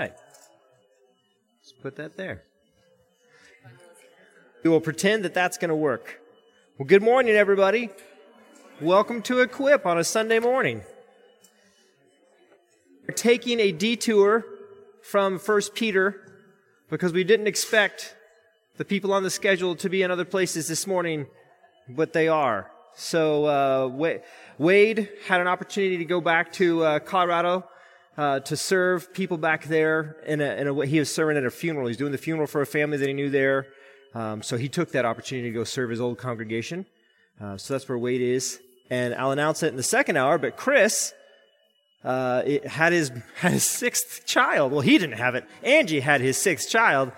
right. 0.00 0.14
Let's 1.58 1.72
put 1.72 1.96
that 1.96 2.16
there. 2.16 2.42
We 4.64 4.70
will 4.70 4.80
pretend 4.80 5.26
that 5.26 5.34
that's 5.34 5.58
going 5.58 5.68
to 5.68 5.74
work. 5.74 6.22
Well, 6.78 6.86
good 6.86 7.02
morning, 7.02 7.34
everybody. 7.34 7.90
Welcome 8.80 9.20
to 9.22 9.40
Equip 9.40 9.84
on 9.84 9.98
a 9.98 10.04
Sunday 10.04 10.38
morning. 10.38 10.80
We're 13.06 13.12
taking 13.14 13.60
a 13.60 13.72
detour 13.72 14.46
from 15.02 15.38
1 15.38 15.60
Peter 15.74 16.18
because 16.88 17.12
we 17.12 17.22
didn't 17.22 17.46
expect 17.46 18.16
the 18.78 18.86
people 18.86 19.12
on 19.12 19.22
the 19.22 19.30
schedule 19.30 19.76
to 19.76 19.90
be 19.90 20.02
in 20.02 20.10
other 20.10 20.24
places 20.24 20.66
this 20.66 20.86
morning, 20.86 21.26
but 21.90 22.14
they 22.14 22.26
are. 22.26 22.70
So 22.94 23.44
uh, 23.44 24.16
Wade 24.56 25.10
had 25.26 25.42
an 25.42 25.46
opportunity 25.46 25.98
to 25.98 26.06
go 26.06 26.22
back 26.22 26.52
to 26.52 26.84
uh, 26.84 26.98
Colorado 27.00 27.66
uh, 28.20 28.38
to 28.38 28.54
serve 28.54 29.14
people 29.14 29.38
back 29.38 29.64
there 29.64 30.16
in 30.26 30.42
a, 30.42 30.54
in 30.56 30.68
a. 30.68 30.84
He 30.84 30.98
was 30.98 31.12
serving 31.12 31.38
at 31.38 31.46
a 31.46 31.50
funeral. 31.50 31.86
He's 31.86 31.96
doing 31.96 32.12
the 32.12 32.18
funeral 32.18 32.46
for 32.46 32.60
a 32.60 32.66
family 32.66 32.98
that 32.98 33.08
he 33.08 33.14
knew 33.14 33.30
there. 33.30 33.66
Um, 34.14 34.42
so 34.42 34.58
he 34.58 34.68
took 34.68 34.92
that 34.92 35.06
opportunity 35.06 35.48
to 35.48 35.54
go 35.54 35.64
serve 35.64 35.88
his 35.88 36.02
old 36.02 36.18
congregation. 36.18 36.84
Uh, 37.40 37.56
so 37.56 37.72
that's 37.72 37.88
where 37.88 37.96
Wade 37.96 38.20
is. 38.20 38.60
And 38.90 39.14
I'll 39.14 39.30
announce 39.30 39.62
it 39.62 39.68
in 39.68 39.76
the 39.76 39.82
second 39.82 40.18
hour, 40.18 40.36
but 40.36 40.58
Chris 40.58 41.14
uh, 42.04 42.42
had 42.66 42.92
his 42.92 43.10
had 43.36 43.52
his 43.52 43.64
sixth 43.64 44.26
child. 44.26 44.70
Well, 44.70 44.82
he 44.82 44.98
didn't 44.98 45.16
have 45.16 45.34
it. 45.34 45.46
Angie 45.62 46.00
had 46.00 46.20
his 46.20 46.36
sixth 46.36 46.68
child 46.68 47.12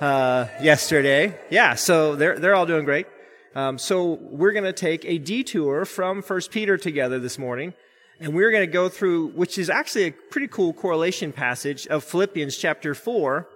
uh, 0.00 0.46
yesterday. 0.62 1.38
Yeah, 1.50 1.74
so 1.74 2.16
they're 2.16 2.38
they're 2.38 2.54
all 2.54 2.64
doing 2.64 2.86
great. 2.86 3.06
Um, 3.54 3.76
so 3.76 4.14
we're 4.22 4.52
going 4.52 4.64
to 4.64 4.72
take 4.72 5.04
a 5.04 5.18
detour 5.18 5.84
from 5.84 6.22
First 6.22 6.50
Peter 6.50 6.78
together 6.78 7.18
this 7.18 7.38
morning, 7.38 7.74
and 8.20 8.34
we're 8.34 8.50
going 8.50 8.66
to 8.66 8.72
go 8.72 8.88
through, 8.88 9.28
which 9.28 9.58
is 9.58 9.68
actually 9.68 10.04
a 10.04 10.10
pretty 10.10 10.48
cool 10.48 10.72
correlation 10.72 11.32
passage 11.32 11.86
of 11.88 12.04
Philippians 12.04 12.56
chapter 12.56 12.94
four, 12.94 13.48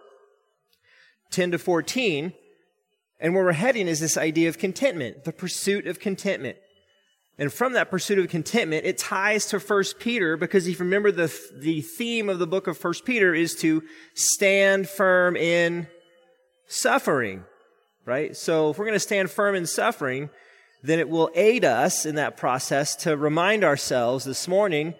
10 1.30 1.52
to 1.52 1.58
14. 1.58 2.32
And 3.22 3.34
where 3.34 3.44
we're 3.44 3.52
heading 3.52 3.86
is 3.86 4.00
this 4.00 4.16
idea 4.16 4.48
of 4.48 4.58
contentment, 4.58 5.24
the 5.24 5.32
pursuit 5.32 5.86
of 5.86 6.00
contentment. 6.00 6.56
And 7.38 7.52
from 7.52 7.72
that 7.72 7.90
pursuit 7.90 8.18
of 8.18 8.28
contentment, 8.28 8.84
it 8.84 8.98
ties 8.98 9.46
to 9.46 9.58
1 9.58 9.84
Peter 9.98 10.36
because 10.36 10.66
if 10.66 10.78
you 10.78 10.84
remember 10.84 11.10
the, 11.10 11.34
the 11.54 11.80
theme 11.80 12.28
of 12.28 12.38
the 12.38 12.46
book 12.46 12.66
of 12.66 12.82
1 12.82 12.94
Peter 13.04 13.34
is 13.34 13.54
to 13.56 13.82
stand 14.14 14.88
firm 14.88 15.36
in 15.36 15.86
suffering, 16.66 17.44
right? 18.04 18.36
So 18.36 18.70
if 18.70 18.78
we're 18.78 18.84
going 18.84 18.94
to 18.94 19.00
stand 19.00 19.30
firm 19.30 19.54
in 19.54 19.66
suffering, 19.66 20.28
then 20.82 20.98
it 20.98 21.08
will 21.08 21.30
aid 21.34 21.64
us 21.64 22.06
in 22.06 22.14
that 22.14 22.36
process 22.36 22.96
to 22.96 23.16
remind 23.16 23.64
ourselves 23.64 24.24
this 24.24 24.48
morning 24.48 24.94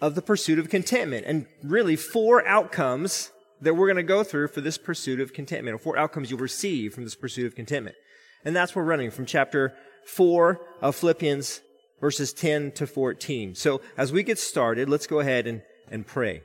of 0.00 0.14
the 0.14 0.22
pursuit 0.22 0.58
of 0.58 0.68
contentment 0.68 1.24
and 1.26 1.46
really 1.62 1.96
four 1.96 2.46
outcomes 2.46 3.30
that 3.60 3.74
we're 3.74 3.86
going 3.86 3.96
to 3.96 4.02
go 4.02 4.22
through 4.22 4.48
for 4.48 4.60
this 4.60 4.76
pursuit 4.76 5.20
of 5.20 5.32
contentment, 5.32 5.74
or 5.74 5.78
four 5.78 5.96
outcomes 5.96 6.30
you'll 6.30 6.40
receive 6.40 6.94
from 6.94 7.04
this 7.04 7.14
pursuit 7.14 7.46
of 7.46 7.54
contentment. 7.54 7.96
And 8.44 8.54
that's 8.54 8.74
where 8.74 8.84
we're 8.84 8.90
running 8.90 9.10
from 9.10 9.26
chapter 9.26 9.74
4 10.06 10.60
of 10.82 10.94
Philippians, 10.94 11.60
verses 12.00 12.32
10 12.32 12.72
to 12.72 12.86
14. 12.86 13.54
So 13.54 13.80
as 13.96 14.12
we 14.12 14.22
get 14.22 14.38
started, 14.38 14.88
let's 14.88 15.06
go 15.06 15.20
ahead 15.20 15.46
and, 15.46 15.62
and 15.90 16.06
pray. 16.06 16.42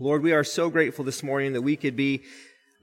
Lord, 0.00 0.22
we 0.22 0.32
are 0.32 0.44
so 0.44 0.70
grateful 0.70 1.04
this 1.04 1.22
morning 1.22 1.52
that 1.52 1.62
we 1.62 1.76
could 1.76 1.94
be 1.94 2.22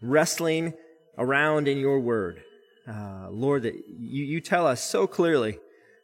wrestling 0.01 0.73
around 1.17 1.67
in 1.67 1.77
your 1.77 1.99
word. 1.99 2.43
Uh, 2.87 3.27
Lord, 3.29 3.63
that 3.63 3.75
you, 3.87 4.23
you 4.23 4.41
tell 4.41 4.65
us 4.65 4.81
so 4.81 5.07
clearly 5.07 5.59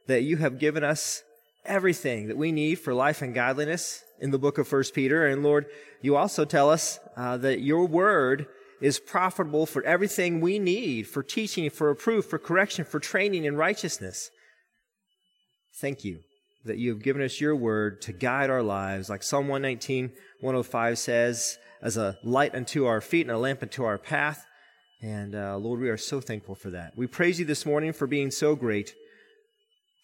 that 0.08 0.24
you 0.24 0.38
have 0.38 0.60
given 0.60 0.84
us 0.84 1.24
everything 1.66 2.28
that 2.28 2.38
we 2.38 2.52
need 2.52 2.76
for 2.76 2.94
life 2.94 3.22
and 3.22 3.34
godliness 3.34 4.04
in 4.20 4.32
the 4.32 4.40
book 4.40 4.58
of 4.58 4.68
First 4.68 4.94
Peter. 4.94 5.26
And 5.26 5.44
Lord, 5.44 5.66
you 6.02 6.16
also 6.18 6.44
tell 6.44 6.70
us 6.70 7.00
uh, 7.16 7.38
that 7.38 7.62
your 7.62 7.86
word 7.88 8.48
is 8.82 9.00
profitable 9.00 9.66
for 9.66 9.82
everything 9.84 10.42
we 10.42 10.60
need 10.60 11.08
for 11.08 11.24
teaching, 11.24 11.70
for 11.70 11.88
reproof, 11.88 12.26
for 12.26 12.38
correction, 12.38 12.84
for 12.84 13.00
training 13.00 13.46
in 13.46 13.56
righteousness. 13.56 14.30
Thank 15.80 16.04
you 16.04 16.20
that 16.66 16.78
you 16.78 16.90
have 16.90 17.02
given 17.02 17.22
us 17.22 17.42
your 17.42 17.56
word 17.56 18.02
to 18.02 18.14
guide 18.14 18.50
our 18.50 18.64
lives. 18.64 19.10
Like 19.10 19.24
Psalm 19.24 19.48
119, 19.48 20.12
105 20.42 20.98
says, 20.98 21.58
as 21.82 21.98
a 21.98 22.18
light 22.24 22.56
unto 22.56 22.86
our 22.86 23.02
feet 23.02 23.28
and 23.28 23.36
a 23.36 23.38
lamp 23.38 23.62
unto 23.62 23.84
our 23.84 23.98
path. 23.98 24.46
And 25.04 25.36
uh, 25.36 25.58
Lord, 25.58 25.82
we 25.82 25.90
are 25.90 25.98
so 25.98 26.22
thankful 26.22 26.56
for 26.56 26.70
that. 26.70 26.94
We 26.96 27.08
praise 27.08 27.38
you 27.38 27.44
this 27.44 27.66
morning 27.66 27.92
for 27.92 28.08
being 28.08 28.32
so 28.32 28.56
great 28.56 28.96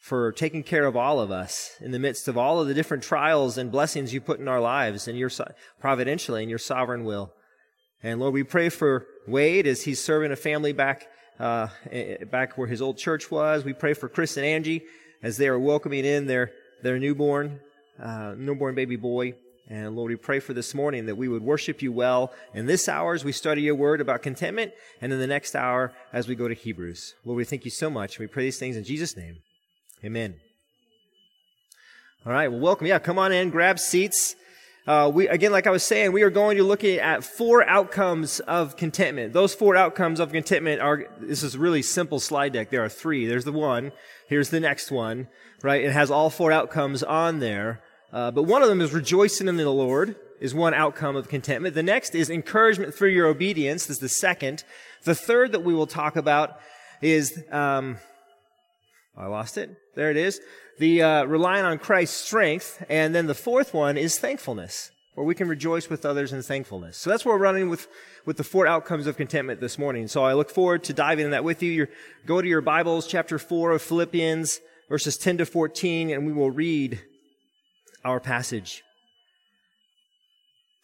for 0.02 0.34
taking 0.34 0.62
care 0.62 0.86
of 0.86 0.98
all 0.98 1.22
of 1.22 1.32
us 1.32 1.72
in 1.80 1.92
the 1.92 2.00
midst 2.00 2.28
of 2.28 2.38
all 2.38 2.60
of 2.60 2.68
the 2.68 2.74
different 2.74 3.02
trials 3.02 3.58
and 3.58 3.72
blessings 3.72 4.14
you 4.14 4.20
put 4.20 4.42
in 4.42 4.50
our 4.50 4.60
lives 4.60 5.08
and 5.08 5.18
your 5.18 5.32
providentially 5.80 6.42
and 6.42 6.50
your 6.50 6.60
sovereign 6.60 7.06
will. 7.06 7.32
And 8.04 8.20
Lord, 8.20 8.34
we 8.34 8.44
pray 8.44 8.68
for 8.68 9.06
Wade 9.26 9.68
as 9.68 9.84
he's 9.84 10.04
serving 10.04 10.34
a 10.34 10.36
family 10.36 10.74
back 10.74 11.08
uh, 11.40 11.68
back 12.30 12.58
where 12.58 12.68
his 12.68 12.81
old 12.81 12.98
church 12.98 13.31
was. 13.31 13.64
We 13.64 13.72
pray 13.72 13.94
for 13.94 14.10
Chris 14.10 14.36
and 14.36 14.46
Angie 14.46 14.84
as 15.24 15.38
they 15.38 15.48
are 15.48 15.60
welcoming 15.60 16.04
in 16.04 16.28
their 16.28 16.52
their 16.84 17.00
newborn 17.00 17.62
uh, 18.02 18.34
newborn 18.38 18.76
baby 18.76 18.98
boy. 18.98 19.34
And 19.72 19.96
Lord, 19.96 20.09
we 20.09 20.16
pray 20.16 20.40
for 20.40 20.56
this 20.56 20.74
morning 20.74 21.06
that 21.06 21.16
we 21.16 21.28
would 21.28 21.44
worship 21.44 21.84
you 21.84 21.91
well 21.91 22.34
in 22.56 22.66
this 22.66 22.90
hour 22.90 23.13
as 23.13 23.24
we 23.24 23.31
study 23.31 23.62
your 23.62 23.75
word 23.75 24.02
about 24.02 24.24
contentment, 24.24 24.74
and 25.00 25.13
in 25.13 25.19
the 25.19 25.28
next 25.28 25.56
hour 25.56 25.94
as 26.12 26.28
we 26.28 26.34
go 26.34 26.47
to 26.47 26.56
Hebrews. 26.56 27.13
Lord, 27.24 27.38
we 27.38 27.46
thank 27.46 27.66
you 27.66 27.72
so 27.72 27.88
much. 27.88 28.18
We 28.18 28.25
pray 28.25 28.46
these 28.46 28.57
things 28.57 28.75
in 28.75 28.84
Jesus' 28.84 29.16
name. 29.16 29.38
Amen. 30.03 30.35
All 32.25 32.31
right, 32.34 32.47
well, 32.47 32.59
welcome. 32.59 32.88
Yeah, 32.88 32.97
come 32.97 33.19
on 33.19 33.31
in, 33.31 33.52
grab 33.52 33.78
seats. 33.78 34.35
Uh, 34.88 35.07
we 35.13 35.28
again, 35.28 35.52
like 35.52 35.68
I 35.68 35.72
was 35.72 35.84
saying, 35.84 36.13
we 36.13 36.24
are 36.24 36.31
going 36.31 36.57
to 36.57 36.63
look 36.63 36.84
at 36.84 37.24
four 37.24 37.63
outcomes 37.69 38.40
of 38.40 38.75
contentment. 38.75 39.34
Those 39.34 39.53
four 39.53 39.75
outcomes 39.75 40.19
of 40.19 40.31
contentment 40.31 40.81
are. 40.81 41.06
This 41.19 41.44
is 41.44 41.53
a 41.53 41.59
really 41.59 41.84
simple 41.84 42.19
slide 42.19 42.53
deck. 42.53 42.72
There 42.72 42.84
are 42.84 42.90
three. 42.90 43.28
There's 43.28 43.46
the 43.46 43.51
one. 43.51 43.91
Here's 44.28 44.50
the 44.50 44.59
next 44.59 44.90
one. 44.90 45.28
Right? 45.62 45.84
It 45.84 45.91
has 45.91 46.09
all 46.09 46.31
four 46.31 46.51
outcomes 46.51 47.03
on 47.03 47.38
there. 47.38 47.84
Uh, 48.12 48.31
but 48.31 48.44
one 48.44 48.64
of 48.64 48.70
them 48.70 48.81
is 48.81 48.92
rejoicing 48.92 49.47
in 49.47 49.58
the 49.58 49.70
Lord 49.70 50.16
is 50.40 50.53
one 50.53 50.74
outcome 50.74 51.16
of 51.16 51.28
contentment. 51.28 51.75
The 51.75 51.84
next 51.84 52.16
is 52.16 52.30
encouragement 52.30 52.96
through 52.96 53.09
your 53.09 53.28
obedience. 53.28 53.86
This 53.86 53.97
is 53.97 54.02
the 54.02 54.09
second. 54.09 54.64
The 55.03 55.14
third 55.14 55.52
that 55.52 55.64
we 55.64 55.74
will 55.74 55.88
talk 55.88 56.16
about 56.16 56.59
is 57.02 57.44
um, 57.52 57.98
I 59.16 59.28
lost 59.28 59.58
it. 59.58 59.69
There 59.96 60.09
it 60.09 60.18
is. 60.18 60.40
The 60.80 61.03
uh, 61.03 61.24
relying 61.25 61.66
on 61.66 61.78
Christ's 61.78 62.16
strength, 62.16 62.84
and 62.90 63.14
then 63.14 63.28
the 63.28 63.36
fourth 63.36 63.74
one 63.74 63.98
is 63.98 64.18
thankfulness, 64.18 64.92
where 65.14 65.25
we 65.25 65.36
can 65.36 65.50
rejoice 65.50 65.90
with 65.90 66.06
others 66.06 66.31
in 66.31 66.42
thankfulness. 66.42 66.98
So 66.98 67.09
that's 67.09 67.25
where 67.25 67.36
we're 67.36 67.44
running 67.44 67.69
with 67.69 67.88
with 68.25 68.38
the 68.38 68.46
four 68.46 68.66
outcomes 68.66 69.06
of 69.06 69.18
contentment 69.18 69.59
this 69.59 69.78
morning. 69.78 70.08
So 70.08 70.24
I 70.24 70.34
look 70.34 70.50
forward 70.50 70.84
to 70.86 70.94
diving 70.94 71.25
in 71.25 71.31
that 71.31 71.44
with 71.44 71.62
you. 71.62 71.72
You're, 71.72 71.90
go 72.25 72.42
to 72.42 72.48
your 72.48 72.62
Bibles, 72.62 73.08
chapter 73.08 73.38
four 73.38 73.72
of 73.72 73.81
Philippians, 73.81 74.62
verses 74.88 75.18
ten 75.18 75.38
to 75.38 75.46
fourteen, 75.46 76.09
and 76.12 76.25
we 76.25 76.31
will 76.31 76.52
read 76.52 77.02
our 78.04 78.20
passage 78.20 78.84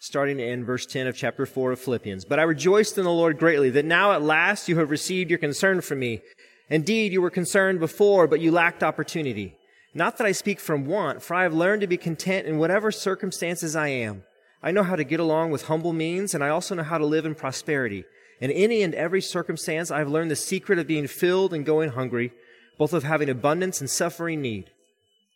starting 0.05 0.39
in 0.39 0.63
verse 0.63 0.85
10 0.85 1.07
of 1.07 1.17
chapter 1.17 1.47
4 1.47 1.71
of 1.71 1.79
Philippians. 1.79 2.25
But 2.25 2.39
I 2.39 2.43
rejoiced 2.43 2.95
in 2.99 3.05
the 3.05 3.11
Lord 3.11 3.39
greatly 3.39 3.71
that 3.71 3.85
now 3.85 4.11
at 4.11 4.21
last 4.21 4.69
you 4.69 4.77
have 4.77 4.91
received 4.91 5.31
your 5.31 5.39
concern 5.39 5.81
for 5.81 5.95
me. 5.95 6.21
Indeed, 6.69 7.11
you 7.11 7.23
were 7.23 7.31
concerned 7.31 7.79
before, 7.79 8.27
but 8.27 8.39
you 8.39 8.51
lacked 8.51 8.83
opportunity. 8.83 9.55
Not 9.95 10.17
that 10.17 10.27
I 10.27 10.31
speak 10.31 10.59
from 10.59 10.85
want, 10.85 11.23
for 11.23 11.33
I 11.33 11.41
have 11.41 11.55
learned 11.55 11.81
to 11.81 11.87
be 11.87 11.97
content 11.97 12.45
in 12.45 12.59
whatever 12.59 12.91
circumstances 12.91 13.75
I 13.75 13.87
am. 13.87 14.23
I 14.61 14.69
know 14.69 14.83
how 14.83 14.95
to 14.95 15.03
get 15.03 15.19
along 15.19 15.49
with 15.49 15.65
humble 15.65 15.93
means, 15.93 16.35
and 16.35 16.43
I 16.43 16.49
also 16.49 16.75
know 16.75 16.83
how 16.83 16.99
to 16.99 17.05
live 17.05 17.25
in 17.25 17.33
prosperity. 17.33 18.05
In 18.39 18.51
any 18.51 18.83
and 18.83 18.93
every 18.93 19.21
circumstance, 19.21 19.89
I 19.89 19.99
have 19.99 20.09
learned 20.09 20.29
the 20.29 20.35
secret 20.35 20.77
of 20.77 20.85
being 20.85 21.07
filled 21.07 21.51
and 21.51 21.65
going 21.65 21.91
hungry, 21.91 22.31
both 22.77 22.93
of 22.93 23.03
having 23.03 23.29
abundance 23.29 23.79
and 23.79 23.89
suffering 23.89 24.39
need. 24.39 24.69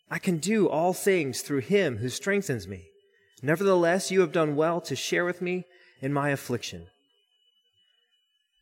I 0.09 0.19
can 0.19 0.37
do 0.37 0.67
all 0.67 0.93
things 0.93 1.41
through 1.41 1.61
him 1.61 1.97
who 1.97 2.09
strengthens 2.09 2.67
me. 2.67 2.85
Nevertheless, 3.41 4.11
you 4.11 4.21
have 4.21 4.31
done 4.31 4.55
well 4.55 4.81
to 4.81 4.95
share 4.95 5.25
with 5.25 5.41
me 5.41 5.65
in 6.01 6.11
my 6.13 6.29
affliction. 6.29 6.87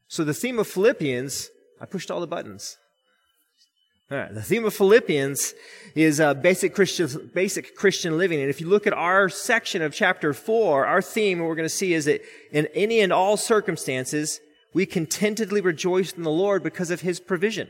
So 0.07 0.24
the 0.24 0.33
theme 0.33 0.60
of 0.60 0.68
Philippians 0.68 1.50
I 1.80 1.86
pushed 1.86 2.10
all 2.10 2.19
the 2.19 2.27
buttons. 2.27 2.77
All 4.10 4.18
right, 4.18 4.33
the 4.33 4.42
theme 4.42 4.66
of 4.66 4.74
Philippians 4.74 5.54
is 5.94 6.19
uh, 6.19 6.33
basic 6.33 6.74
Christian 6.74 7.30
basic 7.33 7.75
Christian 7.75 8.18
living, 8.18 8.39
and 8.39 8.50
if 8.50 8.62
you 8.62 8.68
look 8.68 8.88
at 8.88 8.94
our 8.94 9.27
section 9.27 9.81
of 9.81 9.94
chapter 9.94 10.33
four, 10.33 10.86
our 10.86 11.01
theme, 11.01 11.39
what 11.39 11.50
we're 11.50 11.56
going 11.56 11.66
to 11.66 11.69
see 11.69 11.94
is 11.94 12.06
that 12.06 12.22
in 12.51 12.68
any 12.74 13.01
and 13.01 13.12
all 13.12 13.36
circumstances, 13.36 14.39
we 14.74 14.86
contentedly 14.86 15.60
rejoice 15.60 16.13
in 16.13 16.24
the 16.24 16.31
Lord 16.31 16.63
because 16.63 16.89
of 16.89 17.01
His 17.01 17.19
provision. 17.19 17.69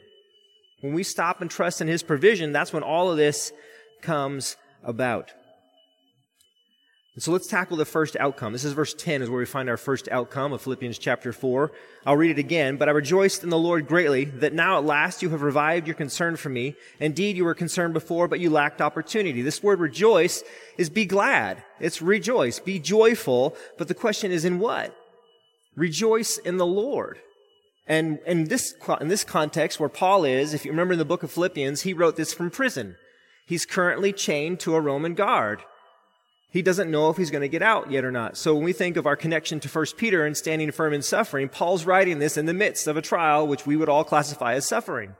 When 0.81 0.93
we 0.93 1.01
stop 1.01 1.41
and 1.41 1.49
trust 1.49 1.81
in 1.81 1.87
His 1.87 2.03
provision, 2.03 2.51
that's 2.51 2.71
when 2.71 2.83
all 2.83 3.09
of 3.09 3.17
this 3.17 3.51
comes 4.01 4.57
about. 4.83 5.31
And 7.17 7.23
so 7.23 7.31
let's 7.31 7.47
tackle 7.47 7.77
the 7.77 7.83
first 7.83 8.15
outcome. 8.19 8.53
This 8.53 8.63
is 8.63 8.73
verse 8.73 8.93
10 8.93 9.23
is 9.23 9.29
where 9.31 9.39
we 9.39 9.47
find 9.47 9.69
our 9.69 9.77
first 9.77 10.07
outcome 10.09 10.53
of 10.53 10.61
Philippians 10.61 10.99
chapter 10.99 11.33
4. 11.33 11.71
I'll 12.05 12.15
read 12.15 12.29
it 12.29 12.37
again. 12.37 12.77
But 12.77 12.89
I 12.89 12.91
rejoiced 12.91 13.43
in 13.43 13.49
the 13.49 13.57
Lord 13.57 13.87
greatly 13.87 14.25
that 14.25 14.53
now 14.53 14.77
at 14.77 14.83
last 14.83 15.23
you 15.23 15.29
have 15.29 15.41
revived 15.41 15.87
your 15.87 15.95
concern 15.95 16.35
for 16.35 16.49
me. 16.49 16.75
Indeed, 16.99 17.35
you 17.35 17.43
were 17.43 17.55
concerned 17.55 17.95
before, 17.95 18.27
but 18.27 18.39
you 18.39 18.51
lacked 18.51 18.81
opportunity. 18.81 19.41
This 19.41 19.63
word 19.63 19.79
rejoice 19.79 20.43
is 20.77 20.91
be 20.91 21.05
glad. 21.05 21.63
It's 21.79 22.03
rejoice. 22.03 22.59
Be 22.59 22.77
joyful. 22.77 23.57
But 23.79 23.87
the 23.87 23.95
question 23.95 24.31
is 24.31 24.45
in 24.45 24.59
what? 24.59 24.95
Rejoice 25.75 26.37
in 26.37 26.57
the 26.57 26.67
Lord. 26.67 27.17
And 27.87 28.19
in 28.27 28.43
this, 28.43 28.75
in 29.01 29.07
this 29.07 29.23
context 29.23 29.79
where 29.79 29.89
Paul 29.89 30.23
is, 30.23 30.53
if 30.53 30.65
you 30.65 30.69
remember 30.69 30.93
in 30.93 30.99
the 30.99 31.03
book 31.03 31.23
of 31.23 31.31
Philippians, 31.31 31.81
he 31.81 31.93
wrote 31.93 32.15
this 32.15 32.31
from 32.31 32.51
prison. 32.51 32.95
He's 33.47 33.65
currently 33.65 34.11
chained 34.11 34.59
to 34.59 34.75
a 34.75 34.81
Roman 34.81 35.13
guard. 35.13 35.63
He 36.49 36.61
doesn't 36.61 36.91
know 36.91 37.09
if 37.09 37.15
he's 37.15 37.31
going 37.31 37.43
to 37.43 37.47
get 37.47 37.61
out 37.61 37.89
yet 37.89 38.03
or 38.03 38.11
not. 38.11 38.35
So 38.35 38.53
when 38.53 38.63
we 38.65 38.73
think 38.73 38.97
of 38.97 39.05
our 39.05 39.15
connection 39.15 39.61
to 39.61 39.69
1 39.69 39.85
Peter 39.95 40.25
and 40.25 40.35
standing 40.35 40.71
firm 40.71 40.93
in 40.93 41.01
suffering, 41.01 41.47
Paul's 41.47 41.85
writing 41.85 42.19
this 42.19 42.35
in 42.35 42.45
the 42.45 42.53
midst 42.53 42.87
of 42.87 42.97
a 42.97 43.01
trial 43.01 43.47
which 43.47 43.65
we 43.65 43.77
would 43.77 43.87
all 43.87 44.03
classify 44.03 44.53
as 44.53 44.67
suffering. 44.67 45.15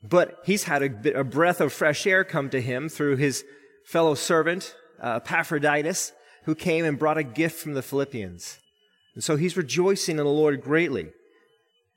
But 0.00 0.38
he's 0.44 0.64
had 0.64 0.82
a, 0.82 1.20
a 1.20 1.24
breath 1.24 1.60
of 1.60 1.72
fresh 1.72 2.06
air 2.06 2.22
come 2.22 2.50
to 2.50 2.60
him 2.60 2.88
through 2.88 3.16
his 3.16 3.44
fellow 3.84 4.14
servant, 4.14 4.76
uh, 5.02 5.20
Epaphroditus, 5.24 6.12
who 6.44 6.54
came 6.54 6.84
and 6.84 7.00
brought 7.00 7.18
a 7.18 7.24
gift 7.24 7.58
from 7.58 7.74
the 7.74 7.82
Philippians. 7.82 8.58
And 9.16 9.24
so 9.24 9.34
he's 9.34 9.56
rejoicing 9.56 10.18
in 10.18 10.24
the 10.24 10.30
Lord 10.30 10.62
greatly. 10.62 11.08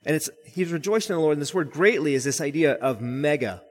And 0.04 0.16
it's, 0.16 0.32
he's 0.46 0.72
rejoicing 0.72 1.14
in 1.14 1.18
the 1.18 1.22
Lord. 1.22 1.34
And 1.34 1.42
this 1.42 1.54
word 1.54 1.70
greatly 1.70 2.16
is 2.16 2.24
this 2.24 2.42
idea 2.42 2.74
of 2.74 3.02
mega. 3.02 3.62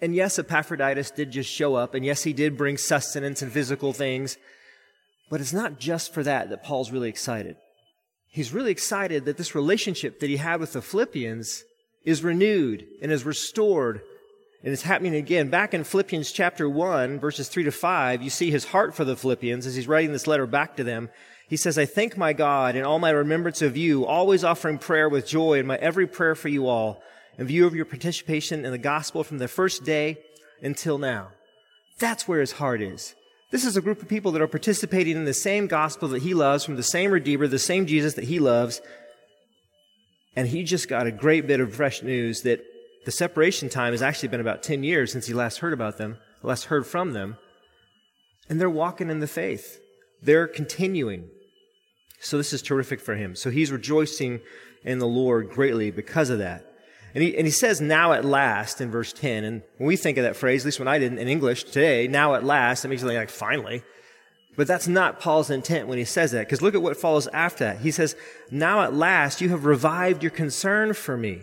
And 0.00 0.14
yes, 0.14 0.38
Epaphroditus 0.38 1.10
did 1.10 1.30
just 1.30 1.50
show 1.50 1.74
up, 1.74 1.94
and 1.94 2.04
yes, 2.04 2.22
he 2.22 2.32
did 2.32 2.56
bring 2.56 2.76
sustenance 2.76 3.42
and 3.42 3.52
physical 3.52 3.92
things, 3.92 4.36
but 5.30 5.40
it's 5.40 5.52
not 5.52 5.78
just 5.78 6.12
for 6.12 6.22
that 6.22 6.50
that 6.50 6.62
Paul's 6.62 6.90
really 6.90 7.08
excited. 7.08 7.56
He's 8.28 8.52
really 8.52 8.72
excited 8.72 9.24
that 9.24 9.36
this 9.36 9.54
relationship 9.54 10.20
that 10.20 10.30
he 10.30 10.38
had 10.38 10.60
with 10.60 10.72
the 10.72 10.82
Philippians 10.82 11.64
is 12.04 12.24
renewed 12.24 12.86
and 13.00 13.12
is 13.12 13.24
restored. 13.24 14.00
And 14.62 14.72
it's 14.72 14.82
happening 14.82 15.14
again. 15.14 15.50
Back 15.50 15.74
in 15.74 15.84
Philippians 15.84 16.32
chapter 16.32 16.68
1, 16.68 17.20
verses 17.20 17.48
3 17.48 17.64
to 17.64 17.70
5, 17.70 18.22
you 18.22 18.30
see 18.30 18.50
his 18.50 18.64
heart 18.66 18.94
for 18.94 19.04
the 19.04 19.16
Philippians 19.16 19.66
as 19.66 19.76
he's 19.76 19.86
writing 19.86 20.12
this 20.12 20.26
letter 20.26 20.46
back 20.46 20.76
to 20.76 20.84
them. 20.84 21.10
He 21.48 21.56
says, 21.56 21.78
I 21.78 21.84
thank 21.84 22.16
my 22.16 22.32
God 22.32 22.74
in 22.74 22.84
all 22.84 22.98
my 22.98 23.10
remembrance 23.10 23.62
of 23.62 23.76
you, 23.76 24.06
always 24.06 24.42
offering 24.42 24.78
prayer 24.78 25.08
with 25.08 25.26
joy 25.26 25.58
in 25.58 25.66
my 25.66 25.76
every 25.76 26.06
prayer 26.06 26.34
for 26.34 26.48
you 26.48 26.66
all 26.66 27.02
in 27.38 27.46
view 27.46 27.66
of 27.66 27.74
your 27.74 27.84
participation 27.84 28.64
in 28.64 28.70
the 28.70 28.78
gospel 28.78 29.24
from 29.24 29.38
the 29.38 29.48
first 29.48 29.84
day 29.84 30.18
until 30.62 30.98
now. 30.98 31.28
That's 31.98 32.26
where 32.26 32.40
his 32.40 32.52
heart 32.52 32.80
is. 32.80 33.14
This 33.50 33.64
is 33.64 33.76
a 33.76 33.80
group 33.80 34.02
of 34.02 34.08
people 34.08 34.32
that 34.32 34.42
are 34.42 34.48
participating 34.48 35.16
in 35.16 35.26
the 35.26 35.34
same 35.34 35.66
gospel 35.66 36.08
that 36.08 36.22
he 36.22 36.34
loves 36.34 36.64
from 36.64 36.76
the 36.76 36.82
same 36.82 37.12
Redeemer, 37.12 37.46
the 37.46 37.58
same 37.58 37.86
Jesus 37.86 38.14
that 38.14 38.24
he 38.24 38.40
loves. 38.40 38.80
And 40.34 40.48
he 40.48 40.64
just 40.64 40.88
got 40.88 41.06
a 41.06 41.12
great 41.12 41.46
bit 41.46 41.60
of 41.60 41.74
fresh 41.74 42.02
news 42.02 42.42
that 42.42 42.64
the 43.04 43.12
separation 43.12 43.68
time 43.68 43.92
has 43.92 44.02
actually 44.02 44.30
been 44.30 44.40
about 44.40 44.62
10 44.62 44.82
years 44.82 45.12
since 45.12 45.26
he 45.26 45.34
last 45.34 45.58
heard 45.58 45.72
about 45.72 45.98
them, 45.98 46.18
last 46.42 46.64
heard 46.64 46.86
from 46.86 47.12
them. 47.12 47.36
And 48.48 48.60
they're 48.60 48.68
walking 48.68 49.08
in 49.08 49.20
the 49.20 49.28
faith. 49.28 49.78
They're 50.20 50.48
continuing. 50.48 51.28
So 52.20 52.38
this 52.38 52.52
is 52.52 52.62
terrific 52.62 53.00
for 53.00 53.14
him. 53.14 53.36
So 53.36 53.50
he's 53.50 53.70
rejoicing 53.70 54.40
in 54.82 54.98
the 54.98 55.06
Lord 55.06 55.50
greatly 55.50 55.90
because 55.90 56.30
of 56.30 56.38
that. 56.38 56.73
And 57.14 57.22
he, 57.22 57.36
and 57.36 57.46
he 57.46 57.52
says 57.52 57.80
now 57.80 58.12
at 58.12 58.24
last 58.24 58.80
in 58.80 58.90
verse 58.90 59.12
10. 59.12 59.44
And 59.44 59.62
when 59.78 59.86
we 59.86 59.96
think 59.96 60.18
of 60.18 60.24
that 60.24 60.34
phrase, 60.34 60.62
at 60.62 60.66
least 60.66 60.80
when 60.80 60.88
I 60.88 60.98
did 60.98 61.16
in 61.16 61.28
English 61.28 61.64
today, 61.64 62.08
now 62.08 62.34
at 62.34 62.42
last, 62.42 62.84
it 62.84 62.88
makes 62.88 63.02
you 63.02 63.08
think 63.08 63.18
like 63.18 63.30
finally. 63.30 63.84
But 64.56 64.66
that's 64.66 64.88
not 64.88 65.20
Paul's 65.20 65.50
intent 65.50 65.88
when 65.88 65.98
he 65.98 66.04
says 66.04 66.32
that. 66.32 66.46
Because 66.46 66.60
look 66.60 66.74
at 66.74 66.82
what 66.82 66.96
follows 66.96 67.28
after 67.28 67.64
that. 67.64 67.78
He 67.78 67.92
says, 67.92 68.16
now 68.50 68.82
at 68.82 68.92
last 68.94 69.40
you 69.40 69.48
have 69.50 69.64
revived 69.64 70.22
your 70.22 70.30
concern 70.30 70.92
for 70.92 71.16
me. 71.16 71.42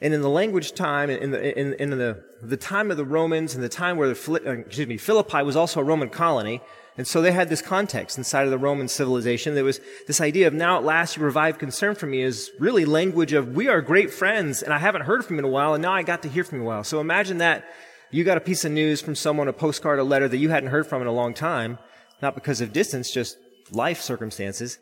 And 0.00 0.14
in 0.14 0.22
the 0.22 0.28
language 0.28 0.72
time, 0.72 1.10
in 1.10 1.32
the, 1.32 1.58
in, 1.58 1.74
in 1.74 1.90
the, 1.90 2.22
the 2.40 2.56
time 2.56 2.90
of 2.90 2.96
the 2.96 3.04
Romans 3.04 3.54
and 3.54 3.64
the 3.64 3.68
time 3.68 3.96
where 3.96 4.12
the, 4.12 4.32
uh, 4.46 4.52
excuse 4.52 4.86
me, 4.86 4.96
Philippi 4.96 5.42
was 5.42 5.56
also 5.56 5.80
a 5.80 5.84
Roman 5.84 6.08
colony, 6.08 6.60
and 6.98 7.06
so 7.06 7.22
they 7.22 7.30
had 7.30 7.48
this 7.48 7.62
context 7.62 8.18
inside 8.18 8.42
of 8.42 8.50
the 8.50 8.58
Roman 8.58 8.88
civilization. 8.88 9.54
There 9.54 9.62
was 9.62 9.80
this 10.08 10.20
idea 10.20 10.48
of 10.48 10.52
now 10.52 10.78
at 10.78 10.84
last 10.84 11.16
you 11.16 11.22
revive 11.22 11.56
concern 11.56 11.94
for 11.94 12.06
me 12.06 12.22
is 12.22 12.50
really 12.58 12.84
language 12.84 13.32
of 13.32 13.54
we 13.54 13.68
are 13.68 13.80
great 13.80 14.12
friends 14.12 14.64
and 14.64 14.74
I 14.74 14.78
haven't 14.78 15.02
heard 15.02 15.24
from 15.24 15.36
you 15.36 15.38
in 15.38 15.44
a 15.44 15.48
while 15.48 15.74
and 15.74 15.80
now 15.80 15.92
I 15.92 16.02
got 16.02 16.22
to 16.22 16.28
hear 16.28 16.42
from 16.42 16.58
you 16.58 16.64
a 16.64 16.66
while. 16.66 16.82
So 16.82 17.00
imagine 17.00 17.38
that 17.38 17.64
you 18.10 18.24
got 18.24 18.36
a 18.36 18.40
piece 18.40 18.64
of 18.64 18.72
news 18.72 19.00
from 19.00 19.14
someone, 19.14 19.46
a 19.46 19.52
postcard, 19.52 20.00
a 20.00 20.02
letter 20.02 20.26
that 20.26 20.38
you 20.38 20.50
hadn't 20.50 20.70
heard 20.70 20.88
from 20.88 21.00
in 21.00 21.06
a 21.06 21.12
long 21.12 21.34
time, 21.34 21.78
not 22.20 22.34
because 22.34 22.60
of 22.60 22.72
distance, 22.72 23.12
just 23.12 23.38
life 23.70 24.00
circumstances 24.00 24.78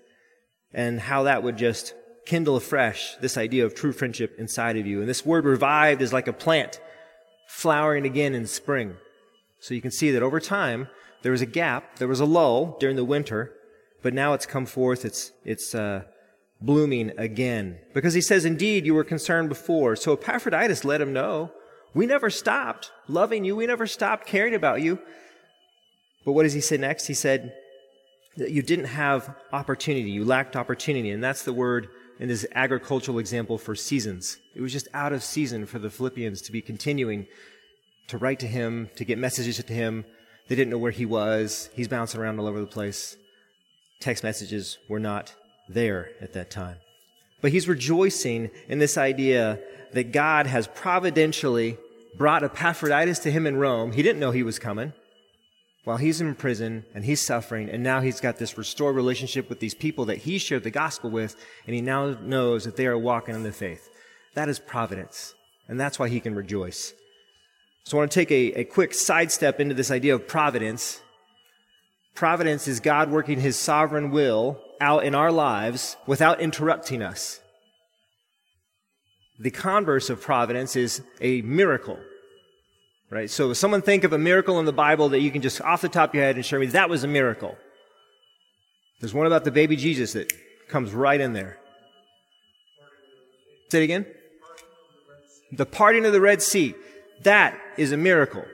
and 0.73 0.99
how 0.99 1.25
that 1.25 1.43
would 1.43 1.59
just 1.59 1.93
kindle 2.25 2.57
afresh 2.57 3.15
this 3.21 3.37
idea 3.37 3.67
of 3.67 3.75
true 3.75 3.93
friendship 3.93 4.35
inside 4.39 4.79
of 4.79 4.87
you. 4.87 5.01
And 5.01 5.09
this 5.09 5.27
word 5.27 5.45
revived 5.45 6.01
is 6.01 6.15
like 6.15 6.29
a 6.29 6.33
plant 6.33 6.81
flowering 7.47 8.07
again 8.07 8.35
in 8.35 8.47
spring. 8.47 8.97
So 9.61 9.75
you 9.75 9.83
can 9.83 9.91
see 9.91 10.11
that 10.13 10.23
over 10.23 10.41
time, 10.41 10.89
there 11.23 11.33
was 11.33 11.43
a 11.43 11.47
gap, 11.47 11.97
there 11.99 12.09
was 12.09 12.21
a 12.21 12.25
lull 12.25 12.77
during 12.79 12.97
the 12.97 13.05
winter, 13.05 13.53
but 14.03 14.15
now 14.15 14.33
it's 14.35 14.47
come 14.47 14.67
forth, 14.67 15.05
it's, 15.05 15.33
it's 15.45 15.75
uh, 15.75 16.03
blooming 16.61 17.13
again. 17.19 17.79
Because 17.95 18.15
he 18.15 18.21
says, 18.21 18.45
Indeed, 18.45 18.87
you 18.87 18.95
were 18.95 19.05
concerned 19.05 19.49
before. 19.49 19.97
So 19.97 20.13
Epaphroditus 20.13 20.85
let 20.85 21.01
him 21.01 21.13
know, 21.13 21.53
We 21.95 22.07
never 22.07 22.31
stopped 22.31 22.93
loving 23.09 23.45
you, 23.45 23.57
we 23.57 23.67
never 23.67 23.87
stopped 23.87 24.27
caring 24.27 24.55
about 24.55 24.83
you. 24.83 24.99
But 26.25 26.33
what 26.33 26.43
does 26.43 26.53
he 26.53 26.61
say 26.61 26.77
next? 26.77 27.07
He 27.07 27.15
said, 27.15 27.55
that 28.37 28.51
you 28.51 28.63
didn't 28.63 28.87
have 28.87 29.35
opportunity, 29.53 30.11
you 30.11 30.25
lacked 30.25 30.57
opportunity, 30.57 31.11
and 31.11 31.23
that's 31.23 31.43
the 31.43 31.53
word 31.53 31.89
in 32.19 32.29
this 32.29 32.47
agricultural 32.55 33.19
example 33.19 33.59
for 33.59 33.75
seasons. 33.75 34.39
It 34.55 34.61
was 34.61 34.73
just 34.73 34.89
out 34.95 35.13
of 35.13 35.23
season 35.23 35.67
for 35.67 35.79
the 35.79 35.91
Philippians 35.91 36.43
to 36.43 36.53
be 36.53 36.63
continuing 36.63 37.27
to 38.09 38.19
write 38.19 38.39
to 38.41 38.47
him, 38.47 38.91
to 38.97 39.05
get 39.05 39.19
messages 39.19 39.63
to 39.63 39.73
him, 39.73 40.05
they 40.49 40.55
didn't 40.55 40.71
know 40.71 40.79
where 40.79 40.93
he 40.93 41.07
was. 41.07 41.71
He's 41.75 41.89
bouncing 41.89 42.21
around 42.21 42.39
all 42.39 42.47
over 42.47 42.61
the 42.61 42.67
place. 42.67 43.17
Text 44.01 44.23
messages 44.23 44.79
were 44.89 45.01
not 45.01 45.35
there 45.69 46.11
at 46.21 46.33
that 46.35 46.51
time. 46.51 46.77
But 47.41 47.53
he's 47.53 47.69
rejoicing 47.69 48.51
in 48.69 48.79
this 48.79 48.97
idea 48.97 49.59
that 49.93 50.13
God 50.13 50.47
has 50.47 50.67
providentially 50.69 51.79
brought 52.17 52.45
Epaphroditus 52.45 53.19
to 53.21 53.31
him 53.31 53.47
in 53.47 53.57
Rome. 53.57 53.93
He 53.93 54.03
didn't 54.03 54.21
know 54.21 54.31
he 54.31 54.43
was 54.43 54.59
coming 54.59 54.93
while 55.85 55.99
he's 55.99 56.21
in 56.21 56.35
prison 56.35 56.85
and 56.95 57.05
he's 57.05 57.21
suffering, 57.21 57.71
and 57.71 57.83
now 57.83 58.01
he's 58.01 58.21
got 58.21 58.39
this 58.39 58.59
restored 58.59 58.97
relationship 58.97 59.49
with 59.49 59.61
these 59.61 59.75
people 59.75 60.07
that 60.07 60.19
he 60.19 60.39
shared 60.39 60.65
the 60.65 60.71
gospel 60.71 61.11
with, 61.11 61.37
and 61.65 61.75
he 61.75 61.81
now 61.81 62.17
knows 62.23 62.65
that 62.65 62.77
they 62.77 62.87
are 62.87 62.99
walking 62.99 63.35
in 63.35 63.45
the 63.45 63.53
faith. 63.53 63.89
That 64.35 64.49
is 64.49 64.59
providence, 64.59 65.35
and 65.69 65.79
that's 65.79 65.99
why 65.99 66.09
he 66.09 66.19
can 66.19 66.35
rejoice. 66.35 66.93
So 67.87 67.97
I 67.97 68.01
want 68.01 68.11
to 68.11 68.19
take 68.19 68.33
a, 68.33 68.61
a 68.63 68.65
quick 68.65 68.93
sidestep 68.93 69.61
into 69.61 69.73
this 69.73 69.93
idea 69.93 70.13
of 70.13 70.27
providence. 70.27 71.01
Providence 72.17 72.67
is 72.67 72.81
God 72.81 73.13
working 73.13 73.39
his 73.39 73.57
sovereign 73.57 74.11
will 74.11 74.61
out 74.81 75.05
in 75.05 75.15
our 75.15 75.31
lives 75.31 75.97
without 76.05 76.41
interrupting 76.41 77.01
us. 77.01 77.41
The 79.39 79.53
converse 79.53 80.11
of 80.11 80.21
providence 80.21 80.75
is 80.75 81.01
a 81.21 81.43
miracle. 81.43 82.01
Right? 83.09 83.31
So 83.31 83.53
someone 83.53 83.83
think 83.83 84.03
of 84.03 84.13
a 84.13 84.19
miracle 84.19 84.59
in 84.59 84.65
the 84.65 84.73
Bible 84.73 85.11
that 85.11 85.21
you 85.21 85.31
can 85.31 85.41
just 85.41 85.61
off 85.61 85.81
the 85.81 85.89
top 85.89 86.11
of 86.11 86.17
your 86.17 86.25
head 86.25 86.35
and 86.35 86.45
show 86.45 86.59
me 86.59 86.67
that 86.67 86.91
was 86.91 87.05
a 87.05 87.09
miracle. 87.09 87.57
There's 89.01 89.15
one 89.15 89.29
about 89.29 89.45
the 89.45 89.53
baby 89.53 89.77
Jesus 89.77 90.15
that 90.15 90.33
comes 90.69 90.93
right 90.93 91.21
in 91.21 91.35
there. 91.35 91.57
Say 93.71 93.83
it 93.83 93.85
again. 93.85 94.07
The 95.53 95.67
parting 95.67 96.05
of 96.05 96.13
the 96.13 96.21
Red 96.21 96.43
Sea. 96.43 96.75
That 97.23 97.59
is 97.77 97.93
a 97.93 97.97
miracle. 97.97 98.45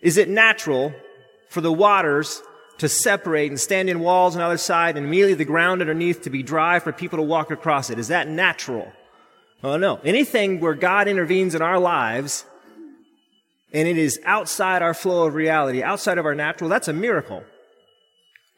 Is 0.00 0.16
it 0.16 0.28
natural 0.28 0.92
for 1.48 1.60
the 1.60 1.72
waters 1.72 2.42
to 2.78 2.88
separate 2.88 3.50
and 3.50 3.60
stand 3.60 3.88
in 3.88 4.00
walls 4.00 4.34
on 4.34 4.40
the 4.40 4.46
other 4.46 4.58
side 4.58 4.96
and 4.96 5.06
immediately 5.06 5.34
the 5.34 5.44
ground 5.44 5.80
underneath 5.80 6.22
to 6.22 6.30
be 6.30 6.42
dry 6.42 6.78
for 6.80 6.92
people 6.92 7.18
to 7.18 7.22
walk 7.22 7.50
across 7.50 7.90
it? 7.90 7.98
Is 7.98 8.08
that 8.08 8.28
natural? 8.28 8.92
Oh 9.62 9.76
no. 9.76 10.00
Anything 10.04 10.60
where 10.60 10.74
God 10.74 11.06
intervenes 11.06 11.54
in 11.54 11.62
our 11.62 11.78
lives 11.78 12.44
and 13.72 13.86
it 13.86 13.96
is 13.96 14.18
outside 14.24 14.82
our 14.82 14.94
flow 14.94 15.26
of 15.26 15.34
reality, 15.34 15.82
outside 15.82 16.18
of 16.18 16.26
our 16.26 16.34
natural, 16.34 16.68
that's 16.68 16.88
a 16.88 16.92
miracle. 16.92 17.44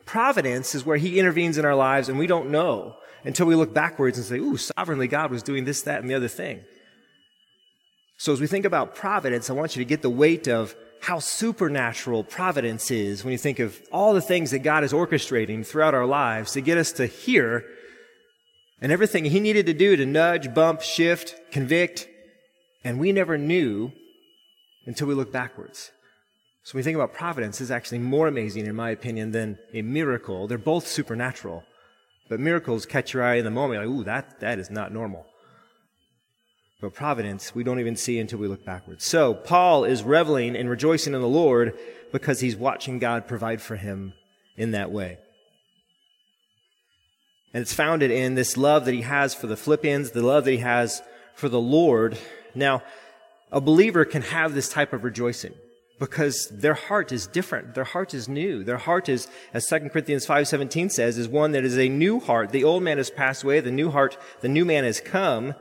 Providence 0.07 0.75
is 0.75 0.87
where 0.87 0.97
He 0.97 1.19
intervenes 1.19 1.59
in 1.59 1.65
our 1.65 1.77
lives 1.77 2.09
and 2.09 2.19
we 2.19 2.27
don't 2.27 2.51
know 2.51 2.97
until 3.25 3.47
we 3.47 3.55
look 3.55 3.75
backwards 3.75 4.19
and 4.19 4.27
say, 4.27 4.39
ooh, 4.39 4.57
sovereignly 4.57 5.09
God 5.09 5.31
was 5.31 5.43
doing 5.43 5.65
this, 5.65 5.83
that, 5.83 6.01
and 6.01 6.09
the 6.09 6.15
other 6.15 6.29
thing. 6.29 6.65
So 8.17 8.33
as 8.33 8.41
we 8.41 8.47
think 8.47 8.65
about 8.65 8.95
providence, 8.95 9.51
I 9.51 9.55
want 9.55 9.77
you 9.77 9.81
to 9.81 9.89
get 9.89 10.03
the 10.03 10.11
weight 10.11 10.49
of 10.49 10.75
how 11.01 11.19
supernatural 11.19 12.25
providence 12.25 12.91
is 12.91 13.25
when 13.25 13.33
you 13.33 13.39
think 13.39 13.59
of 13.59 13.81
all 13.93 14.15
the 14.15 14.23
things 14.23 14.53
that 14.53 14.61
God 14.61 14.85
is 14.85 14.93
orchestrating 14.93 15.67
throughout 15.67 15.95
our 15.95 16.07
lives 16.07 16.53
to 16.53 16.63
get 16.63 16.79
us 16.79 16.93
to 16.93 17.07
hear 17.07 17.65
and 18.81 18.91
everything 18.91 19.25
He 19.27 19.41
needed 19.41 19.67
to 19.67 19.75
do 19.75 19.97
to 19.97 20.07
nudge, 20.07 20.55
bump, 20.55 20.81
shift, 20.81 21.35
convict, 21.51 22.09
and 22.83 22.99
we 22.99 23.13
never 23.13 23.37
knew 23.37 23.93
until 24.87 25.07
we 25.07 25.15
look 25.15 25.33
backwards. 25.33 25.91
So 26.63 26.73
when 26.73 26.81
we 26.81 26.85
think 26.85 26.95
about 26.95 27.13
providence, 27.13 27.61
it's 27.61 27.71
actually 27.71 27.99
more 27.99 28.27
amazing, 28.27 28.67
in 28.67 28.75
my 28.75 28.91
opinion, 28.91 29.33
than 29.33 29.59
a 29.75 29.83
miracle. 29.83 30.47
They're 30.47 30.57
both 30.57 30.87
supernatural. 30.87 31.65
But 32.31 32.41
miracles 32.41 32.87
catch 32.87 33.13
your 33.13 33.23
eye 33.23 33.35
in 33.35 33.45
the 33.45 33.51
moment, 33.51 33.81
like, 33.81 33.91
ooh, 33.91 34.05
that, 34.05 34.41
that 34.41 34.59
is 34.59 34.71
not 34.71 34.91
normal. 34.91 35.27
But 36.81 36.95
providence, 36.95 37.55
we 37.55 37.65
don't 37.65 37.81
even 37.81 37.97
see 37.97 38.19
until 38.19 38.39
we 38.39 38.49
look 38.49 38.65
backwards. 38.65 39.05
So 39.05 39.35
Paul 39.35 39.85
is 39.85 40.03
reveling 40.03 40.57
and 40.57 40.69
rejoicing 40.69 41.15
in 41.15 41.21
the 41.21 41.29
Lord 41.29 41.79
because 42.13 42.41
he's 42.41 42.57
watching 42.57 42.99
God 42.99 43.27
provide 43.27 43.63
for 43.63 43.77
him 43.77 44.13
in 44.57 44.73
that 44.73 44.91
way. 44.91 45.19
And 47.53 47.63
it's 47.63 47.73
founded 47.73 48.11
in 48.11 48.35
this 48.35 48.57
love 48.57 48.85
that 48.85 48.95
he 48.95 49.03
has 49.03 49.35
for 49.35 49.47
the 49.47 49.57
Philippians, 49.57 50.11
the 50.11 50.23
love 50.23 50.45
that 50.45 50.51
he 50.51 50.59
has 50.59 51.03
for 51.35 51.49
the 51.49 51.61
Lord. 51.61 52.19
Now, 52.55 52.83
a 53.53 53.61
believer 53.61 54.05
can 54.05 54.23
have 54.23 54.55
this 54.55 54.69
type 54.69 54.93
of 54.93 55.05
rejoicing 55.05 55.55
because 56.01 56.49
their 56.49 56.75
heart 56.75 57.13
is 57.13 57.29
different. 57.29 57.75
Their 57.75 57.85
heart 57.85 58.13
is 58.13 58.29
new. 58.29 58.65
Their 58.65 58.79
heart 58.79 59.09
is, 59.09 59.29
as 59.53 59.67
2 59.67 59.89
Corinthians 59.91 60.27
5.17 60.27 60.91
says, 60.91 61.17
is 61.17 61.29
one 61.29 61.53
that 61.53 61.65
is 61.65 61.79
a 61.79 61.89
new 61.89 62.19
heart. 62.19 62.51
The 62.51 62.65
old 62.65 62.83
man 62.83 62.97
has 62.99 63.11
passed 63.11 63.45
away. 63.45 63.61
The 63.61 63.71
new 63.71 63.91
heart, 63.91 64.17
the 64.41 64.49
new 64.49 64.65
man 64.65 64.83
has 64.83 65.01
come 65.01 65.55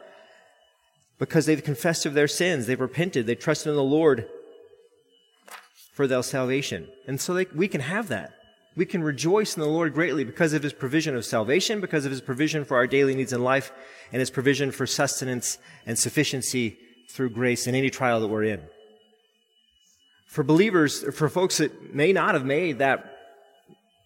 because 1.24 1.46
they've 1.46 1.64
confessed 1.64 2.06
of 2.06 2.14
their 2.14 2.28
sins. 2.28 2.66
They've 2.66 2.78
repented. 2.78 3.28
They 3.28 3.36
trusted 3.36 3.70
in 3.70 3.78
the 3.78 3.82
Lord 3.82 4.28
for 5.94 6.06
their 6.06 6.22
salvation. 6.22 6.90
And 7.08 7.22
so 7.22 7.34
they, 7.34 7.46
we 7.56 7.70
can 7.70 7.80
have 7.80 8.10
that. 8.10 8.34
We 8.76 8.86
can 8.86 9.02
rejoice 9.02 9.56
in 9.56 9.62
the 9.62 9.70
Lord 9.70 9.94
greatly 9.94 10.26
because 10.26 10.52
of 10.52 10.64
his 10.64 10.74
provision 10.74 11.16
of 11.16 11.24
salvation, 11.24 11.80
because 11.80 12.04
of 12.04 12.12
his 12.12 12.20
provision 12.20 12.66
for 12.66 12.76
our 12.76 12.88
daily 12.88 13.16
needs 13.16 13.32
in 13.32 13.42
life, 13.42 13.72
and 14.12 14.20
his 14.20 14.30
provision 14.30 14.70
for 14.72 14.86
sustenance 14.86 15.60
and 15.86 15.98
sufficiency 15.98 16.78
through 17.10 17.30
grace 17.30 17.68
in 17.68 17.74
any 17.74 17.90
trial 17.90 18.20
that 18.20 18.28
we're 18.28 18.44
in. 18.44 18.62
For 20.28 20.44
believers, 20.44 21.04
for 21.16 21.30
folks 21.30 21.60
that 21.60 21.96
may 21.96 22.12
not 22.12 22.34
have 22.34 22.46
made 22.46 22.80
that 22.80 23.18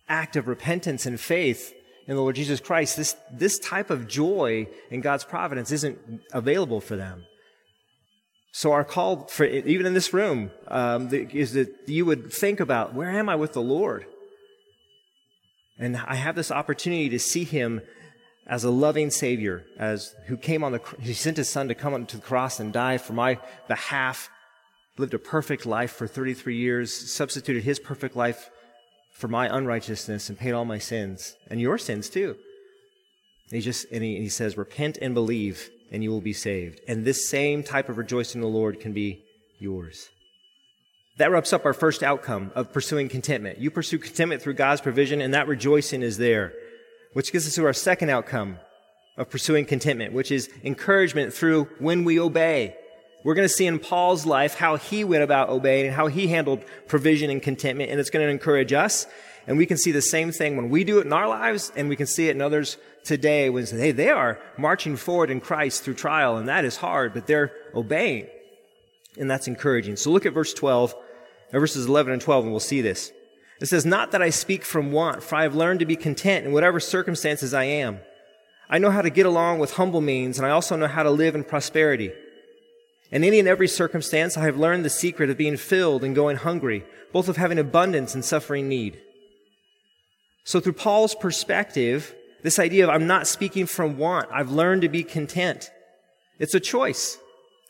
act 0.08 0.36
of 0.36 0.48
repentance 0.48 1.08
and 1.08 1.20
faith 1.20 1.74
in 2.08 2.16
the 2.16 2.22
Lord 2.22 2.36
Jesus 2.36 2.60
Christ, 2.60 2.96
this, 2.96 3.16
this 3.32 3.60
type 3.60 3.90
of 3.90 4.08
joy 4.08 4.68
in 4.90 5.02
God's 5.02 5.26
providence 5.26 5.72
isn't 5.72 6.00
available 6.32 6.80
for 6.80 6.96
them. 6.96 7.26
So 8.54 8.72
our 8.72 8.86
call 8.86 9.28
for, 9.28 9.44
even 9.46 9.86
in 9.86 9.94
this 9.94 10.14
room, 10.14 10.52
um, 10.68 11.14
is 11.14 11.54
that 11.54 11.70
you 11.86 12.06
would 12.06 12.32
think 12.32 12.60
about, 12.60 12.96
where 12.96 13.12
am 13.12 13.30
I 13.30 13.36
with 13.36 13.54
the 13.54 13.62
Lord? 13.62 14.06
And 15.78 15.98
I 15.98 16.16
have 16.16 16.36
this 16.36 16.50
opportunity 16.50 17.10
to 17.10 17.20
see 17.20 17.44
him 17.44 17.82
as 18.48 18.64
a 18.64 18.72
loving 18.72 19.12
Savior, 19.12 19.66
as 19.78 20.16
who 20.28 20.38
came 20.38 20.64
on 20.64 20.72
the, 20.72 20.82
he 21.00 21.14
sent 21.14 21.38
his 21.38 21.50
son 21.50 21.68
to 21.68 21.76
come 21.76 21.94
onto 21.94 22.18
the 22.18 22.24
cross 22.24 22.60
and 22.60 22.72
die 22.72 22.98
for 22.98 23.14
my 23.14 23.38
behalf, 23.68 24.30
lived 24.98 25.14
a 25.14 25.20
perfect 25.20 25.66
life 25.66 25.92
for 25.92 26.08
33 26.08 26.56
years, 26.56 27.12
substituted 27.12 27.64
his 27.64 27.78
perfect 27.78 28.16
life 28.16 28.50
for 29.18 29.28
my 29.28 29.48
unrighteousness 29.56 30.30
and 30.30 30.38
paid 30.38 30.52
all 30.52 30.66
my 30.66 30.78
sins 30.78 31.36
and 31.50 31.60
your 31.60 31.78
sins 31.78 32.10
too. 32.10 32.38
And 33.50 33.56
he 33.58 33.62
just, 33.62 33.88
and 33.92 34.04
he, 34.04 34.16
and 34.16 34.24
he 34.24 34.30
says, 34.30 34.58
repent 34.58 34.98
and 35.02 35.14
believe 35.14 35.70
and 35.92 36.04
you 36.04 36.12
will 36.12 36.22
be 36.22 36.34
saved. 36.34 36.82
And 36.88 37.04
this 37.04 37.28
same 37.28 37.64
type 37.64 37.90
of 37.90 37.98
rejoicing 37.98 38.40
in 38.40 38.44
the 38.44 38.56
Lord 38.56 38.80
can 38.80 38.94
be 38.94 39.24
yours. 39.58 40.10
That 41.18 41.32
wraps 41.32 41.52
up 41.52 41.66
our 41.66 41.74
first 41.74 42.04
outcome 42.04 42.52
of 42.54 42.72
pursuing 42.72 43.10
contentment. 43.10 43.58
You 43.58 43.72
pursue 43.72 43.98
contentment 43.98 44.42
through 44.42 44.54
God's 44.54 44.82
provision, 44.82 45.20
and 45.20 45.34
that 45.34 45.48
rejoicing 45.48 46.04
is 46.04 46.18
there. 46.18 46.54
Which 47.14 47.32
gets 47.32 47.48
us 47.48 47.56
to 47.56 47.66
our 47.66 47.74
second 47.74 48.10
outcome 48.10 48.58
of 49.18 49.32
pursuing 49.32 49.66
contentment, 49.66 50.14
which 50.14 50.32
is 50.32 50.50
encouragement 50.64 51.34
through 51.34 51.66
when 51.80 52.04
we 52.04 52.20
obey. 52.20 52.76
We're 53.28 53.36
going 53.36 53.46
to 53.46 53.54
see 53.54 53.66
in 53.66 53.80
Paul's 53.80 54.26
life 54.26 54.56
how 54.56 54.78
he 54.78 55.04
went 55.04 55.22
about 55.22 55.50
obeying 55.50 55.88
and 55.88 55.94
how 55.94 56.08
he 56.08 56.28
handled 56.28 56.64
provision 56.88 57.30
and 57.30 57.42
contentment, 57.42 57.92
and 57.92 58.00
it's 58.00 58.10
going 58.10 58.26
to 58.26 58.32
encourage 58.32 58.72
us. 58.72 59.06
And 59.48 59.58
we 59.58 59.66
can 59.66 59.76
see 59.76 59.92
the 59.92 60.02
same 60.02 60.32
thing 60.32 60.56
when 60.56 60.70
we 60.70 60.86
do 60.86 61.00
it 61.00 61.06
in 61.06 61.12
our 61.12 61.28
lives, 61.28 61.70
and 61.76 61.90
we 61.90 61.98
can 61.98 62.08
see 62.08 62.30
it 62.30 62.38
in 62.38 62.42
others 62.42 62.78
today 63.04 63.50
when 63.50 63.66
say, 63.66 63.80
hey, 63.80 63.92
they 63.92 64.08
are 64.08 64.40
marching 64.58 64.96
forward 64.96 65.30
in 65.30 65.42
Christ 65.42 65.84
through 65.84 65.96
trial, 65.96 66.38
and 66.38 66.48
that 66.48 66.64
is 66.64 66.78
hard, 66.78 67.14
but 67.14 67.28
they're 67.28 67.52
obeying. 67.76 68.28
And 69.20 69.30
that's 69.30 69.50
encouraging. 69.50 69.98
So 69.98 70.10
look 70.10 70.26
at 70.26 70.32
verse 70.32 70.54
12 70.54 70.96
uh, 71.52 71.60
verses 71.60 71.86
11 71.86 72.14
and 72.14 72.22
12, 72.22 72.46
and 72.46 72.54
we'll 72.54 72.62
see 72.62 72.80
this. 72.80 73.12
It 73.60 73.66
says, 73.66 73.86
Not 73.86 74.12
that 74.12 74.22
I 74.22 74.30
speak 74.30 74.64
from 74.64 74.94
want, 74.94 75.22
for 75.22 75.36
I 75.36 75.44
have 75.44 75.54
learned 75.54 75.82
to 75.82 75.86
be 75.86 75.98
content 75.98 76.46
in 76.46 76.54
whatever 76.54 76.80
circumstances 76.80 77.54
I 77.54 77.66
am. 77.66 78.00
I 78.70 78.80
know 78.80 78.90
how 78.90 79.02
to 79.02 79.10
get 79.10 79.26
along 79.26 79.60
with 79.60 79.74
humble 79.74 80.00
means, 80.00 80.38
and 80.38 80.48
I 80.48 80.52
also 80.52 80.78
know 80.78 80.88
how 80.88 81.04
to 81.04 81.12
live 81.12 81.36
in 81.36 81.44
prosperity. 81.44 82.14
In 83.12 83.24
any 83.24 83.40
and 83.40 83.48
every 83.48 83.68
circumstance, 83.68 84.38
I 84.38 84.44
have 84.46 84.58
learned 84.58 84.84
the 84.84 84.90
secret 84.90 85.30
of 85.30 85.38
being 85.38 85.58
filled 85.58 86.04
and 86.04 86.16
going 86.16 86.38
hungry, 86.38 86.86
both 87.14 87.30
of 87.30 87.38
having 87.38 87.58
abundance 87.58 88.14
and 88.14 88.24
suffering 88.24 88.68
need. 88.68 89.00
So 90.44 90.60
through 90.60 90.74
Paul's 90.74 91.16
perspective, 91.16 92.14
this 92.44 92.60
idea 92.60 92.84
of 92.84 92.90
I'm 92.90 93.08
not 93.08 93.28
speaking 93.28 93.66
from 93.66 93.98
want, 93.98 94.30
I've 94.32 94.52
learned 94.52 94.82
to 94.84 94.90
be 94.90 95.04
content. 95.04 95.72
It's 96.40 96.56
a 96.56 96.60
choice. 96.60 97.18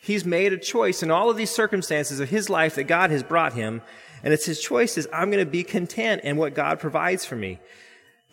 He's 0.01 0.25
made 0.25 0.53
a 0.53 0.57
choice 0.57 1.03
in 1.03 1.11
all 1.11 1.29
of 1.29 1.37
these 1.37 1.51
circumstances 1.51 2.19
of 2.19 2.29
his 2.29 2.49
life 2.49 2.75
that 2.75 2.85
God 2.85 3.11
has 3.11 3.23
brought 3.23 3.53
him. 3.53 3.81
And 4.23 4.33
it's 4.33 4.45
his 4.45 4.59
choice 4.59 4.97
is 4.97 5.07
I'm 5.13 5.31
going 5.31 5.43
to 5.43 5.49
be 5.49 5.63
content 5.63 6.23
in 6.23 6.37
what 6.37 6.53
God 6.53 6.79
provides 6.79 7.25
for 7.25 7.35
me. 7.35 7.59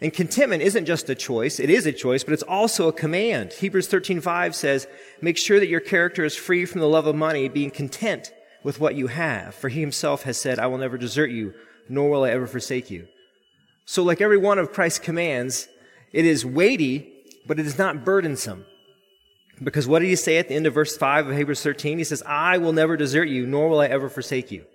And 0.05 0.13
contentment 0.13 0.63
isn't 0.63 0.85
just 0.85 1.09
a 1.09 1.15
choice. 1.15 1.59
It 1.59 1.71
is 1.71 1.87
a 1.87 1.93
choice, 1.93 2.25
but 2.25 2.35
it's 2.35 2.43
also 2.43 2.89
a 2.89 2.93
command. 2.93 3.55
Hebrews 3.55 3.89
13:5 3.89 4.55
says, 4.55 4.87
"Make 5.23 5.39
sure 5.39 5.59
that 5.59 5.69
your 5.69 5.81
character 5.81 6.27
is 6.27 6.37
free 6.37 6.67
from 6.67 6.83
the 6.83 6.89
love 6.91 7.07
of 7.07 7.17
money, 7.17 7.49
being 7.49 7.71
content 7.71 8.31
with 8.63 8.79
what 8.79 8.97
you 8.97 9.07
have. 9.07 9.55
For 9.55 9.71
he 9.71 9.81
himself 9.81 10.25
has 10.25 10.37
said, 10.37 10.59
I 10.59 10.67
will 10.67 10.77
never 10.77 10.99
desert 10.99 11.31
you, 11.31 11.55
nor 11.89 12.11
will 12.11 12.25
I 12.25 12.33
ever 12.33 12.47
forsake 12.47 12.91
you." 12.91 13.09
So 13.87 14.03
like 14.03 14.21
every 14.21 14.37
one 14.37 14.59
of 14.59 14.75
Christ's 14.75 14.99
commands, 14.99 15.69
it 16.13 16.27
is 16.27 16.45
weighty, 16.45 17.11
but 17.47 17.59
it 17.59 17.65
is 17.65 17.79
not 17.79 18.05
burdensome. 18.05 18.67
Because 19.63 19.87
what 19.87 20.01
did 20.01 20.09
he 20.09 20.17
say 20.17 20.37
at 20.37 20.49
the 20.49 20.55
end 20.55 20.67
of 20.67 20.75
verse 20.75 20.99
5 20.99 21.29
of 21.29 21.35
Hebrews 21.35 21.63
13? 21.63 21.97
He 21.97 22.05
says, 22.05 22.23
I 22.27 22.59
will 22.59 22.75
never 22.75 22.99
desert 22.99 23.31
you, 23.31 23.47
nor 23.47 23.71
will 23.71 23.81
I 23.81 23.87
ever 23.87 24.11
forsake 24.11 24.51
you. 24.51 24.67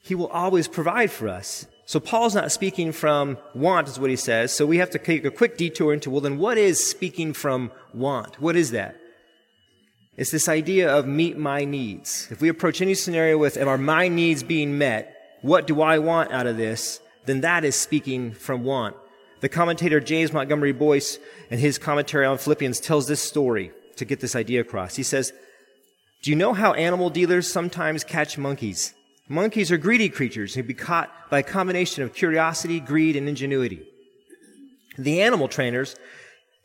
He 0.00 0.14
will 0.14 0.28
always 0.28 0.68
provide 0.68 1.10
for 1.10 1.26
us. 1.26 1.66
So 1.90 1.98
Paul's 1.98 2.36
not 2.36 2.52
speaking 2.52 2.92
from 2.92 3.36
want, 3.52 3.88
is 3.88 3.98
what 3.98 4.10
he 4.10 4.14
says. 4.14 4.54
So 4.54 4.64
we 4.64 4.76
have 4.76 4.90
to 4.90 4.98
take 5.00 5.24
a 5.24 5.30
quick 5.32 5.56
detour 5.56 5.92
into, 5.92 6.08
well, 6.08 6.20
then 6.20 6.38
what 6.38 6.56
is 6.56 6.88
speaking 6.88 7.32
from 7.32 7.72
want? 7.92 8.40
What 8.40 8.54
is 8.54 8.70
that? 8.70 8.96
It's 10.16 10.30
this 10.30 10.48
idea 10.48 10.88
of 10.88 11.08
meet 11.08 11.36
my 11.36 11.64
needs. 11.64 12.28
If 12.30 12.40
we 12.40 12.48
approach 12.48 12.80
any 12.80 12.94
scenario 12.94 13.38
with, 13.38 13.56
are 13.60 13.76
my 13.76 14.06
needs 14.06 14.44
being 14.44 14.78
met? 14.78 15.16
What 15.42 15.66
do 15.66 15.82
I 15.82 15.98
want 15.98 16.30
out 16.30 16.46
of 16.46 16.56
this? 16.56 17.00
Then 17.26 17.40
that 17.40 17.64
is 17.64 17.74
speaking 17.74 18.34
from 18.34 18.62
want. 18.62 18.94
The 19.40 19.48
commentator 19.48 19.98
James 19.98 20.32
Montgomery 20.32 20.70
Boice 20.70 21.18
in 21.50 21.58
his 21.58 21.76
commentary 21.76 22.24
on 22.24 22.38
Philippians, 22.38 22.78
tells 22.78 23.08
this 23.08 23.20
story 23.20 23.72
to 23.96 24.04
get 24.04 24.20
this 24.20 24.36
idea 24.36 24.60
across. 24.60 24.94
He 24.94 25.02
says, 25.02 25.32
Do 26.22 26.30
you 26.30 26.36
know 26.36 26.52
how 26.52 26.72
animal 26.72 27.10
dealers 27.10 27.50
sometimes 27.50 28.04
catch 28.04 28.38
monkeys? 28.38 28.94
Monkeys 29.30 29.70
are 29.70 29.78
greedy 29.78 30.08
creatures 30.08 30.54
who 30.54 30.62
be 30.64 30.74
caught 30.74 31.08
by 31.30 31.38
a 31.38 31.44
combination 31.44 32.02
of 32.02 32.12
curiosity, 32.12 32.80
greed, 32.80 33.14
and 33.14 33.28
ingenuity. 33.28 33.86
The 34.98 35.22
animal 35.22 35.46
trainers 35.46 35.94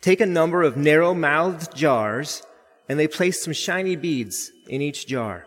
take 0.01 0.19
a 0.19 0.25
number 0.25 0.63
of 0.63 0.75
narrow 0.75 1.13
mouthed 1.13 1.75
jars 1.75 2.41
and 2.89 2.97
they 2.97 3.07
place 3.07 3.43
some 3.43 3.53
shiny 3.53 3.95
beads 3.95 4.51
in 4.67 4.81
each 4.81 5.05
jar. 5.05 5.45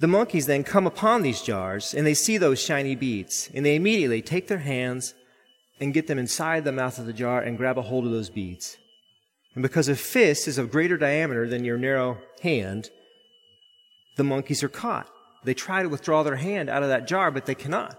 The 0.00 0.06
monkeys 0.06 0.46
then 0.46 0.64
come 0.64 0.86
upon 0.86 1.20
these 1.20 1.42
jars 1.42 1.92
and 1.92 2.06
they 2.06 2.14
see 2.14 2.38
those 2.38 2.58
shiny 2.58 2.96
beads 2.96 3.50
and 3.52 3.64
they 3.64 3.76
immediately 3.76 4.22
take 4.22 4.48
their 4.48 4.60
hands 4.60 5.12
and 5.80 5.92
get 5.92 6.06
them 6.06 6.18
inside 6.18 6.64
the 6.64 6.72
mouth 6.72 6.98
of 6.98 7.04
the 7.04 7.12
jar 7.12 7.42
and 7.42 7.58
grab 7.58 7.76
a 7.76 7.82
hold 7.82 8.06
of 8.06 8.10
those 8.10 8.30
beads. 8.30 8.78
And 9.54 9.60
because 9.60 9.86
a 9.86 9.96
fist 9.96 10.48
is 10.48 10.56
of 10.56 10.70
greater 10.70 10.96
diameter 10.96 11.46
than 11.46 11.62
your 11.62 11.76
narrow 11.76 12.16
hand, 12.40 12.88
the 14.16 14.24
monkeys 14.24 14.62
are 14.62 14.68
caught. 14.68 15.08
They 15.44 15.54
try 15.54 15.82
to 15.82 15.88
withdraw 15.88 16.22
their 16.22 16.36
hand 16.36 16.70
out 16.70 16.82
of 16.82 16.88
that 16.88 17.06
jar, 17.06 17.30
but 17.30 17.46
they 17.46 17.54
cannot. 17.54 17.98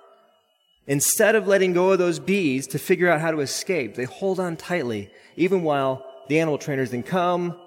Instead 0.88 1.36
of 1.36 1.48
letting 1.48 1.74
go 1.74 1.91
of 1.91 2.00
those 2.00 2.19
bees 2.19 2.67
to 2.67 2.79
figure 2.79 3.10
out 3.10 3.22
how 3.22 3.31
to 3.31 3.39
escape, 3.39 3.95
they 3.95 4.03
hold 4.03 4.39
on 4.39 4.55
tightly, 4.55 5.10
even 5.36 5.63
while 5.63 6.05
the 6.27 6.39
animal 6.39 6.57
trainers 6.57 6.91
then 6.91 7.03
come 7.03 7.57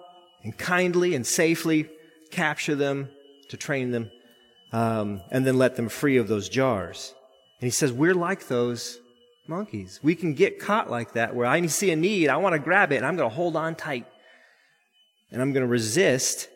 and 0.43 0.57
kindly 0.57 1.15
and 1.15 1.27
safely 1.27 1.89
capture 2.31 2.75
them 2.75 3.09
to 3.49 3.57
train 3.57 3.91
them 3.91 4.11
um, 4.73 5.21
and 5.31 5.47
then 5.47 5.59
let 5.59 5.77
them 5.77 5.89
free 5.89 6.17
of 6.17 6.29
those 6.29 6.49
jars. 6.49 7.15
And 7.61 7.67
he 7.67 7.71
says, 7.71 7.93
We're 7.93 8.15
like 8.15 8.47
those 8.47 8.99
monkeys. 9.49 9.99
We 10.03 10.15
can 10.15 10.35
get 10.35 10.61
caught 10.61 10.91
like 10.91 11.15
that 11.15 11.35
where 11.35 11.47
I 11.47 11.65
see 11.67 11.91
a 11.91 11.97
need, 11.97 12.29
I 12.29 12.37
want 12.37 12.55
to 12.55 12.59
grab 12.59 12.93
it, 12.93 12.97
and 12.97 13.07
I'm 13.07 13.17
going 13.17 13.29
to 13.29 13.35
hold 13.35 13.57
on 13.57 13.75
tight. 13.75 14.07
And 15.31 15.43
I'm 15.43 15.53
going 15.53 15.65
to 15.65 15.69
resist 15.69 16.49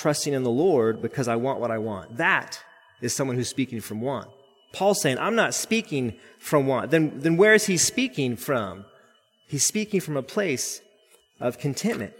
trusting 0.00 0.32
in 0.32 0.42
the 0.42 0.50
Lord 0.50 1.02
because 1.02 1.28
I 1.28 1.36
want 1.36 1.60
what 1.60 1.70
I 1.70 1.78
want. 1.78 2.16
That 2.16 2.62
is 3.02 3.14
someone 3.14 3.36
who's 3.36 3.48
speaking 3.48 3.80
from 3.80 4.00
want. 4.00 4.28
Paul's 4.72 5.02
saying, 5.02 5.18
I'm 5.18 5.34
not 5.34 5.54
speaking 5.54 6.14
from 6.38 6.66
want. 6.66 6.90
Then, 6.90 7.20
then 7.20 7.36
where 7.36 7.54
is 7.54 7.66
he 7.66 7.76
speaking 7.76 8.36
from? 8.36 8.86
He's 9.46 9.66
speaking 9.66 10.00
from 10.00 10.16
a 10.16 10.22
place 10.22 10.80
of 11.40 11.58
contentment. 11.58 12.14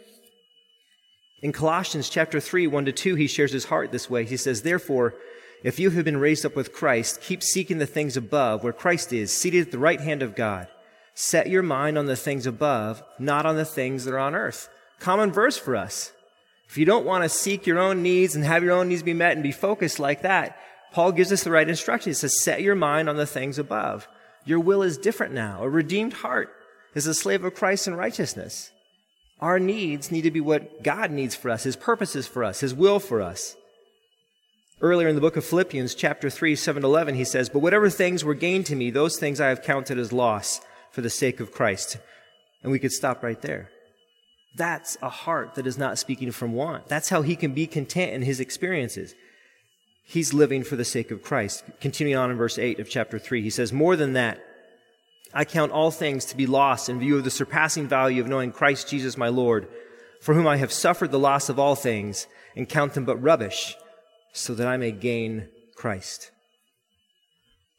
In 1.43 1.53
Colossians 1.53 2.11
chapter 2.11 2.39
3, 2.39 2.67
1 2.67 2.85
to 2.85 2.93
2, 2.93 3.15
he 3.15 3.27
shares 3.27 3.53
his 3.53 3.67
heart 3.67 3.93
this 3.93 4.11
way. 4.11 4.25
He 4.25 4.37
says, 4.37 4.63
Therefore, 4.63 5.15
if 5.63 5.79
you 5.79 5.91
have 5.91 6.05
been 6.05 6.19
raised 6.19 6.45
up 6.45 6.57
with 6.57 6.73
Christ, 6.73 7.23
keep 7.23 7.43
seeking 7.43 7.79
the 7.79 7.87
things 7.87 8.17
above 8.17 8.63
where 8.63 8.73
Christ 8.73 9.13
is, 9.13 9.33
seated 9.33 9.67
at 9.67 9.71
the 9.71 9.79
right 9.79 10.01
hand 10.01 10.23
of 10.23 10.37
God. 10.37 10.69
Set 11.15 11.49
your 11.49 11.63
mind 11.63 11.97
on 11.97 12.07
the 12.07 12.17
things 12.17 12.47
above, 12.47 13.03
not 13.19 13.47
on 13.47 13.57
the 13.57 13.65
things 13.65 14.05
that 14.05 14.15
are 14.15 14.19
on 14.19 14.35
earth. 14.35 14.69
Common 14.99 15.33
verse 15.33 15.57
for 15.57 15.77
us. 15.77 16.13
If 16.71 16.79
you 16.79 16.85
don't 16.85 17.05
want 17.05 17.25
to 17.25 17.29
seek 17.29 17.67
your 17.67 17.81
own 17.81 18.01
needs 18.01 18.37
and 18.37 18.45
have 18.45 18.63
your 18.63 18.75
own 18.75 18.89
needs 18.89 19.03
be 19.03 19.13
met 19.13 19.33
and 19.33 19.43
be 19.43 19.51
focused 19.51 19.99
like 19.99 20.23
that, 20.23 20.57
Paul 20.93 21.11
gives 21.11 21.33
us 21.33 21.43
the 21.43 21.51
right 21.51 21.69
instruction. 21.69 22.11
He 22.11 22.15
says, 22.15 22.41
set 22.45 22.63
your 22.63 22.77
mind 22.77 23.09
on 23.09 23.17
the 23.17 23.27
things 23.27 23.59
above. 23.59 24.07
Your 24.45 24.61
will 24.61 24.81
is 24.83 24.97
different 24.97 25.35
now. 25.35 25.65
A 25.65 25.69
redeemed 25.69 26.13
heart 26.13 26.49
is 26.95 27.09
a 27.09 27.15
slave 27.15 27.43
of 27.43 27.57
Christ 27.57 27.89
and 27.89 27.99
righteousness. 27.99 28.71
Our 29.41 29.59
needs 29.59 30.13
need 30.13 30.23
to 30.23 30.31
be 30.31 30.41
what 30.41 30.85
God 30.85 31.11
needs 31.11 31.35
for 31.35 31.51
us, 31.51 31.65
His 31.65 31.75
purposes 31.75 32.29
for 32.29 32.45
us, 32.45 32.61
His 32.61 32.73
will 32.73 33.01
for 33.01 33.21
us. 33.21 33.57
Earlier 34.81 35.09
in 35.09 35.17
the 35.17 35.21
book 35.21 35.37
of 35.37 35.45
Philippians, 35.45 35.97
chapter 35.97 36.31
3, 36.31 36.55
7 36.55 36.85
11, 36.85 37.17
he 37.17 37.25
says, 37.25 37.49
But 37.49 37.63
whatever 37.63 37.91
things 37.91 38.23
were 38.23 38.35
gained 38.35 38.67
to 38.67 38.77
me, 38.77 38.91
those 38.91 39.19
things 39.19 39.41
I 39.41 39.49
have 39.49 39.63
counted 39.63 39.99
as 39.99 40.13
loss 40.13 40.61
for 40.93 41.01
the 41.01 41.11
sake 41.11 41.41
of 41.41 41.51
Christ. 41.51 41.99
And 42.63 42.71
we 42.71 42.79
could 42.79 42.93
stop 42.93 43.25
right 43.25 43.43
there. 43.43 43.71
That's 44.55 44.99
a 45.01 45.09
heart 45.09 45.55
that 45.55 45.67
is 45.67 45.79
not 45.79 45.99
speaking 45.99 46.33
from 46.33 46.53
want. 46.53 46.89
That's 46.89 47.09
how 47.09 47.23
he 47.23 47.37
can 47.37 47.55
be 47.55 47.67
content 47.67 48.13
in 48.13 48.23
his 48.23 48.41
experiences. 48.41 49.15
He's 50.03 50.35
living 50.35 50.65
for 50.65 50.77
the 50.77 50.85
sake 50.85 51.11
of 51.13 51.23
Christ. 51.23 51.63
Continuing 51.81 52.19
on 52.19 52.31
in 52.31 52.37
verse 52.37 52.59
8 52.59 52.81
of 52.81 52.89
chapter 52.91 53.19
3, 53.19 53.43
he 53.43 53.51
says, 53.51 53.73
More 53.73 53.95
than 53.95 54.15
that, 54.15 54.45
I 55.33 55.45
count 55.45 55.71
all 55.71 55.93
things 55.93 56.25
to 56.27 56.37
be 56.37 56.47
lost 56.47 56.89
in 56.89 56.99
view 56.99 57.17
of 57.17 57.25
the 57.25 57.31
surpassing 57.31 57.87
value 57.87 58.21
of 58.21 58.29
knowing 58.29 58.51
Christ 58.51 58.89
Jesus 58.89 59.17
my 59.17 59.29
Lord, 59.29 59.69
for 60.21 60.35
whom 60.35 60.49
I 60.49 60.57
have 60.57 60.73
suffered 60.73 61.13
the 61.13 61.19
loss 61.19 61.49
of 61.49 61.61
all 61.61 61.77
things, 61.77 62.27
and 62.57 62.69
count 62.69 62.95
them 62.95 63.05
but 63.05 63.23
rubbish, 63.23 63.77
so 64.33 64.55
that 64.55 64.67
I 64.67 64.77
may 64.77 64.91
gain 64.91 65.49
Christ. 65.77 66.33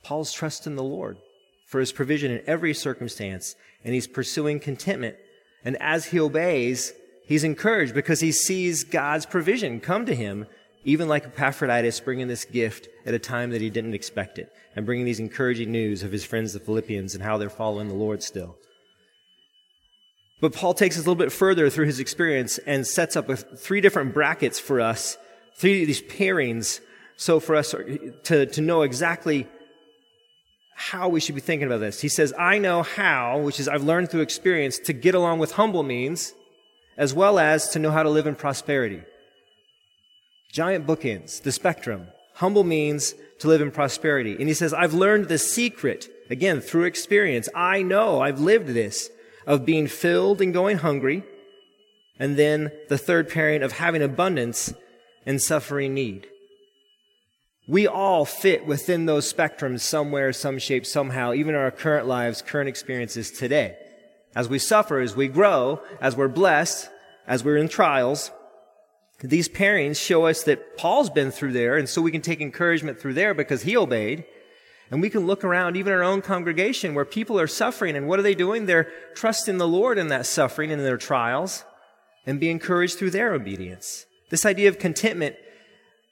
Paul's 0.01 0.31
trust 0.31 0.65
in 0.65 0.77
the 0.77 0.83
Lord 0.83 1.17
for 1.67 1.79
his 1.79 1.91
provision 1.91 2.31
in 2.31 2.41
every 2.47 2.73
circumstance, 2.73 3.55
and 3.83 3.93
he's 3.93 4.07
pursuing 4.07 4.59
contentment 4.59 5.17
and 5.63 5.77
as 5.81 6.05
he 6.05 6.19
obeys, 6.19 6.93
he's 7.25 7.43
encouraged 7.43 7.93
because 7.93 8.19
he 8.19 8.31
sees 8.31 8.83
God's 8.83 9.25
provision 9.25 9.79
come 9.79 10.05
to 10.05 10.15
him, 10.15 10.47
even 10.83 11.07
like 11.07 11.25
Epaphroditus 11.25 11.99
bringing 11.99 12.27
this 12.27 12.45
gift 12.45 12.87
at 13.05 13.13
a 13.13 13.19
time 13.19 13.51
that 13.51 13.61
he 13.61 13.69
didn't 13.69 13.93
expect 13.93 14.39
it, 14.39 14.51
and 14.75 14.85
bringing 14.85 15.05
these 15.05 15.19
encouraging 15.19 15.71
news 15.71 16.03
of 16.03 16.11
his 16.11 16.25
friends, 16.25 16.53
the 16.53 16.59
Philippians, 16.59 17.13
and 17.13 17.23
how 17.23 17.37
they're 17.37 17.49
following 17.49 17.87
the 17.87 17.93
Lord 17.93 18.23
still. 18.23 18.57
But 20.39 20.53
Paul 20.53 20.73
takes 20.73 20.95
us 20.97 21.05
a 21.05 21.07
little 21.07 21.23
bit 21.23 21.31
further 21.31 21.69
through 21.69 21.85
his 21.85 21.99
experience 21.99 22.57
and 22.59 22.85
sets 22.85 23.15
up 23.15 23.29
three 23.29 23.79
different 23.79 24.13
brackets 24.13 24.59
for 24.59 24.81
us, 24.81 25.17
three 25.55 25.81
of 25.81 25.87
these 25.87 26.01
pairings, 26.01 26.79
so 27.15 27.39
for 27.39 27.55
us 27.55 27.75
to, 28.23 28.45
to 28.47 28.61
know 28.61 28.81
exactly 28.81 29.47
how 30.89 31.07
we 31.07 31.19
should 31.19 31.35
be 31.35 31.41
thinking 31.41 31.67
about 31.67 31.79
this. 31.79 32.01
He 32.01 32.09
says, 32.09 32.33
I 32.37 32.57
know 32.57 32.81
how, 32.81 33.39
which 33.39 33.59
is 33.59 33.67
I've 33.67 33.83
learned 33.83 34.09
through 34.09 34.21
experience, 34.21 34.79
to 34.79 34.93
get 34.93 35.13
along 35.13 35.39
with 35.39 35.53
humble 35.53 35.83
means, 35.83 36.33
as 36.97 37.13
well 37.13 37.37
as 37.37 37.69
to 37.69 37.79
know 37.79 37.91
how 37.91 38.03
to 38.03 38.09
live 38.09 38.25
in 38.25 38.35
prosperity. 38.35 39.03
Giant 40.51 40.87
bookends, 40.87 41.41
the 41.41 41.51
spectrum. 41.51 42.07
Humble 42.35 42.63
means 42.63 43.13
to 43.39 43.47
live 43.47 43.61
in 43.61 43.71
prosperity. 43.71 44.35
And 44.39 44.47
he 44.47 44.53
says, 44.53 44.73
I've 44.73 44.93
learned 44.93 45.27
the 45.27 45.37
secret, 45.37 46.09
again, 46.29 46.61
through 46.61 46.85
experience. 46.85 47.47
I 47.55 47.83
know, 47.83 48.21
I've 48.21 48.39
lived 48.39 48.67
this, 48.67 49.09
of 49.45 49.65
being 49.65 49.87
filled 49.87 50.41
and 50.41 50.51
going 50.51 50.79
hungry. 50.79 51.23
And 52.19 52.37
then 52.37 52.71
the 52.89 52.97
third 52.97 53.29
pairing 53.29 53.61
of 53.61 53.73
having 53.73 54.01
abundance 54.01 54.73
and 55.25 55.41
suffering 55.41 55.93
need. 55.93 56.27
We 57.71 57.87
all 57.87 58.25
fit 58.25 58.65
within 58.65 59.05
those 59.05 59.31
spectrums 59.31 59.79
somewhere, 59.79 60.33
some 60.33 60.59
shape, 60.59 60.85
somehow, 60.85 61.31
even 61.31 61.55
in 61.55 61.61
our 61.61 61.71
current 61.71 62.05
lives, 62.05 62.41
current 62.41 62.67
experiences 62.67 63.31
today. 63.31 63.77
As 64.35 64.49
we 64.49 64.59
suffer, 64.59 64.99
as 64.99 65.15
we 65.15 65.29
grow, 65.29 65.81
as 66.01 66.13
we're 66.13 66.27
blessed, 66.27 66.89
as 67.25 67.45
we're 67.45 67.55
in 67.55 67.69
trials, 67.69 68.29
these 69.21 69.47
pairings 69.47 70.05
show 70.05 70.25
us 70.25 70.43
that 70.43 70.75
Paul's 70.75 71.09
been 71.09 71.31
through 71.31 71.53
there, 71.53 71.77
and 71.77 71.87
so 71.87 72.01
we 72.01 72.11
can 72.11 72.19
take 72.19 72.41
encouragement 72.41 72.99
through 72.99 73.13
there 73.13 73.33
because 73.33 73.61
he 73.61 73.77
obeyed. 73.77 74.25
And 74.89 75.01
we 75.01 75.09
can 75.09 75.25
look 75.25 75.45
around 75.45 75.77
even 75.77 75.93
our 75.93 76.03
own 76.03 76.21
congregation 76.21 76.93
where 76.93 77.05
people 77.05 77.39
are 77.39 77.47
suffering, 77.47 77.95
and 77.95 78.05
what 78.05 78.19
are 78.19 78.23
they 78.23 78.35
doing? 78.35 78.65
They're 78.65 78.91
trusting 79.15 79.59
the 79.59 79.65
Lord 79.65 79.97
in 79.97 80.09
that 80.09 80.25
suffering 80.25 80.73
and 80.73 80.81
in 80.81 80.85
their 80.85 80.97
trials, 80.97 81.63
and 82.25 82.37
be 82.37 82.49
encouraged 82.49 82.97
through 82.97 83.11
their 83.11 83.33
obedience. 83.33 84.05
This 84.29 84.45
idea 84.45 84.67
of 84.67 84.77
contentment 84.77 85.37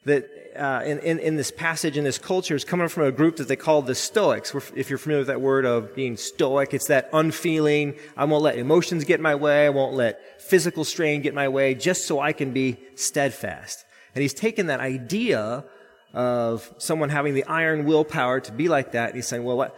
that 0.06 0.30
uh, 0.56 0.82
in, 0.86 1.00
in, 1.00 1.20
in, 1.20 1.36
this 1.36 1.52
passage, 1.52 1.98
in 1.98 2.04
this 2.04 2.18
culture, 2.18 2.56
is 2.56 2.64
coming 2.64 2.88
from 2.88 3.04
a 3.04 3.12
group 3.12 3.36
that 3.36 3.48
they 3.48 3.56
call 3.56 3.82
the 3.82 3.96
Stoics. 3.96 4.56
If 4.76 4.90
you're 4.90 4.98
familiar 4.98 5.22
with 5.22 5.28
that 5.28 5.42
word 5.42 5.66
of 5.66 5.94
being 5.94 6.16
stoic, 6.18 6.74
it's 6.74 6.88
that 6.88 7.10
unfeeling, 7.12 7.96
I 8.16 8.26
won't 8.26 8.44
let 8.44 8.58
emotions 8.58 9.04
get 9.04 9.20
my 9.20 9.36
way, 9.36 9.66
I 9.66 9.70
won't 9.70 9.96
let 9.96 10.42
physical 10.42 10.84
strain 10.86 11.22
get 11.22 11.34
my 11.34 11.48
way, 11.50 11.76
just 11.76 12.08
so 12.08 12.20
I 12.20 12.34
can 12.34 12.52
be 12.52 12.78
steadfast. 12.96 13.86
And 14.16 14.22
he's 14.22 14.34
taken 14.34 14.68
that 14.68 14.80
idea 14.80 15.66
of 16.14 16.74
someone 16.78 17.10
having 17.10 17.34
the 17.34 17.44
iron 17.44 17.86
willpower 17.86 18.40
to 18.40 18.52
be 18.52 18.68
like 18.68 18.94
that, 18.94 19.10
and 19.10 19.16
he's 19.16 19.28
saying, 19.28 19.44
well, 19.44 19.58
what, 19.58 19.78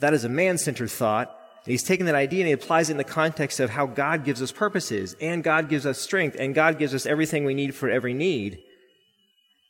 that 0.00 0.12
is 0.12 0.24
a 0.24 0.28
man-centered 0.28 0.90
thought. 0.90 1.28
And 1.64 1.72
he's 1.72 1.82
taken 1.82 2.06
that 2.06 2.14
idea 2.14 2.40
and 2.40 2.46
he 2.46 2.52
applies 2.52 2.90
it 2.90 2.92
in 2.92 2.98
the 2.98 3.04
context 3.04 3.58
of 3.58 3.70
how 3.70 3.86
God 3.86 4.24
gives 4.24 4.42
us 4.42 4.52
purposes, 4.52 5.16
and 5.20 5.42
God 5.42 5.68
gives 5.68 5.86
us 5.86 5.98
strength, 5.98 6.36
and 6.38 6.54
God 6.54 6.78
gives 6.78 6.94
us 6.94 7.06
everything 7.06 7.44
we 7.44 7.54
need 7.54 7.74
for 7.74 7.88
every 7.88 8.12
need. 8.12 8.62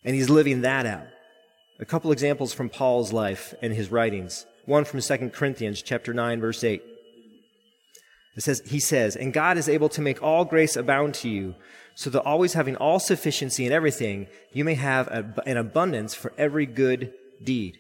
And 0.07 0.15
he's 0.15 0.31
living 0.31 0.63
that 0.63 0.87
out. 0.87 1.09
A 1.79 1.85
couple 1.85 2.11
examples 2.13 2.55
from 2.55 2.71
Paul's 2.71 3.13
life 3.13 3.53
and 3.61 3.75
his 3.75 3.91
writings. 3.91 4.47
One 4.65 4.87
from 4.87 5.03
2 5.03 5.31
Corinthians 5.35 5.83
chapter 5.83 6.15
9 6.15 6.41
verse 6.41 6.65
8. 6.65 6.83
It 8.37 8.43
says, 8.43 8.63
he 8.67 8.81
says, 8.81 9.17
and 9.17 9.33
God 9.33 9.59
is 9.59 9.69
able 9.69 9.89
to 9.91 10.01
make 10.01 10.23
all 10.23 10.45
grace 10.45 10.77
abound 10.77 11.15
to 11.17 11.29
you, 11.29 11.55
so 11.95 12.11
that 12.11 12.23
always 12.23 12.53
having 12.53 12.77
all 12.77 12.99
sufficiency 12.99 13.67
in 13.67 13.73
everything, 13.73 14.27
you 14.53 14.65
may 14.65 14.75
have 14.75 15.09
an 15.47 15.57
abundance 15.57 16.15
for 16.15 16.33
every 16.37 16.67
good 16.67 17.13
deed. 17.43 17.79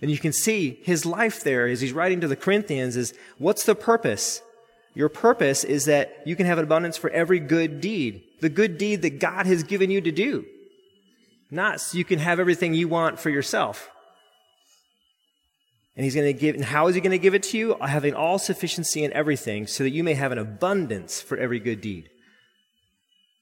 And 0.00 0.10
you 0.10 0.18
can 0.18 0.32
see 0.32 0.78
his 0.82 1.04
life 1.04 1.42
there 1.42 1.66
as 1.66 1.80
he's 1.80 1.92
writing 1.92 2.20
to 2.20 2.28
the 2.28 2.36
Corinthians 2.36 2.96
is, 2.96 3.12
what's 3.38 3.64
the 3.64 3.74
purpose? 3.74 4.40
Your 4.94 5.08
purpose 5.08 5.64
is 5.64 5.84
that 5.84 6.22
you 6.24 6.36
can 6.36 6.46
have 6.46 6.58
an 6.58 6.64
abundance 6.64 6.96
for 6.96 7.10
every 7.10 7.40
good 7.40 7.80
deed. 7.80 8.22
The 8.40 8.48
good 8.48 8.78
deed 8.78 9.02
that 9.02 9.18
God 9.18 9.46
has 9.46 9.62
given 9.62 9.90
you 9.90 10.00
to 10.00 10.12
do. 10.12 10.46
Not 11.50 11.80
so 11.80 11.98
you 11.98 12.04
can 12.04 12.18
have 12.18 12.40
everything 12.40 12.74
you 12.74 12.88
want 12.88 13.18
for 13.18 13.30
yourself. 13.30 13.90
And 15.96 16.04
he's 16.04 16.14
going 16.14 16.26
to 16.26 16.38
give, 16.38 16.54
and 16.54 16.64
how 16.64 16.88
is 16.88 16.94
he 16.94 17.00
going 17.00 17.12
to 17.12 17.18
give 17.18 17.34
it 17.34 17.42
to 17.44 17.58
you? 17.58 17.74
Uh, 17.74 17.86
having 17.86 18.14
all 18.14 18.38
sufficiency 18.38 19.02
in 19.02 19.12
everything 19.14 19.66
so 19.66 19.82
that 19.82 19.90
you 19.90 20.04
may 20.04 20.14
have 20.14 20.30
an 20.30 20.38
abundance 20.38 21.22
for 21.22 21.38
every 21.38 21.58
good 21.58 21.80
deed. 21.80 22.10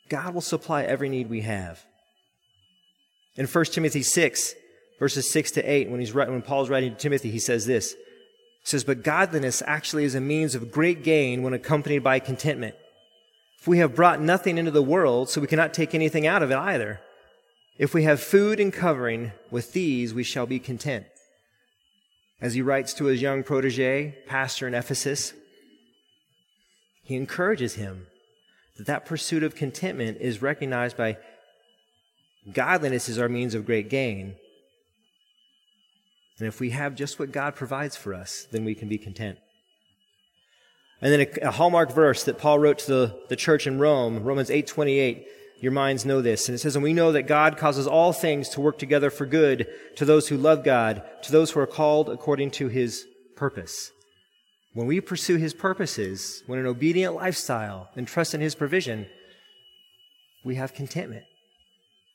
God 0.08 0.34
will 0.34 0.40
supply 0.40 0.84
every 0.84 1.08
need 1.08 1.28
we 1.28 1.40
have. 1.40 1.84
In 3.36 3.46
1 3.46 3.64
Timothy 3.66 4.02
6, 4.02 4.54
verses 5.00 5.28
6 5.30 5.50
to 5.52 5.62
8, 5.62 5.90
when, 5.90 5.98
he's, 5.98 6.14
when 6.14 6.42
Paul's 6.42 6.70
writing 6.70 6.92
to 6.92 6.96
Timothy, 6.98 7.30
he 7.32 7.40
says 7.40 7.66
this. 7.66 7.94
He 7.94 8.66
says, 8.66 8.84
But 8.84 9.02
godliness 9.02 9.62
actually 9.66 10.04
is 10.04 10.14
a 10.14 10.20
means 10.20 10.54
of 10.54 10.70
great 10.70 11.02
gain 11.02 11.42
when 11.42 11.54
accompanied 11.54 12.04
by 12.04 12.20
contentment. 12.20 12.76
If 13.58 13.66
we 13.66 13.78
have 13.78 13.96
brought 13.96 14.20
nothing 14.20 14.58
into 14.58 14.70
the 14.70 14.82
world, 14.82 15.28
so 15.28 15.40
we 15.40 15.46
cannot 15.48 15.74
take 15.74 15.94
anything 15.94 16.26
out 16.26 16.42
of 16.42 16.52
it 16.52 16.56
either. 16.56 17.00
If 17.76 17.92
we 17.92 18.04
have 18.04 18.20
food 18.20 18.60
and 18.60 18.72
covering, 18.72 19.32
with 19.50 19.72
these 19.72 20.14
we 20.14 20.22
shall 20.22 20.46
be 20.46 20.60
content. 20.60 21.06
As 22.40 22.54
he 22.54 22.62
writes 22.62 22.94
to 22.94 23.06
his 23.06 23.22
young 23.22 23.42
protege, 23.42 24.16
pastor 24.26 24.68
in 24.68 24.74
Ephesus, 24.74 25.32
he 27.02 27.16
encourages 27.16 27.74
him 27.74 28.06
that 28.76 28.86
that 28.86 29.06
pursuit 29.06 29.42
of 29.42 29.54
contentment 29.54 30.18
is 30.20 30.42
recognized 30.42 30.96
by 30.96 31.16
godliness 32.52 33.08
as 33.08 33.18
our 33.18 33.28
means 33.28 33.54
of 33.54 33.66
great 33.66 33.88
gain. 33.88 34.36
And 36.38 36.48
if 36.48 36.60
we 36.60 36.70
have 36.70 36.94
just 36.94 37.18
what 37.18 37.32
God 37.32 37.54
provides 37.54 37.96
for 37.96 38.14
us, 38.14 38.46
then 38.50 38.64
we 38.64 38.74
can 38.74 38.88
be 38.88 38.98
content. 38.98 39.38
And 41.00 41.12
then 41.12 41.20
a, 41.20 41.48
a 41.48 41.50
hallmark 41.50 41.92
verse 41.92 42.24
that 42.24 42.38
Paul 42.38 42.58
wrote 42.58 42.78
to 42.80 42.86
the, 42.86 43.22
the 43.28 43.36
church 43.36 43.66
in 43.66 43.78
Rome, 43.78 44.22
Romans 44.24 44.48
8:28, 44.48 45.24
your 45.60 45.72
minds 45.72 46.04
know 46.04 46.20
this. 46.20 46.48
And 46.48 46.54
it 46.54 46.58
says, 46.58 46.76
And 46.76 46.82
we 46.82 46.92
know 46.92 47.12
that 47.12 47.22
God 47.22 47.56
causes 47.56 47.86
all 47.86 48.12
things 48.12 48.48
to 48.50 48.60
work 48.60 48.78
together 48.78 49.10
for 49.10 49.26
good 49.26 49.66
to 49.96 50.04
those 50.04 50.28
who 50.28 50.36
love 50.36 50.64
God, 50.64 51.02
to 51.22 51.32
those 51.32 51.50
who 51.50 51.60
are 51.60 51.66
called 51.66 52.08
according 52.08 52.50
to 52.52 52.68
his 52.68 53.06
purpose. 53.36 53.90
When 54.72 54.86
we 54.86 55.00
pursue 55.00 55.36
his 55.36 55.54
purposes, 55.54 56.42
when 56.46 56.58
an 56.58 56.66
obedient 56.66 57.14
lifestyle 57.14 57.88
and 57.94 58.06
trust 58.06 58.34
in 58.34 58.40
his 58.40 58.54
provision, 58.54 59.06
we 60.44 60.56
have 60.56 60.74
contentment. 60.74 61.24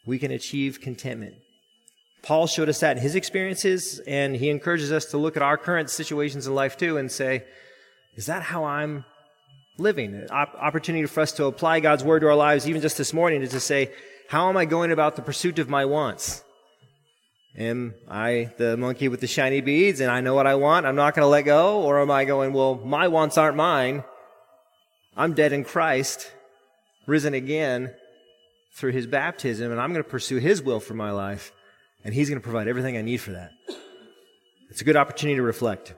We 0.05 0.19
can 0.19 0.31
achieve 0.31 0.81
contentment. 0.81 1.35
Paul 2.21 2.47
showed 2.47 2.67
us 2.67 2.81
that 2.81 2.97
in 2.97 3.03
his 3.03 3.15
experiences, 3.15 3.99
and 4.05 4.35
he 4.35 4.49
encourages 4.49 4.91
us 4.91 5.05
to 5.05 5.17
look 5.17 5.37
at 5.37 5.43
our 5.43 5.57
current 5.57 5.89
situations 5.89 6.47
in 6.47 6.53
life 6.53 6.75
too 6.75 6.97
and 6.97 7.09
say, 7.09 7.45
is 8.15 8.25
that 8.25 8.43
how 8.43 8.65
I'm 8.65 9.05
living. 9.79 10.13
An 10.15 10.29
opportunity 10.29 11.05
for 11.05 11.21
us 11.21 11.31
to 11.33 11.45
apply 11.45 11.79
God's 11.79 12.03
word 12.03 12.21
to 12.21 12.27
our 12.27 12.35
lives, 12.35 12.67
even 12.67 12.81
just 12.81 12.97
this 12.97 13.13
morning, 13.13 13.41
is 13.41 13.51
to 13.51 13.59
say, 13.59 13.91
how 14.29 14.49
am 14.49 14.57
I 14.57 14.65
going 14.65 14.91
about 14.91 15.15
the 15.15 15.21
pursuit 15.21 15.59
of 15.59 15.69
my 15.69 15.85
wants? 15.85 16.43
Am 17.57 17.95
I 18.09 18.53
the 18.57 18.77
monkey 18.77 19.07
with 19.07 19.21
the 19.21 19.27
shiny 19.27 19.61
beads 19.61 19.99
and 19.99 20.11
I 20.11 20.21
know 20.21 20.35
what 20.35 20.47
I 20.47 20.55
want? 20.55 20.85
I'm 20.85 20.95
not 20.95 21.15
going 21.15 21.23
to 21.23 21.29
let 21.29 21.43
go? 21.43 21.81
Or 21.81 21.99
am 21.99 22.11
I 22.11 22.25
going, 22.25 22.53
well, 22.53 22.75
my 22.75 23.07
wants 23.07 23.37
aren't 23.37 23.57
mine. 23.57 24.03
I'm 25.17 25.33
dead 25.33 25.51
in 25.51 25.63
Christ, 25.63 26.31
risen 27.07 27.33
again 27.33 27.93
through 28.75 28.91
his 28.91 29.07
baptism, 29.07 29.71
and 29.71 29.81
I'm 29.81 29.91
going 29.91 30.03
to 30.03 30.09
pursue 30.09 30.37
his 30.37 30.61
will 30.61 30.79
for 30.79 30.93
my 30.93 31.11
life, 31.11 31.51
and 32.05 32.13
he's 32.13 32.29
going 32.29 32.39
to 32.39 32.43
provide 32.43 32.67
everything 32.69 32.95
I 32.95 33.01
need 33.01 33.17
for 33.17 33.31
that. 33.31 33.51
It's 34.69 34.79
a 34.79 34.85
good 34.85 34.95
opportunity 34.95 35.35
to 35.35 35.41
reflect. 35.41 35.93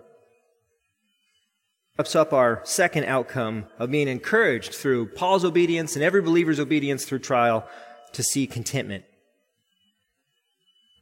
Ups 2.02 2.16
up 2.16 2.34
our 2.34 2.62
second 2.64 3.06
outcome 3.06 3.68
of 3.78 3.92
being 3.92 4.08
encouraged 4.08 4.74
through 4.74 5.06
Paul's 5.06 5.46
obedience 5.46 5.96
and 5.96 6.04
every 6.04 6.24
believer's 6.24 6.60
obedience 6.60 7.06
through 7.06 7.20
trial 7.20 7.64
to 8.14 8.24
see 8.24 8.48
contentment. 8.48 9.04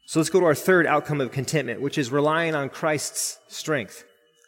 So 0.07 0.19
let's 0.19 0.29
go 0.29 0.41
to 0.41 0.45
our 0.45 0.53
third 0.53 0.85
outcome 0.85 1.21
of 1.21 1.31
contentment, 1.31 1.79
which 1.79 1.97
is 1.97 2.11
relying 2.11 2.53
on 2.53 2.67
Christ's 2.67 3.39
strength. 3.47 4.03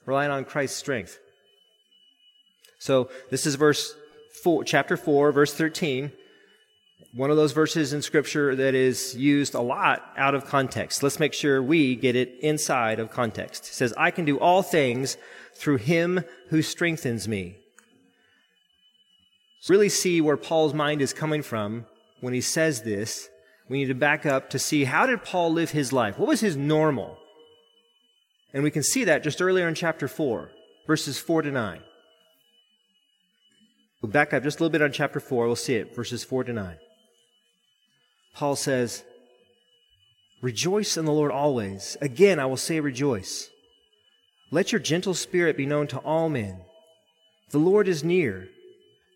Relying 0.06 0.30
on 0.30 0.44
Christ's 0.44 0.76
strength. 0.76 1.20
So 2.80 3.10
this 3.30 3.46
is 3.46 3.56
verse 3.56 3.96
four, 4.44 4.66
chapter 4.66 4.98
4, 4.98 5.32
verse 5.32 5.54
13. 5.54 6.12
One 7.14 7.30
of 7.30 7.38
those 7.38 7.54
verses 7.54 7.94
in 7.94 8.02
scripture 8.02 8.58
that 8.58 8.76
is 8.76 9.16
used 9.16 9.54
a 9.54 9.62
lot 9.62 10.04
out 10.18 10.36
of 10.36 10.48
context. 10.48 11.02
Let's 11.02 11.18
make 11.18 11.34
sure 11.34 11.64
we 11.64 11.96
get 11.96 12.18
it 12.18 12.36
inside 12.42 13.00
of 13.00 13.10
context. 13.10 13.68
It 13.68 13.74
says, 13.74 13.94
I 13.96 14.12
can 14.12 14.26
do 14.26 14.38
all 14.38 14.62
things 14.62 15.16
through 15.62 15.78
him 15.78 16.24
who 16.50 16.62
strengthens 16.63 17.28
me. 17.28 17.58
Really 19.69 19.89
see 19.89 20.19
where 20.19 20.38
Paul's 20.38 20.74
mind 20.74 21.04
is 21.04 21.13
coming 21.13 21.43
from 21.43 21.86
when 22.19 22.34
he 22.34 22.41
says 22.41 22.82
this 22.82 23.30
we 23.69 23.78
need 23.78 23.88
to 23.88 23.95
back 23.95 24.26
up 24.26 24.50
to 24.50 24.60
see 24.60 24.86
how 24.86 25.06
did 25.06 25.24
Paul 25.24 25.54
live 25.54 25.69
his 25.69 25.93
life? 25.93 26.17
What 26.17 26.28
was 26.28 26.41
his 26.41 26.58
normal? 26.58 27.17
And 28.54 28.63
we 28.63 28.71
can 28.71 28.84
see 28.84 29.06
that 29.06 29.24
just 29.24 29.41
earlier 29.41 29.67
in 29.67 29.76
chapter 29.76 30.08
4, 30.08 30.50
verses 30.88 31.19
4 31.19 31.43
to 31.43 31.52
9. 31.52 31.80
We'll 34.02 34.12
back 34.12 34.34
up 34.34 34.43
just 34.43 34.60
a 34.60 34.63
little 34.63 34.71
bit 34.71 34.82
on 34.82 34.91
chapter 34.91 35.19
4. 35.19 35.45
We'll 35.45 35.56
see 35.56 35.76
it, 35.76 35.95
verses 35.95 36.24
4 36.24 36.45
to 36.45 36.54
9. 36.54 36.78
Paul 38.34 38.56
says, 38.56 39.04
Rejoice 40.41 40.97
in 40.97 41.06
the 41.06 41.13
Lord 41.13 41.32
always. 41.32 41.97
Again, 42.02 42.39
I 42.39 42.47
will 42.47 42.58
say 42.58 42.80
rejoice. 42.80 43.51
Let 44.52 44.72
your 44.72 44.80
gentle 44.80 45.14
spirit 45.14 45.58
be 45.58 45.66
known 45.66 45.88
to 45.88 46.00
all 46.00 46.30
men. 46.30 46.62
The 47.50 47.58
Lord 47.58 47.88
is 47.88 48.04
near. 48.04 48.50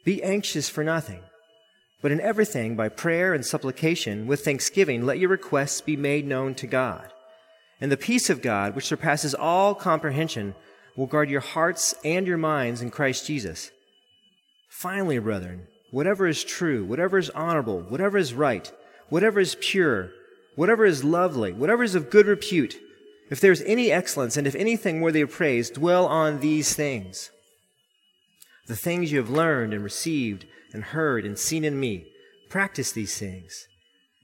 Be 0.04 0.24
anxious 0.24 0.70
for 0.70 0.84
nothing 0.84 1.22
but 2.06 2.12
in 2.12 2.22
everything, 2.22 2.76
by 2.76 2.90
prayer 2.90 3.34
and 3.34 3.44
supplication, 3.44 4.28
with 4.28 4.46
thanksgiving, 4.46 5.08
let 5.08 5.18
your 5.18 5.30
requests 5.30 5.82
be 5.82 5.98
made 5.98 6.28
known 6.28 6.54
to 6.54 6.68
God. 6.68 7.12
And 7.82 7.92
the 7.92 7.98
peace 7.98 8.30
of 8.30 8.44
God, 8.44 8.76
which 8.76 8.86
surpasses 8.86 9.34
all 9.34 9.74
comprehension, 9.74 10.54
will 10.96 11.08
guard 11.08 11.32
your 11.32 11.42
hearts 11.42 11.96
and 12.06 12.28
your 12.28 12.38
minds 12.38 12.84
in 12.84 12.92
Christ 12.92 13.26
Jesus. 13.26 13.72
Finally, 14.70 15.18
brethren, 15.18 15.66
whatever 15.90 16.28
is 16.28 16.44
true, 16.44 16.86
whatever 16.86 17.18
is 17.18 17.32
honorable, 17.32 17.82
whatever 17.82 18.20
is 18.20 18.36
right, 18.36 18.72
whatever 19.10 19.40
is 19.40 19.58
pure, 19.60 20.12
whatever 20.56 20.86
is 20.86 21.04
lovely, 21.04 21.54
whatever 21.54 21.82
is 21.82 21.96
of 21.96 22.12
good 22.12 22.28
repute, 22.28 22.78
if 23.30 23.40
there 23.40 23.52
is 23.52 23.64
any 23.66 23.92
excellence 23.92 24.38
and 24.38 24.46
if 24.46 24.56
anything 24.56 25.02
worthy 25.02 25.22
of 25.22 25.32
praise, 25.32 25.70
dwell 25.70 26.06
on 26.06 26.40
these 26.40 26.74
things. 26.74 27.32
The 28.68 28.76
things 28.76 29.12
you 29.12 29.20
have 29.20 29.30
learned 29.30 29.74
and 29.74 29.84
received 29.84 30.46
and 30.74 30.84
heard 30.84 31.26
and 31.26 31.38
seen 31.38 31.64
in 31.64 31.80
me. 31.80 32.06
Practice 32.50 32.92
these 32.92 33.18
things, 33.18 33.68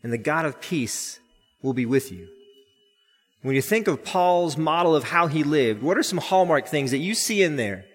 and 0.04 0.14
the 0.14 0.18
God 0.18 0.46
of 0.46 0.62
peace 0.62 1.20
will 1.62 1.74
be 1.74 1.86
with 1.86 2.12
you. 2.12 2.28
When 3.42 3.56
you 3.56 3.62
think 3.62 3.88
of 3.88 4.04
Paul's 4.04 4.58
model 4.58 4.96
of 4.96 5.06
how 5.06 5.28
he 5.28 5.44
lived, 5.44 5.82
what 5.82 5.98
are 5.98 6.04
some 6.04 6.20
hallmark 6.20 6.68
things 6.68 6.92
that 6.92 7.00
you 7.00 7.16
see 7.16 7.42
in 7.42 7.56
there? 7.56 7.86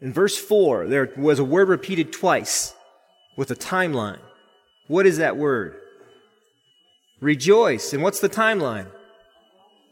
In 0.00 0.12
verse 0.12 0.36
4, 0.36 0.88
there 0.88 1.12
was 1.16 1.38
a 1.38 1.44
word 1.44 1.68
repeated 1.68 2.12
twice 2.12 2.74
with 3.36 3.50
a 3.50 3.56
timeline. 3.56 4.20
What 4.88 5.06
is 5.06 5.18
that 5.18 5.36
word? 5.36 5.76
Rejoice. 7.20 7.92
And 7.92 8.02
what's 8.02 8.20
the 8.20 8.28
timeline? 8.28 8.90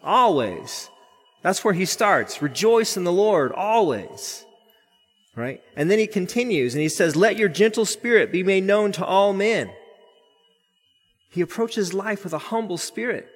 Always. 0.03 0.91
That's 1.43 1.65
where 1.65 1.75
he 1.75 1.85
starts. 1.85 2.43
Rejoice 2.43 2.97
in 2.97 3.05
the 3.05 3.13
Lord 3.13 3.53
always. 3.53 4.45
Right? 5.37 5.63
And 5.77 5.91
then 5.91 5.99
he 5.99 6.07
continues 6.07 6.75
and 6.75 6.83
he 6.83 6.89
says, 6.89 7.15
Let 7.15 7.37
your 7.37 7.49
gentle 7.49 7.85
spirit 7.85 8.33
be 8.33 8.43
made 8.43 8.65
known 8.65 8.93
to 8.93 9.05
all 9.05 9.33
men. 9.33 9.71
He 11.31 11.41
approaches 11.41 11.95
life 11.95 12.25
with 12.25 12.33
a 12.33 12.39
humble 12.39 12.79
spirit. 12.79 13.29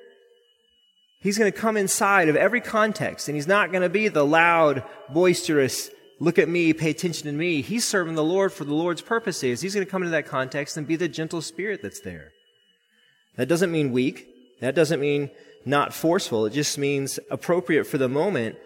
He's 1.20 1.38
going 1.38 1.53
to 1.53 1.57
come 1.57 1.77
inside 1.77 2.29
of 2.29 2.35
every 2.35 2.61
context 2.61 3.29
and 3.29 3.37
he's 3.37 3.46
not 3.46 3.70
going 3.70 3.83
to 3.83 3.88
be 3.88 4.09
the 4.09 4.25
loud, 4.25 4.83
boisterous, 5.09 5.88
look 6.18 6.38
at 6.38 6.48
me, 6.48 6.72
pay 6.72 6.90
attention 6.90 7.27
to 7.27 7.33
me. 7.33 7.62
He's 7.62 7.85
serving 7.85 8.16
the 8.16 8.25
Lord 8.25 8.53
for 8.53 8.64
the 8.64 8.75
Lord's 8.75 9.03
purposes. 9.03 9.61
He's 9.61 9.75
going 9.75 9.87
to 9.87 9.90
come 9.90 10.03
into 10.03 10.11
that 10.11 10.27
context 10.27 10.77
and 10.77 10.87
be 10.87 10.96
the 10.96 11.09
gentle 11.09 11.40
spirit 11.40 11.81
that's 11.81 12.01
there. 12.01 12.33
That 13.37 13.48
doesn't 13.48 13.70
mean 13.70 13.92
weak. 13.92 14.27
That 14.61 14.75
doesn't 14.75 15.01
mean 15.01 15.31
not 15.64 15.94
forceful. 15.94 16.46
It 16.46 16.53
just 16.53 16.79
means 16.79 17.18
appropriate 17.31 17.85
for 17.85 17.98
the 17.98 18.09
moment 18.09 18.57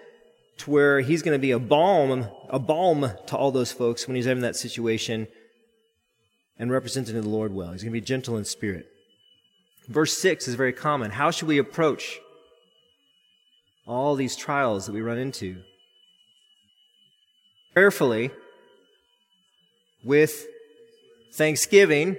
to 0.59 0.71
where 0.71 1.01
he's 1.01 1.23
going 1.23 1.35
to 1.35 1.41
be 1.41 1.51
a 1.51 1.59
balm, 1.59 2.29
a 2.49 2.59
balm 2.59 3.11
to 3.27 3.37
all 3.37 3.51
those 3.51 3.73
folks 3.73 4.07
when 4.07 4.17
he's 4.17 4.27
in 4.27 4.41
that 4.41 4.57
situation 4.57 5.29
and 6.59 6.71
representing 6.71 7.21
the 7.21 7.29
Lord 7.29 7.53
well. 7.53 7.73
He's 7.73 7.83
going 7.83 7.93
to 7.93 8.01
be 8.01 8.05
gentle 8.05 8.37
in 8.37 8.45
spirit. 8.45 8.87
Verse 9.89 10.17
6 10.19 10.49
is 10.49 10.55
very 10.55 10.73
common. 10.73 11.11
How 11.11 11.31
should 11.31 11.49
we 11.49 11.59
approach 11.59 12.19
all 13.87 14.17
these 14.17 14.35
trials 14.35 14.87
that 14.87 14.93
we 14.93 15.03
run 15.03 15.19
into? 15.19 15.63
Prayerfully, 17.75 18.31
with 20.03 20.47
thanksgiving, 21.35 22.17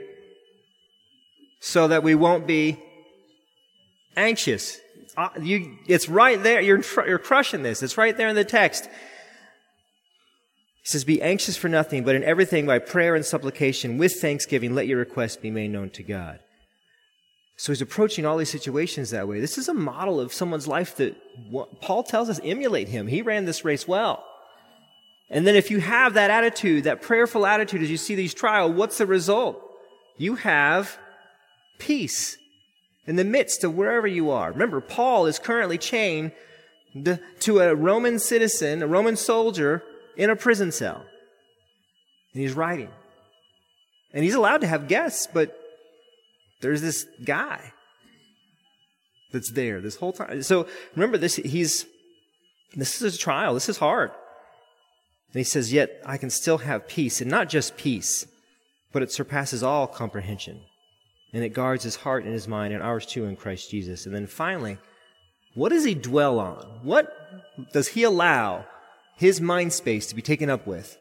so 1.60 1.88
that 1.88 2.04
we 2.04 2.13
won't 2.13 2.46
be 2.46 2.78
anxious. 4.17 4.80
Uh, 5.15 5.30
you, 5.41 5.77
it's 5.88 6.10
right 6.10 6.41
there. 6.41 6.62
You're, 6.62 6.84
you're 7.08 7.19
crushing 7.19 7.63
this. 7.63 7.82
It's 7.82 7.97
right 7.97 8.15
there 8.17 8.27
in 8.27 8.36
the 8.36 8.43
text. 8.43 8.86
He 8.86 8.91
says, 10.84 11.03
Be 11.03 11.21
anxious 11.21 11.56
for 11.56 11.69
nothing, 11.69 12.03
but 12.03 12.15
in 12.15 12.23
everything 12.23 12.65
by 12.65 12.80
prayer 12.80 13.15
and 13.15 13.25
supplication 13.25 13.97
with 13.97 14.19
thanksgiving, 14.19 14.75
let 14.75 14.88
your 14.88 14.99
requests 14.99 15.38
be 15.38 15.51
made 15.51 15.71
known 15.71 15.89
to 15.91 16.03
God. 16.03 16.39
So 17.58 17.71
he's 17.71 17.82
approaching 17.82 18.25
all 18.25 18.38
these 18.38 18.51
situations 18.51 19.10
that 19.10 19.27
way. 19.27 19.39
This 19.39 19.58
is 19.58 19.67
a 19.67 19.73
model 19.73 20.19
of 20.19 20.32
someone's 20.32 20.67
life 20.67 20.95
that 20.97 21.15
Paul 21.82 22.03
tells 22.03 22.30
us 22.30 22.39
emulate 22.43 22.88
him. 22.88 23.08
He 23.08 23.23
ran 23.23 23.45
this 23.45 23.65
race 23.65 23.88
well. 23.88 24.23
And 25.30 25.45
then 25.45 25.56
if 25.56 25.71
you 25.71 25.80
have 25.80 26.13
that 26.13 26.30
attitude, 26.30 26.84
that 26.84 27.01
prayerful 27.01 27.45
attitude 27.45 27.82
as 27.82 27.89
you 27.89 27.97
see 27.97 28.15
these 28.15 28.34
trials, 28.34 28.73
what's 28.73 28.99
the 28.99 29.08
result? 29.08 29.60
You 30.17 30.36
have 30.36 30.97
peace 31.80 32.38
in 33.08 33.15
the 33.15 33.24
midst 33.24 33.63
of 33.63 33.74
wherever 33.74 34.06
you 34.06 34.30
are. 34.30 34.52
Remember, 34.52 34.82
Paul 34.82 35.26
is 35.26 35.39
currently 35.39 35.78
chained 35.78 36.34
to 37.39 37.60
a 37.60 37.74
Roman 37.74 38.20
citizen, 38.20 38.84
a 38.84 38.88
Roman 38.88 39.15
soldier 39.15 39.82
in 40.17 40.30
a 40.30 40.36
prison 40.36 40.72
cell. 40.72 41.06
And 42.34 42.41
he's 42.43 42.54
writing. 42.54 42.89
And 44.13 44.24
he's 44.24 44.36
allowed 44.36 44.62
to 44.62 44.67
have 44.67 44.88
guests, 44.88 45.28
but 45.32 45.58
there's 46.62 46.82
this 46.82 47.06
guy 47.24 47.72
that's 49.32 49.52
there 49.52 49.80
this 49.80 49.96
whole 49.96 50.13
time. 50.13 50.43
So 50.43 50.67
remember 50.96 51.17
this, 51.17 51.36
he's, 51.38 51.86
this 52.76 53.02
is 53.02 53.15
a 53.15 53.17
trial. 53.17 53.54
This 53.54 53.70
is 53.70 53.78
hard. 53.78 54.12
And 55.34 55.39
he 55.39 55.43
says, 55.43 55.72
yet 55.72 56.02
I 56.06 56.17
can 56.17 56.30
still 56.30 56.60
have 56.60 56.88
peace 56.88 57.22
and 57.22 57.30
not 57.30 57.48
just 57.48 57.78
peace, 57.78 58.26
but 58.91 59.04
it 59.04 59.12
surpasses 59.12 59.63
all 59.63 59.88
comprehension 59.88 60.62
and 61.34 61.44
it 61.44 61.50
guards 61.50 61.84
his 61.84 61.98
heart 61.98 62.24
and 62.24 62.34
his 62.34 62.48
mind 62.48 62.74
and 62.74 62.82
ours 62.82 63.06
too 63.06 63.26
in 63.26 63.36
Christ 63.36 63.70
Jesus. 63.70 64.06
And 64.06 64.16
then 64.16 64.28
finally, 64.28 64.78
what 65.54 65.70
does 65.70 65.84
he 65.84 65.94
dwell 65.94 66.40
on? 66.40 66.80
What 66.84 67.13
does 67.74 67.90
he 67.90 68.04
allow 68.04 68.66
his 69.16 69.42
mind 69.42 69.74
space 69.74 70.08
to 70.08 70.16
be 70.16 70.22
taken 70.22 70.50
up 70.50 70.68
with? 70.68 70.98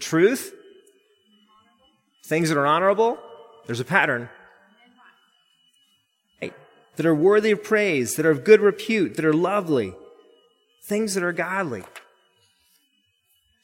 Truth? 0.00 0.54
Things 2.26 2.48
that 2.48 2.58
are 2.58 2.66
honorable? 2.66 3.18
There's 3.66 3.80
a 3.80 3.84
pattern. 3.84 4.28
That 6.40 7.04
are 7.04 7.14
worthy 7.14 7.50
of 7.50 7.62
praise, 7.62 8.14
that 8.14 8.24
are 8.24 8.30
of 8.30 8.42
good 8.42 8.62
repute, 8.62 9.16
that 9.16 9.24
are 9.26 9.34
lovely, 9.34 9.94
things 10.86 11.12
that 11.12 11.22
are 11.22 11.32
godly. 11.32 11.84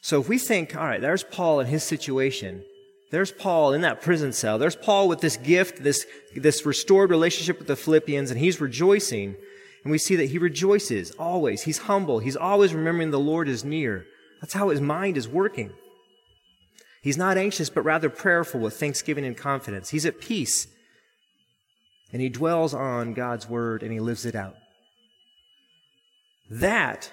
So 0.03 0.21
if 0.21 0.29
we 0.29 0.37
think, 0.37 0.77
all 0.77 0.85
right, 0.85 1.01
there's 1.01 1.25
Paul 1.25 1.61
in 1.61 1.67
his 1.67 1.83
situation, 1.83 2.63
there's 3.13 3.31
Paul 3.31 3.75
in 3.75 3.83
that 3.83 4.01
prison 4.01 4.33
cell. 4.33 4.59
There's 4.59 4.75
Paul 4.75 5.07
with 5.07 5.21
this 5.21 5.37
gift, 5.37 5.85
this, 5.85 6.07
this 6.35 6.65
restored 6.65 7.11
relationship 7.11 7.59
with 7.59 7.69
the 7.69 7.77
Philippians, 7.77 8.31
and 8.31 8.41
he's 8.41 8.59
rejoicing. 8.59 9.37
And 9.85 9.93
we 9.93 9.99
see 9.99 10.17
that 10.17 10.31
he 10.31 10.39
rejoices 10.39 11.11
always. 11.13 11.63
He's 11.63 11.79
humble. 11.79 12.21
He's 12.21 12.37
always 12.37 12.73
remembering 12.73 13.11
the 13.11 13.21
Lord 13.21 13.49
is 13.49 13.65
near. 13.65 14.07
That's 14.41 14.55
how 14.55 14.71
his 14.71 14.81
mind 14.81 15.19
is 15.19 15.29
working. 15.29 15.73
He's 17.03 17.19
not 17.19 17.37
anxious, 17.37 17.69
but 17.69 17.83
rather 17.83 18.09
prayerful 18.09 18.61
with 18.61 18.81
thanksgiving 18.81 19.27
and 19.27 19.37
confidence. 19.37 19.91
He's 19.91 20.07
at 20.07 20.21
peace. 20.21 20.67
and 22.13 22.21
he 22.21 22.29
dwells 22.29 22.75
on 22.75 23.15
God's 23.15 23.49
word 23.49 23.83
and 23.83 23.93
he 23.93 24.01
lives 24.01 24.27
it 24.27 24.35
out. 24.35 24.57
That 26.51 27.11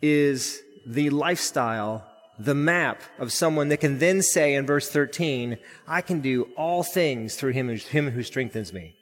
is 0.00 0.62
the 0.86 1.10
lifestyle, 1.10 2.07
the 2.38 2.54
map 2.54 3.02
of 3.18 3.32
someone 3.32 3.68
that 3.68 3.78
can 3.78 3.98
then 3.98 4.22
say 4.22 4.54
in 4.54 4.66
verse 4.66 4.88
13, 4.88 5.58
I 5.86 6.00
can 6.00 6.20
do 6.20 6.44
all 6.56 6.82
things 6.82 7.34
through 7.34 7.52
him, 7.52 7.68
him 7.76 8.10
who 8.10 8.22
strengthens 8.22 8.72
me. 8.72 8.94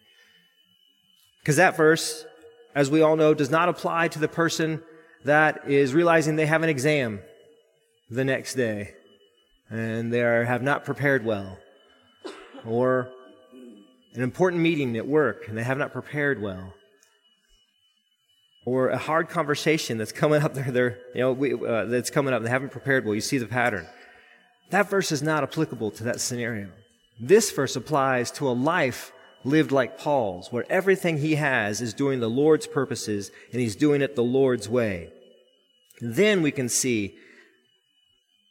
Because 1.40 1.57
that 1.57 1.77
verse, 1.77 2.25
as 2.75 2.90
we 2.90 3.03
all 3.03 3.16
know, 3.16 3.35
does 3.35 3.51
not 3.51 3.68
apply 3.68 4.09
to 4.09 4.18
the 4.18 4.29
person 4.29 4.83
that 5.25 5.68
is 5.68 5.92
realizing 5.92 6.37
they 6.37 6.46
have 6.46 6.62
an 6.62 6.68
exam 6.68 7.20
the 8.11 8.25
next 8.25 8.55
day 8.55 8.94
and 9.68 10.12
they 10.12 10.22
are, 10.22 10.44
have 10.44 10.62
not 10.62 10.85
prepared 10.85 11.25
well, 11.25 11.59
or 12.64 13.11
an 14.14 14.22
important 14.22 14.62
meeting 14.62 14.96
at 14.96 15.07
work 15.07 15.49
and 15.49 15.59
they 15.59 15.64
have 15.64 15.79
not 15.79 15.92
prepared 15.92 16.40
well, 16.40 16.72
or 18.67 18.89
a 18.89 18.99
hard 18.99 19.31
conversation 19.31 19.97
that's 19.97 20.13
coming 20.13 20.43
up 20.43 20.53
there, 20.55 20.71
there 20.71 20.99
you 21.15 21.21
know, 21.21 21.33
we, 21.33 21.55
uh, 21.55 21.87
that's 21.87 22.11
coming 22.11 22.35
up 22.35 22.39
and 22.39 22.47
they 22.47 22.51
haven't 22.51 22.73
prepared 22.73 23.07
well. 23.07 23.15
You 23.15 23.23
see 23.23 23.39
the 23.39 23.47
pattern. 23.47 23.87
That 24.71 24.91
verse 24.91 25.13
is 25.13 25.23
not 25.23 25.43
applicable 25.43 25.93
to 25.93 26.05
that 26.05 26.21
scenario. 26.21 26.69
This 27.19 27.51
verse 27.53 27.77
applies 27.77 28.31
to 28.33 28.49
a 28.49 28.51
life 28.51 29.13
lived 29.45 29.71
like 29.71 29.97
Paul's, 29.97 30.53
where 30.53 30.67
everything 30.69 31.19
he 31.19 31.37
has 31.37 31.81
is 31.81 31.95
doing 31.95 32.19
the 32.19 32.29
Lord's 32.29 32.67
purposes 32.67 33.31
and 33.53 33.61
he's 33.61 33.77
doing 33.77 34.03
it 34.03 34.17
the 34.17 34.25
Lord's 34.25 34.69
way. 34.69 35.13
Then 36.01 36.43
we 36.43 36.51
can 36.51 36.69
see 36.69 37.15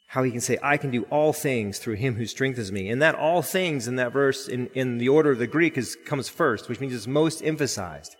how 0.08 0.24
he 0.24 0.32
can 0.32 0.40
say, 0.40 0.58
I 0.64 0.78
can 0.78 0.92
do 0.92 1.04
all 1.12 1.34
things 1.34 1.78
through 1.78 1.96
him 1.96 2.16
who 2.16 2.26
strengthens 2.26 2.72
me. 2.72 2.90
And 2.90 3.02
that 3.02 3.16
all 3.16 3.42
things 3.42 3.90
in 3.90 3.98
that 3.98 4.14
verse, 4.14 4.48
in, 4.48 4.68
in 4.68 4.98
the 4.98 5.10
order 5.10 5.32
of 5.32 5.40
the 5.40 5.48
Greek, 5.48 5.78
is, 5.78 5.98
comes 6.06 6.30
first, 6.30 6.70
which 6.70 6.80
means 6.80 6.94
it's 6.94 7.06
most 7.06 7.44
emphasized. 7.44 8.16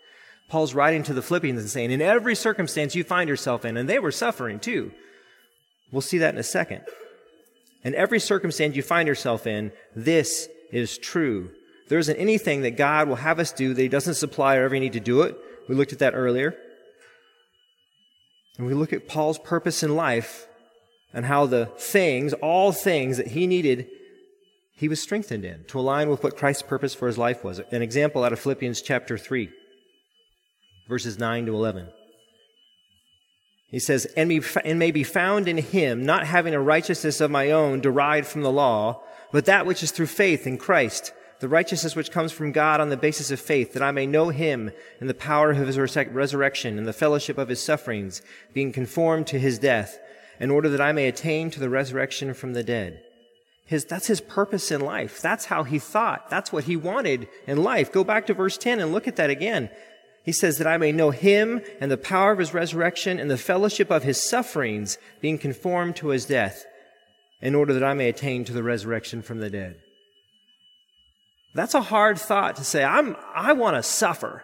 Paul's 0.48 0.74
writing 0.74 1.02
to 1.04 1.14
the 1.14 1.22
Philippians 1.22 1.60
and 1.60 1.68
saying, 1.68 1.90
in 1.90 2.00
every 2.00 2.34
circumstance 2.34 2.94
you 2.94 3.04
find 3.04 3.28
yourself 3.28 3.64
in, 3.64 3.76
and 3.76 3.88
they 3.88 3.98
were 3.98 4.12
suffering 4.12 4.60
too. 4.60 4.92
We'll 5.90 6.02
see 6.02 6.18
that 6.18 6.34
in 6.34 6.40
a 6.40 6.44
second. 6.44 6.82
In 7.82 7.94
every 7.94 8.20
circumstance 8.20 8.76
you 8.76 8.82
find 8.82 9.08
yourself 9.08 9.46
in, 9.46 9.72
this 9.94 10.48
is 10.72 10.98
true. 10.98 11.50
There 11.88 11.98
isn't 11.98 12.16
anything 12.16 12.62
that 12.62 12.76
God 12.76 13.08
will 13.08 13.16
have 13.16 13.38
us 13.38 13.52
do 13.52 13.74
that 13.74 13.82
He 13.82 13.88
doesn't 13.88 14.14
supply 14.14 14.56
or 14.56 14.72
you 14.72 14.80
need 14.80 14.94
to 14.94 15.00
do 15.00 15.22
it. 15.22 15.36
We 15.68 15.74
looked 15.74 15.92
at 15.92 16.00
that 16.00 16.14
earlier. 16.14 16.56
And 18.58 18.66
we 18.66 18.74
look 18.74 18.92
at 18.92 19.08
Paul's 19.08 19.38
purpose 19.38 19.82
in 19.82 19.94
life 19.94 20.46
and 21.12 21.24
how 21.26 21.46
the 21.46 21.66
things, 21.78 22.32
all 22.34 22.72
things 22.72 23.16
that 23.16 23.28
he 23.28 23.46
needed, 23.46 23.88
he 24.74 24.88
was 24.88 25.00
strengthened 25.00 25.44
in 25.44 25.64
to 25.68 25.78
align 25.78 26.08
with 26.08 26.22
what 26.22 26.36
Christ's 26.36 26.62
purpose 26.62 26.94
for 26.94 27.06
his 27.06 27.18
life 27.18 27.44
was. 27.44 27.60
An 27.70 27.82
example 27.82 28.24
out 28.24 28.32
of 28.32 28.40
Philippians 28.40 28.82
chapter 28.82 29.16
3, 29.16 29.50
verses 30.88 31.18
9 31.18 31.46
to 31.46 31.54
11. 31.54 31.88
He 33.68 33.78
says, 33.78 34.06
and, 34.16 34.28
be, 34.28 34.40
and 34.64 34.78
may 34.78 34.90
be 34.90 35.02
found 35.02 35.48
in 35.48 35.58
him, 35.58 36.04
not 36.04 36.26
having 36.26 36.54
a 36.54 36.60
righteousness 36.60 37.20
of 37.20 37.30
my 37.30 37.50
own 37.50 37.80
derived 37.80 38.28
from 38.28 38.42
the 38.42 38.52
law, 38.52 39.02
but 39.32 39.46
that 39.46 39.66
which 39.66 39.82
is 39.82 39.90
through 39.90 40.06
faith 40.06 40.46
in 40.46 40.56
Christ 40.56 41.12
the 41.40 41.48
righteousness 41.48 41.94
which 41.94 42.10
comes 42.10 42.32
from 42.32 42.52
God 42.52 42.80
on 42.80 42.88
the 42.88 42.96
basis 42.96 43.30
of 43.30 43.40
faith, 43.40 43.74
that 43.74 43.82
I 43.82 43.90
may 43.90 44.06
know 44.06 44.30
him 44.30 44.70
in 45.00 45.06
the 45.06 45.14
power 45.14 45.50
of 45.50 45.66
his 45.66 45.78
resurrection 45.78 46.78
and 46.78 46.86
the 46.86 46.92
fellowship 46.92 47.36
of 47.36 47.48
his 47.48 47.62
sufferings, 47.62 48.22
being 48.54 48.72
conformed 48.72 49.26
to 49.28 49.38
his 49.38 49.58
death, 49.58 49.98
in 50.40 50.50
order 50.50 50.68
that 50.70 50.80
I 50.80 50.92
may 50.92 51.08
attain 51.08 51.50
to 51.50 51.60
the 51.60 51.68
resurrection 51.68 52.32
from 52.34 52.54
the 52.54 52.62
dead. 52.62 53.02
His, 53.66 53.84
that's 53.84 54.06
his 54.06 54.20
purpose 54.20 54.70
in 54.70 54.80
life. 54.80 55.20
That's 55.20 55.46
how 55.46 55.64
he 55.64 55.78
thought. 55.78 56.30
That's 56.30 56.52
what 56.52 56.64
he 56.64 56.76
wanted 56.76 57.28
in 57.46 57.62
life. 57.62 57.92
Go 57.92 58.04
back 58.04 58.26
to 58.26 58.34
verse 58.34 58.56
10 58.56 58.80
and 58.80 58.92
look 58.92 59.08
at 59.08 59.16
that 59.16 59.28
again. 59.28 59.70
He 60.26 60.32
says 60.32 60.58
that 60.58 60.66
I 60.66 60.76
may 60.76 60.90
know 60.90 61.12
him 61.12 61.62
and 61.80 61.88
the 61.88 61.96
power 61.96 62.32
of 62.32 62.40
his 62.40 62.52
resurrection 62.52 63.20
and 63.20 63.30
the 63.30 63.38
fellowship 63.38 63.92
of 63.92 64.02
his 64.02 64.28
sufferings, 64.28 64.98
being 65.20 65.38
conformed 65.38 65.94
to 65.96 66.08
his 66.08 66.26
death, 66.26 66.66
in 67.40 67.54
order 67.54 67.72
that 67.72 67.84
I 67.84 67.94
may 67.94 68.08
attain 68.08 68.44
to 68.44 68.52
the 68.52 68.64
resurrection 68.64 69.22
from 69.22 69.38
the 69.38 69.48
dead. 69.48 69.76
That's 71.54 71.74
a 71.74 71.80
hard 71.80 72.18
thought 72.18 72.56
to 72.56 72.64
say. 72.64 72.82
I'm, 72.82 73.16
I 73.36 73.52
want 73.52 73.76
to 73.76 73.84
suffer. 73.84 74.42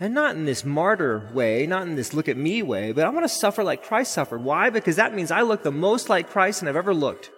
And 0.00 0.14
not 0.14 0.34
in 0.34 0.46
this 0.46 0.64
martyr 0.64 1.28
way, 1.34 1.66
not 1.66 1.86
in 1.86 1.94
this 1.94 2.14
look 2.14 2.26
at 2.26 2.38
me 2.38 2.62
way, 2.62 2.92
but 2.92 3.04
I 3.04 3.10
want 3.10 3.24
to 3.24 3.28
suffer 3.28 3.62
like 3.62 3.84
Christ 3.84 4.12
suffered. 4.12 4.42
Why? 4.42 4.70
Because 4.70 4.96
that 4.96 5.14
means 5.14 5.30
I 5.30 5.42
look 5.42 5.62
the 5.62 5.70
most 5.70 6.08
like 6.08 6.30
Christ 6.30 6.60
than 6.60 6.70
I've 6.70 6.76
ever 6.76 6.94
looked 6.94 7.30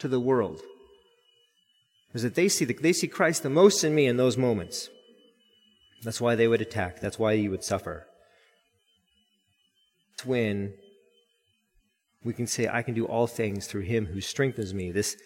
to 0.00 0.08
the 0.08 0.18
world. 0.18 0.62
Is 2.12 2.24
that 2.24 2.34
they 2.34 2.48
see, 2.48 2.64
the, 2.64 2.74
they 2.74 2.92
see 2.92 3.06
Christ 3.06 3.44
the 3.44 3.50
most 3.50 3.84
in 3.84 3.94
me 3.94 4.06
in 4.06 4.16
those 4.16 4.36
moments. 4.36 4.90
That's 6.02 6.20
why 6.20 6.34
they 6.34 6.48
would 6.48 6.60
attack. 6.60 7.00
That's 7.00 7.18
why 7.18 7.32
you 7.32 7.50
would 7.50 7.64
suffer. 7.64 8.06
It's 10.14 10.24
when 10.24 10.74
we 12.24 12.32
can 12.32 12.46
say, 12.46 12.68
I 12.68 12.82
can 12.82 12.94
do 12.94 13.06
all 13.06 13.26
things 13.26 13.66
through 13.66 13.82
him 13.82 14.06
who 14.06 14.20
strengthens 14.20 14.74
me. 14.74 14.90
This 14.90 15.16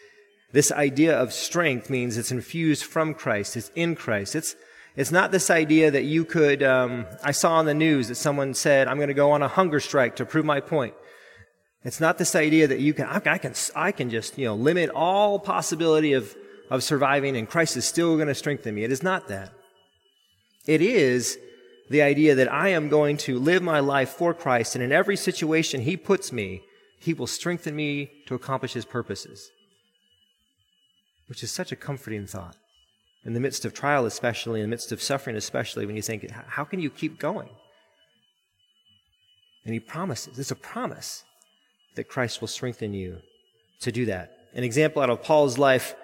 this 0.53 0.71
idea 0.71 1.19
of 1.19 1.33
strength 1.33 1.89
means 1.89 2.19
it's 2.19 2.31
infused 2.31 2.85
from 2.85 3.15
Christ, 3.15 3.57
it's 3.57 3.71
in 3.75 3.95
Christ. 3.95 4.37
It's, 4.37 4.55
it's 4.95 5.11
not 5.11 5.33
this 5.33 5.49
idea 5.49 5.91
that 5.91 6.05
you 6.05 6.27
could, 6.27 6.63
um, 6.63 7.07
I 7.25 7.33
saw 7.33 7.55
on 7.55 7.65
the 7.65 7.73
news 7.73 8.09
that 8.09 8.17
someone 8.17 8.53
said, 8.53 8.87
I'm 8.87 8.99
going 8.99 9.09
to 9.09 9.15
go 9.15 9.31
on 9.31 9.43
a 9.43 9.49
hunger 9.49 9.81
strike 9.81 10.17
to 10.17 10.27
prove 10.27 10.45
my 10.45 10.61
point. 10.61 10.95
It's 11.85 12.01
not 12.01 12.19
this 12.19 12.37
idea 12.37 12.69
that 12.69 12.81
you 12.81 12.93
can, 12.93 13.07
I, 13.07 13.23
I 13.25 13.39
can, 13.39 13.55
I 13.75 13.93
can 13.93 14.11
just, 14.11 14.37
you 14.37 14.45
know, 14.45 14.55
limit 14.55 14.91
all 14.91 15.39
possibility 15.39 16.13
of, 16.13 16.37
of 16.71 16.85
surviving 16.85 17.35
and 17.37 17.49
Christ 17.49 17.79
is 17.79 17.87
still 17.87 18.17
going 18.17 18.29
to 18.29 18.35
strengthen 18.35 18.75
me. 18.75 18.85
It 18.85 18.93
is 18.93 19.03
not 19.03 19.29
that. 19.29 19.55
It 20.67 20.81
is 20.81 21.39
the 21.91 22.03
idea 22.03 22.35
that 22.35 22.53
I 22.53 22.69
am 22.69 22.89
going 22.89 23.17
to 23.19 23.39
live 23.39 23.63
my 23.63 23.81
life 23.81 24.11
for 24.11 24.33
Christ 24.33 24.75
and 24.75 24.83
in 24.85 24.93
every 24.93 25.17
situation 25.17 25.83
He 25.83 25.97
puts 25.97 26.33
me, 26.33 26.63
He 26.99 27.15
will 27.15 27.27
strengthen 27.27 27.77
me 27.77 28.11
to 28.27 28.35
accomplish 28.35 28.73
His 28.73 28.85
purposes 28.85 29.51
which 31.33 31.43
is 31.43 31.51
such 31.51 31.73
a 31.73 31.77
comforting 31.77 32.27
thought. 32.27 32.57
In 33.25 33.33
the 33.33 33.41
midst 33.41 33.65
of 33.65 33.73
trial, 33.73 34.05
especially, 34.05 34.61
in 34.61 34.65
the 34.65 34.69
midst 34.69 34.93
of 34.93 35.01
suffering, 35.01 35.35
especially, 35.35 35.87
when 35.87 35.97
you 35.97 36.03
think, 36.03 36.31
how 36.31 36.63
can 36.63 36.79
you 36.79 36.91
keep 36.91 37.19
going? 37.19 37.49
And 39.65 39.73
he 39.73 39.81
promises, 39.81 40.39
it's 40.39 40.51
a 40.51 40.55
promise 40.55 41.25
that 41.95 42.05
Christ 42.05 42.43
will 42.43 42.49
strengthen 42.49 42.93
you 42.93 43.21
to 43.81 43.91
do 43.91 44.05
that. 44.05 44.37
An 44.53 44.63
example 44.63 45.01
out 45.01 45.09
of 45.09 45.23
Paul's 45.23 45.57
life, 45.57 45.95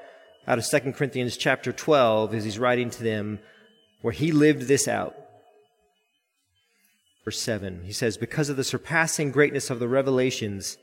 out 0.46 0.56
of 0.56 0.66
2 0.66 0.92
Corinthians 0.92 1.36
chapter 1.36 1.72
12, 1.72 2.32
as 2.32 2.44
he's 2.44 2.58
writing 2.58 2.88
to 2.88 3.02
them, 3.02 3.38
where 4.00 4.12
he 4.12 4.32
lived 4.32 4.62
this 4.62 4.86
out. 4.86 5.14
Verse 7.24 7.40
7, 7.40 7.82
he 7.84 7.92
says, 7.92 8.16
Because 8.16 8.48
of 8.48 8.56
the 8.56 8.64
surpassing 8.64 9.30
greatness 9.30 9.70
of 9.70 9.80
the 9.80 9.88
revelations, 9.88 10.78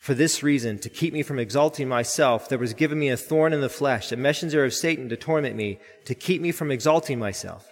for 0.00 0.14
this 0.14 0.42
reason, 0.42 0.78
to 0.78 0.88
keep 0.88 1.12
me 1.12 1.22
from 1.22 1.38
exalting 1.38 1.88
myself, 1.88 2.48
there 2.48 2.58
was 2.58 2.74
given 2.74 2.98
me 2.98 3.10
a 3.10 3.16
thorn 3.16 3.52
in 3.52 3.60
the 3.60 3.68
flesh, 3.68 4.10
a 4.10 4.16
messenger 4.16 4.64
of 4.64 4.74
Satan 4.74 5.08
to 5.10 5.16
torment 5.16 5.56
me, 5.56 5.78
to 6.06 6.14
keep 6.14 6.40
me 6.40 6.52
from 6.52 6.70
exalting 6.70 7.18
myself. 7.18 7.70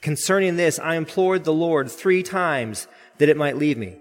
Concerning 0.00 0.56
this, 0.56 0.78
I 0.78 0.96
implored 0.96 1.44
the 1.44 1.52
Lord 1.52 1.90
three 1.90 2.22
times 2.22 2.86
that 3.18 3.28
it 3.28 3.36
might 3.36 3.58
leave 3.58 3.76
me. 3.76 3.96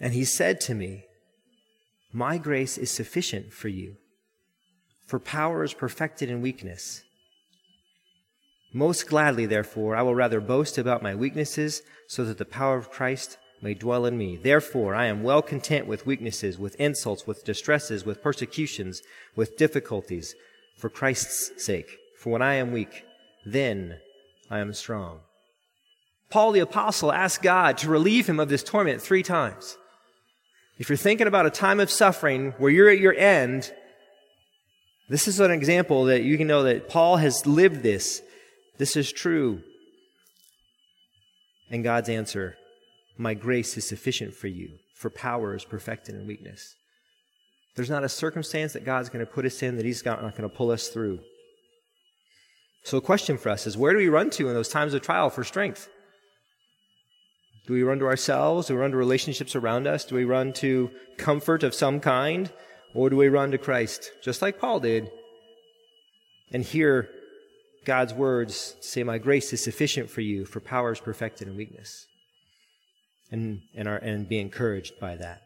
And 0.00 0.14
he 0.14 0.24
said 0.24 0.60
to 0.62 0.74
me, 0.74 1.04
My 2.12 2.38
grace 2.38 2.78
is 2.78 2.90
sufficient 2.90 3.52
for 3.52 3.68
you, 3.68 3.96
for 5.06 5.18
power 5.18 5.64
is 5.64 5.74
perfected 5.74 6.30
in 6.30 6.40
weakness. 6.40 7.02
Most 8.72 9.08
gladly, 9.08 9.46
therefore, 9.46 9.96
I 9.96 10.02
will 10.02 10.14
rather 10.14 10.40
boast 10.40 10.76
about 10.76 11.02
my 11.02 11.14
weaknesses, 11.14 11.82
so 12.06 12.24
that 12.24 12.38
the 12.38 12.44
power 12.44 12.76
of 12.76 12.90
Christ 12.90 13.38
may 13.62 13.74
dwell 13.74 14.04
in 14.04 14.16
me. 14.16 14.36
Therefore, 14.36 14.94
I 14.94 15.06
am 15.06 15.22
well 15.22 15.42
content 15.42 15.86
with 15.86 16.06
weaknesses, 16.06 16.58
with 16.58 16.78
insults, 16.80 17.26
with 17.26 17.44
distresses, 17.44 18.04
with 18.04 18.22
persecutions, 18.22 19.02
with 19.34 19.56
difficulties, 19.56 20.34
for 20.76 20.88
Christ's 20.88 21.64
sake. 21.64 21.98
For 22.18 22.30
when 22.30 22.42
I 22.42 22.54
am 22.54 22.72
weak, 22.72 23.04
then 23.44 23.98
I 24.50 24.58
am 24.58 24.72
strong. 24.74 25.20
Paul 26.30 26.52
the 26.52 26.60
Apostle 26.60 27.12
asked 27.12 27.42
God 27.42 27.78
to 27.78 27.88
relieve 27.88 28.28
him 28.28 28.38
of 28.38 28.48
this 28.48 28.62
torment 28.62 29.00
three 29.00 29.22
times. 29.22 29.78
If 30.78 30.88
you're 30.88 30.96
thinking 30.96 31.26
about 31.26 31.46
a 31.46 31.50
time 31.50 31.80
of 31.80 31.90
suffering 31.90 32.52
where 32.58 32.70
you're 32.70 32.90
at 32.90 33.00
your 33.00 33.14
end, 33.14 33.72
this 35.08 35.26
is 35.26 35.40
an 35.40 35.50
example 35.50 36.04
that 36.04 36.22
you 36.22 36.36
can 36.36 36.46
know 36.46 36.64
that 36.64 36.88
Paul 36.88 37.16
has 37.16 37.46
lived 37.46 37.82
this. 37.82 38.22
This 38.78 38.96
is 38.96 39.12
true. 39.12 39.62
And 41.70 41.84
God's 41.84 42.08
answer 42.08 42.56
my 43.20 43.34
grace 43.34 43.76
is 43.76 43.86
sufficient 43.86 44.32
for 44.32 44.46
you, 44.46 44.78
for 44.94 45.10
power 45.10 45.54
is 45.54 45.64
perfected 45.64 46.14
in 46.14 46.26
weakness. 46.26 46.76
There's 47.74 47.90
not 47.90 48.04
a 48.04 48.08
circumstance 48.08 48.74
that 48.74 48.84
God's 48.84 49.08
going 49.08 49.24
to 49.24 49.30
put 49.30 49.44
us 49.44 49.60
in 49.62 49.76
that 49.76 49.84
He's 49.84 50.04
not 50.04 50.20
going 50.20 50.48
to 50.48 50.48
pull 50.48 50.70
us 50.70 50.88
through. 50.88 51.18
So, 52.84 52.96
a 52.96 53.00
question 53.00 53.36
for 53.36 53.48
us 53.48 53.66
is 53.66 53.76
where 53.76 53.92
do 53.92 53.98
we 53.98 54.08
run 54.08 54.30
to 54.30 54.48
in 54.48 54.54
those 54.54 54.68
times 54.68 54.94
of 54.94 55.02
trial 55.02 55.30
for 55.30 55.42
strength? 55.42 55.88
Do 57.66 57.72
we 57.72 57.82
run 57.82 57.98
to 57.98 58.06
ourselves? 58.06 58.68
Do 58.68 58.74
we 58.74 58.80
run 58.80 58.92
to 58.92 58.96
relationships 58.96 59.56
around 59.56 59.88
us? 59.88 60.04
Do 60.04 60.14
we 60.14 60.24
run 60.24 60.52
to 60.54 60.90
comfort 61.18 61.64
of 61.64 61.74
some 61.74 62.00
kind? 62.00 62.50
Or 62.94 63.10
do 63.10 63.16
we 63.16 63.28
run 63.28 63.50
to 63.50 63.58
Christ, 63.58 64.12
just 64.22 64.40
like 64.40 64.58
Paul 64.58 64.80
did? 64.80 65.10
and 66.52 66.64
hear 66.64 67.08
God's 67.84 68.14
words 68.14 68.76
say, 68.80 69.02
My 69.02 69.18
grace 69.18 69.52
is 69.52 69.62
sufficient 69.62 70.10
for 70.10 70.20
you, 70.20 70.44
for 70.44 70.60
power 70.60 70.92
is 70.92 71.00
perfected 71.00 71.48
in 71.48 71.56
weakness. 71.56 72.06
And, 73.30 73.60
and, 73.74 73.86
are, 73.86 73.96
and 73.96 74.26
be 74.26 74.38
encouraged 74.38 74.98
by 74.98 75.16
that. 75.16 75.42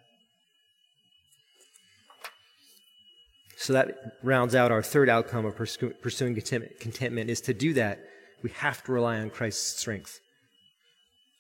So 3.57 3.73
that 3.73 4.17
rounds 4.23 4.55
out 4.55 4.71
our 4.71 4.83
third 4.83 5.09
outcome 5.09 5.45
of 5.45 5.57
pursuing 5.57 6.35
contentment 6.35 7.31
is 7.31 7.41
to 7.43 7.55
do 7.55 7.75
that, 7.75 8.01
we 8.43 8.51
have 8.51 8.83
to 8.85 8.93
rely 8.93 9.21
on 9.21 9.31
Christ's 9.31 9.79
strength. 9.79 10.21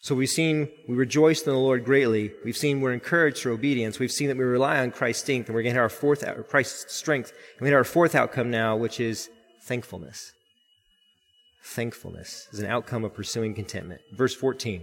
So 0.03 0.17
we've 0.17 0.29
seen 0.29 0.69
we 0.89 0.97
rejoice 0.97 1.43
in 1.43 1.53
the 1.53 1.59
Lord 1.59 1.85
greatly. 1.85 2.33
We've 2.45 2.57
seen 2.57 2.81
we're 2.81 2.93
encouraged 2.93 3.39
through 3.39 3.55
obedience. 3.55 4.01
We've 4.01 4.11
seen 4.11 4.29
that 4.29 4.37
we 4.37 4.43
rely 4.43 4.79
on 4.81 4.91
Christ's 4.91 5.23
strength, 5.23 5.49
and 5.49 5.55
we're 5.55 5.65
have 5.65 5.77
our 5.77 5.89
fourth 5.89 6.25
Christ's 6.49 6.93
strength. 6.93 7.31
And 7.31 7.61
we 7.61 7.69
have 7.69 7.77
our 7.77 7.85
fourth 7.85 8.17
outcome 8.17 8.51
now, 8.51 8.77
which 8.77 8.99
is 8.99 9.31
thankfulness. 9.63 10.33
Thankfulness 11.65 12.49
is 12.53 12.59
an 12.59 12.67
outcome 12.67 13.05
of 13.05 13.15
pursuing 13.15 13.55
contentment. 13.55 14.01
Verse 14.13 14.35
14 14.35 14.83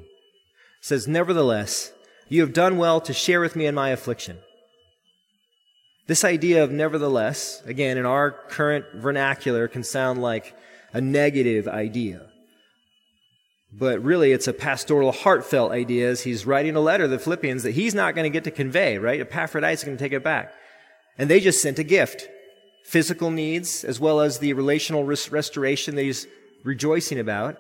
says, 0.81 1.07
Nevertheless, 1.07 1.91
you 2.29 2.41
have 2.41 2.53
done 2.53 2.77
well 2.77 3.01
to 3.01 3.13
share 3.13 3.41
with 3.41 3.55
me 3.55 3.65
in 3.65 3.75
my 3.75 3.89
affliction. 3.89 4.37
This 6.07 6.23
idea 6.23 6.63
of 6.63 6.71
nevertheless, 6.71 7.61
again, 7.65 7.97
in 7.97 8.05
our 8.05 8.31
current 8.31 8.85
vernacular, 8.95 9.67
can 9.67 9.83
sound 9.83 10.21
like 10.21 10.55
a 10.93 11.01
negative 11.01 11.67
idea. 11.67 12.25
But 13.71 14.01
really, 14.01 14.31
it's 14.31 14.47
a 14.47 14.53
pastoral, 14.53 15.11
heartfelt 15.11 15.71
idea 15.71 16.09
as 16.09 16.21
he's 16.21 16.45
writing 16.45 16.75
a 16.75 16.79
letter 16.79 17.03
to 17.03 17.09
the 17.09 17.19
Philippians 17.19 17.61
that 17.63 17.71
he's 17.71 17.93
not 17.93 18.15
going 18.15 18.23
to 18.23 18.35
get 18.35 18.45
to 18.45 18.51
convey, 18.51 18.97
right? 18.97 19.19
Epaphroditus 19.19 19.81
is 19.81 19.85
going 19.85 19.97
to 19.97 20.03
take 20.03 20.13
it 20.13 20.23
back. 20.23 20.53
And 21.17 21.29
they 21.29 21.39
just 21.39 21.61
sent 21.61 21.77
a 21.77 21.83
gift. 21.83 22.27
Physical 22.85 23.29
needs, 23.29 23.83
as 23.83 23.99
well 23.99 24.19
as 24.19 24.39
the 24.39 24.53
relational 24.53 25.03
res- 25.03 25.31
restoration 25.31 25.95
that 25.95 26.03
he's 26.03 26.25
rejoicing 26.63 27.19
about. 27.19 27.57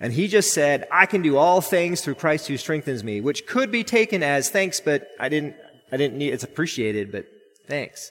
And 0.00 0.12
he 0.12 0.28
just 0.28 0.52
said, 0.52 0.86
I 0.90 1.06
can 1.06 1.22
do 1.22 1.36
all 1.36 1.60
things 1.60 2.00
through 2.00 2.16
Christ 2.16 2.48
who 2.48 2.56
strengthens 2.56 3.04
me, 3.04 3.20
which 3.20 3.46
could 3.46 3.70
be 3.70 3.84
taken 3.84 4.22
as 4.22 4.50
thanks, 4.50 4.80
but 4.80 5.08
I 5.20 5.28
didn't, 5.28 5.54
I 5.92 5.96
didn't 5.96 6.18
need, 6.18 6.32
it's 6.32 6.44
appreciated, 6.44 7.12
but 7.12 7.26
thanks. 7.66 8.10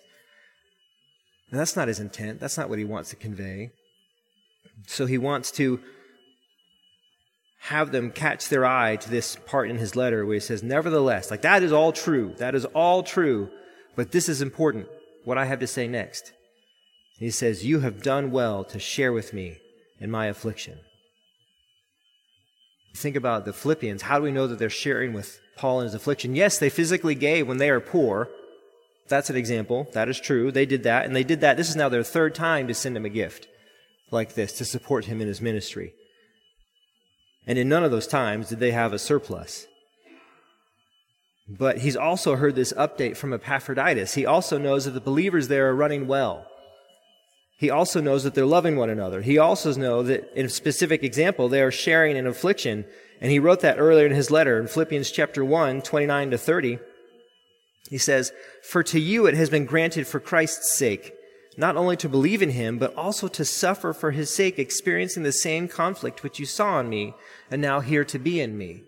And 1.51 1.59
that's 1.59 1.75
not 1.75 1.87
his 1.87 1.99
intent. 1.99 2.39
That's 2.39 2.57
not 2.57 2.69
what 2.69 2.79
he 2.79 2.85
wants 2.85 3.09
to 3.11 3.15
convey. 3.15 3.71
So 4.87 5.05
he 5.05 5.17
wants 5.17 5.51
to 5.51 5.79
have 7.59 7.91
them 7.91 8.11
catch 8.11 8.49
their 8.49 8.65
eye 8.65 8.95
to 8.97 9.09
this 9.09 9.37
part 9.45 9.69
in 9.69 9.77
his 9.77 9.95
letter 9.95 10.25
where 10.25 10.33
he 10.33 10.39
says, 10.39 10.63
Nevertheless, 10.63 11.31
like 11.31 11.43
that 11.43 11.63
is 11.63 11.71
all 11.71 11.91
true. 11.91 12.33
That 12.37 12.55
is 12.55 12.65
all 12.65 13.03
true. 13.03 13.49
But 13.95 14.11
this 14.11 14.27
is 14.27 14.41
important, 14.41 14.87
what 15.23 15.37
I 15.37 15.45
have 15.45 15.59
to 15.59 15.67
say 15.67 15.87
next. 15.87 16.33
He 17.19 17.29
says, 17.29 17.65
You 17.65 17.79
have 17.79 18.01
done 18.01 18.31
well 18.31 18.63
to 18.65 18.79
share 18.79 19.13
with 19.13 19.33
me 19.33 19.57
in 19.99 20.11
my 20.11 20.27
affliction. 20.27 20.79
Think 22.95 23.15
about 23.15 23.45
the 23.45 23.53
Philippians. 23.53 24.03
How 24.03 24.17
do 24.17 24.23
we 24.23 24.31
know 24.31 24.47
that 24.47 24.59
they're 24.59 24.69
sharing 24.69 25.13
with 25.13 25.39
Paul 25.55 25.79
in 25.79 25.85
his 25.85 25.95
affliction? 25.95 26.35
Yes, 26.35 26.57
they 26.57 26.69
physically 26.69 27.15
gave 27.15 27.47
when 27.47 27.57
they 27.57 27.69
are 27.69 27.79
poor. 27.79 28.29
That's 29.07 29.29
an 29.29 29.35
example. 29.35 29.87
That 29.93 30.09
is 30.09 30.19
true. 30.19 30.51
They 30.51 30.65
did 30.65 30.83
that, 30.83 31.05
and 31.05 31.15
they 31.15 31.23
did 31.23 31.41
that. 31.41 31.57
This 31.57 31.69
is 31.69 31.75
now 31.75 31.89
their 31.89 32.03
third 32.03 32.35
time 32.35 32.67
to 32.67 32.73
send 32.73 32.95
him 32.95 33.05
a 33.05 33.09
gift 33.09 33.47
like 34.11 34.35
this 34.35 34.53
to 34.53 34.65
support 34.65 35.05
him 35.05 35.21
in 35.21 35.27
his 35.27 35.41
ministry. 35.41 35.93
And 37.45 37.57
in 37.57 37.67
none 37.67 37.83
of 37.83 37.91
those 37.91 38.07
times 38.07 38.49
did 38.49 38.59
they 38.59 38.71
have 38.71 38.93
a 38.93 38.99
surplus. 38.99 39.67
But 41.47 41.79
he's 41.79 41.97
also 41.97 42.35
heard 42.37 42.55
this 42.55 42.71
update 42.73 43.17
from 43.17 43.33
Epaphroditus. 43.33 44.13
He 44.13 44.25
also 44.25 44.57
knows 44.57 44.85
that 44.85 44.91
the 44.91 45.01
believers 45.01 45.49
there 45.49 45.67
are 45.69 45.75
running 45.75 46.07
well. 46.07 46.47
He 47.57 47.69
also 47.69 48.01
knows 48.01 48.23
that 48.23 48.33
they're 48.33 48.45
loving 48.45 48.75
one 48.75 48.89
another. 48.89 49.21
He 49.21 49.37
also 49.37 49.73
knows 49.73 50.07
that, 50.07 50.31
in 50.35 50.47
a 50.47 50.49
specific 50.49 51.03
example, 51.03 51.47
they 51.47 51.61
are 51.61 51.71
sharing 51.71 52.17
an 52.17 52.27
affliction. 52.27 52.85
And 53.21 53.31
he 53.31 53.39
wrote 53.39 53.61
that 53.61 53.79
earlier 53.79 54.05
in 54.05 54.13
his 54.13 54.31
letter 54.31 54.59
in 54.59 54.67
Philippians 54.67 55.11
chapter 55.11 55.45
1, 55.45 55.81
29 55.81 56.31
to 56.31 56.37
30. 56.37 56.79
He 57.89 57.97
says, 57.97 58.33
For 58.63 58.83
to 58.83 58.99
you 58.99 59.27
it 59.27 59.35
has 59.35 59.49
been 59.49 59.65
granted 59.65 60.07
for 60.07 60.19
Christ's 60.19 60.73
sake 60.73 61.13
not 61.57 61.77
only 61.77 61.95
to 61.97 62.09
believe 62.09 62.41
in 62.41 62.51
him, 62.51 62.77
but 62.77 62.95
also 62.95 63.27
to 63.27 63.45
suffer 63.45 63.93
for 63.93 64.11
his 64.11 64.33
sake, 64.33 64.57
experiencing 64.57 65.23
the 65.23 65.31
same 65.31 65.67
conflict 65.67 66.23
which 66.23 66.39
you 66.39 66.45
saw 66.45 66.79
in 66.79 66.89
me, 66.89 67.13
and 67.51 67.61
now 67.61 67.79
hear 67.79 68.03
to 68.05 68.19
be 68.19 68.39
in 68.41 68.57
me. 68.57 68.83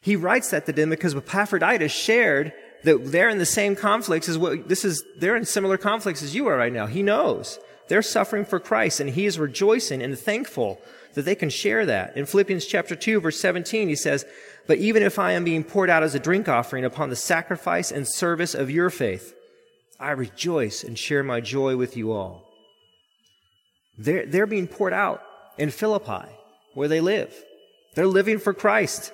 He 0.00 0.16
writes 0.16 0.50
that 0.50 0.66
to 0.66 0.72
them 0.72 0.90
because 0.90 1.14
Epaphroditus 1.14 1.92
shared 1.92 2.52
that 2.84 3.10
they're 3.10 3.28
in 3.28 3.38
the 3.38 3.46
same 3.46 3.76
conflicts 3.76 4.28
as 4.28 4.38
what 4.38 4.68
this 4.68 4.84
is, 4.84 5.04
they're 5.16 5.36
in 5.36 5.44
similar 5.44 5.76
conflicts 5.76 6.22
as 6.22 6.34
you 6.34 6.46
are 6.46 6.56
right 6.56 6.72
now. 6.72 6.86
He 6.86 7.02
knows. 7.02 7.58
They're 7.88 8.02
suffering 8.02 8.44
for 8.44 8.60
Christ, 8.60 9.00
and 9.00 9.10
he 9.10 9.26
is 9.26 9.38
rejoicing 9.38 10.02
and 10.02 10.18
thankful 10.18 10.80
that 11.14 11.24
they 11.24 11.34
can 11.34 11.50
share 11.50 11.84
that. 11.86 12.16
In 12.16 12.26
Philippians 12.26 12.66
chapter 12.66 12.96
2, 12.96 13.20
verse 13.20 13.38
17, 13.40 13.88
he 13.88 13.96
says, 13.96 14.24
But 14.66 14.78
even 14.78 15.02
if 15.02 15.18
I 15.18 15.32
am 15.32 15.44
being 15.44 15.64
poured 15.64 15.90
out 15.90 16.02
as 16.02 16.14
a 16.14 16.18
drink 16.18 16.48
offering 16.48 16.84
upon 16.84 17.10
the 17.10 17.16
sacrifice 17.16 17.90
and 17.92 18.08
service 18.08 18.54
of 18.54 18.70
your 18.70 18.90
faith, 18.90 19.34
I 20.00 20.10
rejoice 20.12 20.82
and 20.82 20.98
share 20.98 21.22
my 21.22 21.40
joy 21.40 21.76
with 21.76 21.96
you 21.96 22.12
all. 22.12 22.50
They're, 23.96 24.26
they're 24.26 24.46
being 24.46 24.66
poured 24.66 24.92
out 24.92 25.22
in 25.56 25.70
Philippi, 25.70 26.28
where 26.74 26.88
they 26.88 27.00
live. 27.00 27.34
They're 27.94 28.06
living 28.06 28.38
for 28.38 28.52
Christ. 28.52 29.12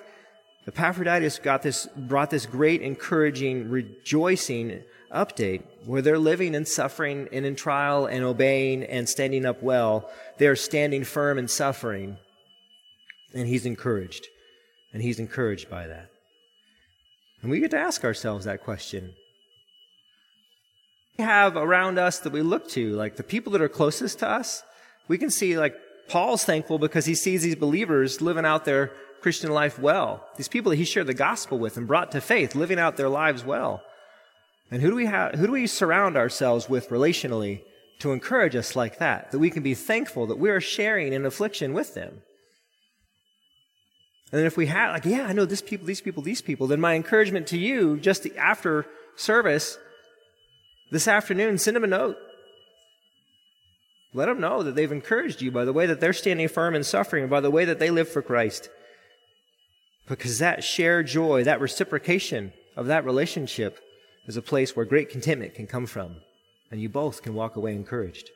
Epaphroditus 0.67 1.39
got 1.39 1.63
this, 1.63 1.87
brought 1.95 2.29
this 2.29 2.45
great, 2.45 2.81
encouraging, 2.81 3.69
rejoicing 3.69 4.83
update 5.13 5.63
where 5.85 6.01
they're 6.01 6.19
living 6.19 6.55
and 6.55 6.67
suffering 6.67 7.27
and 7.31 7.45
in 7.45 7.55
trial 7.55 8.05
and 8.05 8.23
obeying 8.23 8.83
and 8.83 9.09
standing 9.09 9.45
up 9.45 9.61
well. 9.63 10.09
They 10.37 10.47
are 10.47 10.55
standing 10.55 11.03
firm 11.03 11.37
and 11.37 11.49
suffering. 11.49 12.17
And 13.33 13.47
he's 13.47 13.65
encouraged. 13.65 14.27
And 14.93 15.01
he's 15.01 15.19
encouraged 15.19 15.69
by 15.69 15.87
that. 15.87 16.09
And 17.41 17.49
we 17.49 17.59
get 17.59 17.71
to 17.71 17.79
ask 17.79 18.03
ourselves 18.03 18.45
that 18.45 18.63
question 18.63 19.13
We 21.17 21.23
have 21.23 21.55
around 21.55 21.97
us 21.97 22.19
that 22.19 22.33
we 22.33 22.41
look 22.41 22.69
to, 22.69 22.95
like 22.95 23.15
the 23.15 23.23
people 23.23 23.51
that 23.53 23.61
are 23.61 23.69
closest 23.69 24.19
to 24.19 24.29
us, 24.29 24.63
we 25.07 25.17
can 25.17 25.31
see 25.31 25.57
like 25.57 25.75
Paul's 26.07 26.43
thankful 26.43 26.77
because 26.77 27.05
he 27.05 27.15
sees 27.15 27.41
these 27.41 27.55
believers 27.55 28.21
living 28.21 28.45
out 28.45 28.65
their 28.65 28.91
Christian 29.21 29.51
life 29.51 29.79
well. 29.79 30.27
These 30.37 30.47
people 30.47 30.71
that 30.71 30.77
he 30.77 30.85
shared 30.85 31.07
the 31.07 31.13
gospel 31.13 31.59
with 31.59 31.77
and 31.77 31.87
brought 31.87 32.11
to 32.11 32.21
faith, 32.21 32.55
living 32.55 32.79
out 32.79 32.97
their 32.97 33.09
lives 33.09 33.45
well. 33.45 33.83
And 34.69 34.81
who 34.81 34.89
do 34.89 34.95
we 34.95 35.05
have, 35.05 35.35
who 35.35 35.47
do 35.47 35.51
we 35.51 35.67
surround 35.67 36.17
ourselves 36.17 36.69
with 36.69 36.89
relationally 36.89 37.61
to 37.99 38.11
encourage 38.11 38.55
us 38.55 38.75
like 38.75 38.99
that? 38.99 39.31
That 39.31 39.39
we 39.39 39.49
can 39.49 39.63
be 39.63 39.73
thankful 39.73 40.27
that 40.27 40.39
we 40.39 40.49
are 40.49 40.61
sharing 40.61 41.13
in 41.13 41.25
affliction 41.25 41.73
with 41.73 41.93
them. 41.93 42.21
And 44.31 44.39
then 44.39 44.45
if 44.45 44.55
we 44.55 44.67
have, 44.67 44.93
like, 44.93 45.05
yeah, 45.05 45.25
I 45.25 45.33
know 45.33 45.43
this 45.43 45.61
people, 45.61 45.85
these 45.85 45.99
people, 45.99 46.23
these 46.23 46.41
people, 46.41 46.67
then 46.67 46.79
my 46.79 46.95
encouragement 46.95 47.47
to 47.47 47.57
you 47.57 47.97
just 47.97 48.25
after 48.37 48.85
service 49.17 49.77
this 50.89 51.07
afternoon, 51.07 51.57
send 51.57 51.75
them 51.75 51.83
a 51.83 51.87
note. 51.87 52.17
Let 54.13 54.25
them 54.27 54.39
know 54.39 54.63
that 54.63 54.75
they've 54.75 54.91
encouraged 54.91 55.41
you 55.41 55.51
by 55.51 55.65
the 55.65 55.73
way 55.73 55.85
that 55.85 55.99
they're 55.99 56.13
standing 56.13 56.47
firm 56.47 56.75
in 56.75 56.83
suffering 56.83 57.27
by 57.27 57.41
the 57.41 57.51
way 57.51 57.65
that 57.65 57.79
they 57.79 57.89
live 57.89 58.09
for 58.09 58.21
Christ. 58.21 58.69
Because 60.07 60.39
that 60.39 60.63
shared 60.63 61.07
joy, 61.07 61.43
that 61.43 61.61
reciprocation 61.61 62.53
of 62.75 62.87
that 62.87 63.05
relationship 63.05 63.79
is 64.27 64.37
a 64.37 64.41
place 64.41 64.75
where 64.75 64.85
great 64.85 65.09
contentment 65.09 65.55
can 65.55 65.67
come 65.67 65.85
from. 65.85 66.17
And 66.71 66.81
you 66.81 66.89
both 66.89 67.21
can 67.21 67.33
walk 67.33 67.55
away 67.55 67.73
encouraged. 67.73 68.29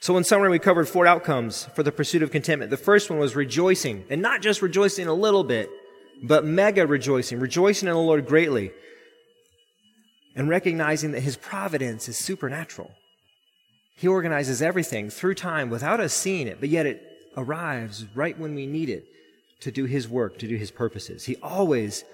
So, 0.00 0.16
in 0.16 0.24
summary, 0.24 0.50
we 0.50 0.58
covered 0.58 0.88
four 0.88 1.06
outcomes 1.06 1.66
for 1.76 1.82
the 1.82 1.92
pursuit 1.92 2.22
of 2.22 2.32
contentment. 2.32 2.70
The 2.70 2.76
first 2.76 3.08
one 3.08 3.20
was 3.20 3.36
rejoicing, 3.36 4.04
and 4.10 4.20
not 4.20 4.42
just 4.42 4.60
rejoicing 4.60 5.06
a 5.06 5.14
little 5.14 5.44
bit, 5.44 5.70
but 6.22 6.44
mega 6.44 6.86
rejoicing, 6.86 7.38
rejoicing 7.38 7.88
in 7.88 7.94
the 7.94 8.00
Lord 8.00 8.26
greatly 8.26 8.72
and 10.34 10.48
recognizing 10.48 11.12
that 11.12 11.20
his 11.20 11.36
providence 11.36 12.08
is 12.08 12.16
supernatural. 12.16 12.90
He 13.96 14.08
organizes 14.08 14.62
everything 14.62 15.10
through 15.10 15.34
time 15.34 15.68
without 15.70 16.00
us 16.00 16.14
seeing 16.14 16.46
it, 16.46 16.58
but 16.60 16.68
yet 16.68 16.86
it 16.86 17.02
arrives 17.36 18.06
right 18.14 18.38
when 18.38 18.54
we 18.54 18.66
need 18.66 18.88
it 18.88 19.04
to 19.62 19.70
do 19.70 19.84
his 19.84 20.08
work, 20.08 20.38
to 20.38 20.48
do 20.48 20.56
his 20.56 20.70
purposes. 20.70 21.24
He 21.24 21.36
always, 21.36 22.04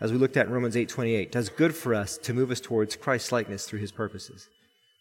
as 0.00 0.12
we 0.12 0.18
looked 0.18 0.36
at 0.36 0.46
in 0.46 0.52
Romans 0.52 0.76
8:28, 0.76 1.32
does 1.32 1.48
good 1.48 1.74
for 1.74 1.94
us 1.94 2.18
to 2.18 2.34
move 2.34 2.50
us 2.50 2.60
towards 2.60 2.96
Christ's 2.96 3.32
likeness 3.32 3.66
through 3.66 3.80
his 3.80 3.92
purposes. 3.92 4.48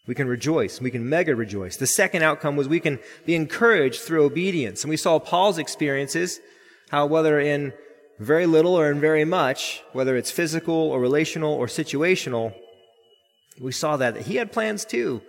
We 0.07 0.15
can 0.15 0.27
rejoice. 0.27 0.81
We 0.81 0.91
can 0.91 1.07
mega 1.07 1.35
rejoice. 1.35 1.77
The 1.77 1.87
second 1.87 2.23
outcome 2.23 2.55
was 2.55 2.67
we 2.67 2.79
can 2.79 2.99
be 3.25 3.35
encouraged 3.35 4.01
through 4.01 4.23
obedience. 4.25 4.83
And 4.83 4.89
we 4.89 4.97
saw 4.97 5.19
Paul's 5.19 5.57
experiences, 5.57 6.39
how 6.89 7.05
whether 7.05 7.39
in 7.39 7.73
very 8.19 8.45
little 8.45 8.75
or 8.75 8.91
in 8.91 8.99
very 8.99 9.25
much, 9.25 9.83
whether 9.93 10.15
it's 10.15 10.31
physical 10.31 10.75
or 10.75 10.99
relational 10.99 11.53
or 11.53 11.67
situational, 11.67 12.53
we 13.59 13.71
saw 13.71 13.97
that, 13.97 14.15
that 14.15 14.25
he 14.27 14.35
had 14.37 14.51
plans 14.51 14.85
too. 14.85 15.21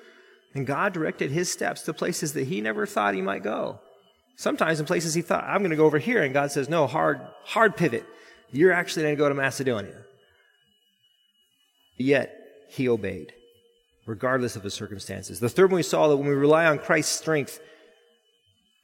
And 0.54 0.66
God 0.66 0.92
directed 0.92 1.30
his 1.30 1.50
steps 1.50 1.82
to 1.82 1.94
places 1.94 2.34
that 2.34 2.48
he 2.48 2.60
never 2.60 2.86
thought 2.86 3.14
he 3.14 3.22
might 3.22 3.42
go. 3.42 3.80
Sometimes 4.42 4.80
in 4.80 4.86
places 4.86 5.14
he 5.14 5.22
thought, 5.22 5.44
I'm 5.44 5.60
going 5.60 5.70
to 5.70 5.76
go 5.76 5.84
over 5.84 6.00
here. 6.00 6.20
And 6.20 6.34
God 6.34 6.50
says, 6.50 6.68
no, 6.68 6.88
hard, 6.88 7.20
hard 7.44 7.76
pivot. 7.76 8.04
You're 8.50 8.72
actually 8.72 9.04
going 9.04 9.14
to 9.14 9.18
go 9.18 9.28
to 9.28 9.36
Macedonia. 9.36 9.94
Yet 11.96 12.36
he 12.68 12.88
obeyed. 12.88 13.32
regardless 14.04 14.56
of 14.56 14.64
the 14.64 14.70
circumstances. 14.70 15.38
The 15.38 15.48
third 15.48 15.70
one 15.70 15.76
we 15.76 15.84
saw 15.84 16.08
that 16.08 16.16
when 16.16 16.26
we 16.26 16.34
rely 16.34 16.66
on 16.66 16.80
Christ's 16.80 17.16
strength, 17.16 17.60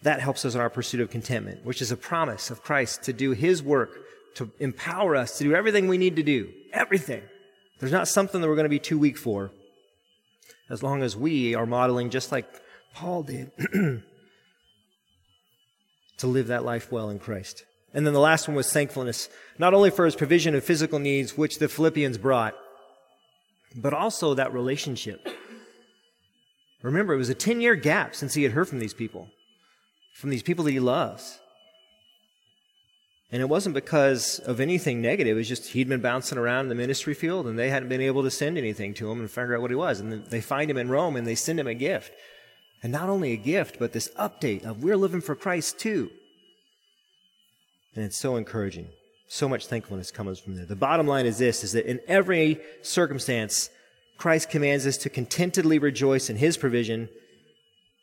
that 0.03 0.21
helps 0.21 0.45
us 0.45 0.55
in 0.55 0.61
our 0.61 0.71
pursuit 0.71 1.01
of 1.01 1.11
contentment, 1.11 1.65
which 1.65 1.83
is 1.83 1.91
a 1.91 1.97
promise 1.97 2.51
of 2.51 2.63
Christ 2.63 3.03
to 3.03 3.13
do 3.13 3.33
His 3.33 3.61
work, 3.61 3.91
to 4.37 4.49
empower 4.61 5.17
us 5.17 5.39
to 5.39 5.45
do 5.45 5.57
everything 5.57 5.89
we 5.89 5.99
need 5.99 6.15
to 6.15 6.23
do. 6.23 6.53
Everything. 6.73 7.23
There's 7.81 7.91
not 7.91 8.07
something 8.07 8.41
that 8.41 8.47
we're 8.47 8.55
going 8.55 8.63
to 8.65 8.69
be 8.69 8.79
too 8.79 8.99
weak 8.99 9.19
for, 9.19 9.51
as 10.71 10.85
long 10.85 11.03
as 11.03 11.17
we 11.17 11.57
are 11.57 11.67
modeling 11.67 12.11
just 12.11 12.31
like 12.31 12.47
Paul 12.95 13.25
did 13.25 13.51
to 16.19 16.27
live 16.27 16.49
that 16.49 16.65
life 16.65 16.93
well 16.93 17.11
in 17.11 17.19
Christ. 17.19 17.65
And 17.95 18.07
then 18.07 18.15
the 18.15 18.21
last 18.21 18.47
one 18.49 18.57
was 18.57 18.73
thankfulness, 18.73 19.29
not 19.59 19.75
only 19.75 19.91
for 19.91 20.05
his 20.05 20.15
provision 20.15 20.55
of 20.55 20.63
physical 20.63 20.99
needs, 20.99 21.37
which 21.37 21.59
the 21.59 21.69
Philippians 21.69 22.19
brought, 22.19 22.55
but 23.75 23.95
also 23.95 24.35
that 24.35 24.53
relationship. 24.53 25.27
Remember, 26.83 27.15
it 27.15 27.19
was 27.19 27.31
a 27.31 27.35
10 27.35 27.61
year 27.61 27.75
gap 27.75 28.15
since 28.15 28.35
he 28.35 28.43
had 28.43 28.53
heard 28.53 28.69
from 28.69 28.79
these 28.79 28.95
people 28.95 29.29
from 30.19 30.31
these 30.31 30.43
people 30.43 30.65
that 30.65 30.73
he 30.73 30.81
loves. 30.81 31.39
And 33.31 33.41
it 33.41 33.49
wasn't 33.49 33.77
because 33.77 34.41
of 34.41 34.59
anything 34.59 35.01
negative. 35.01 35.37
It 35.37 35.39
was 35.39 35.49
just 35.49 35.69
he'd 35.69 35.89
been 35.89 36.01
bouncing 36.01 36.39
around 36.39 36.65
in 36.65 36.69
the 36.71 36.75
ministry 36.75 37.15
field 37.15 37.47
and 37.47 37.57
they 37.57 37.71
hadn't 37.71 37.89
been 37.89 38.01
able 38.01 38.25
to 38.25 38.31
send 38.31 38.59
anything 38.59 38.95
to 38.95 39.09
him 39.09 39.21
and 39.21 39.31
figure 39.31 39.55
out 39.55 39.63
what 39.63 39.71
he 39.71 39.77
was. 39.77 40.01
And 40.01 40.27
they 40.27 40.41
find 40.41 40.69
him 40.69 40.77
in 40.77 40.89
Rome 40.89 41.15
and 41.15 41.25
they 41.25 41.37
send 41.37 41.61
him 41.61 41.69
a 41.69 41.75
gift. 41.75 42.11
And 42.83 42.93
not 42.93 43.09
only 43.09 43.33
a 43.33 43.37
gift, 43.37 43.79
but 43.79 43.93
this 43.93 44.09
update 44.19 44.65
of 44.65 44.83
we're 44.83 44.97
living 44.97 45.21
for 45.21 45.35
Christ 45.35 45.79
too. 45.79 46.11
And 47.95 48.05
it's 48.05 48.17
so 48.17 48.37
encouraging. 48.37 48.89
So 49.29 49.49
much 49.49 49.67
thankfulness 49.67 50.11
comes 50.11 50.39
from 50.39 50.55
there. 50.55 50.65
The 50.65 50.77
bottom 50.77 51.07
line 51.07 51.27
is 51.27 51.39
this, 51.39 51.65
is 51.65 51.73
that 51.73 51.91
in 51.91 52.01
every 52.07 52.61
circumstance, 52.83 53.71
Christ 54.17 54.51
commands 54.51 54.87
us 54.87 54.97
to 54.99 55.11
contentedly 55.11 55.79
rejoice 55.79 56.31
in 56.31 56.37
his 56.37 56.57
provision 56.57 57.09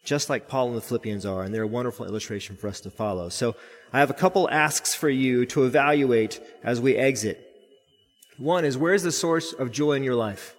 just 0.06 0.30
like 0.30 0.48
Paul 0.48 0.68
and 0.68 0.78
the 0.78 0.82
Philippians 0.82 1.26
are, 1.26 1.44
and 1.44 1.54
they're 1.54 1.64
a 1.64 1.68
wonderful 1.68 2.06
illustration 2.06 2.56
for 2.56 2.68
us 2.68 2.80
to 2.82 2.92
follow. 2.92 3.28
So 3.30 3.56
I 3.92 4.00
have 4.00 4.12
a 4.12 4.14
couple 4.14 4.50
asks 4.50 4.96
for 4.96 5.10
you 5.10 5.46
to 5.48 5.66
evaluate 5.66 6.40
as 6.64 6.80
we 6.80 6.96
exit. 6.96 7.42
One 8.38 8.66
is, 8.66 8.78
where's 8.78 9.04
the 9.04 9.12
source 9.12 9.52
of 9.54 9.72
joy 9.72 9.94
in 9.94 10.04
your 10.04 10.16
life? 10.16 10.56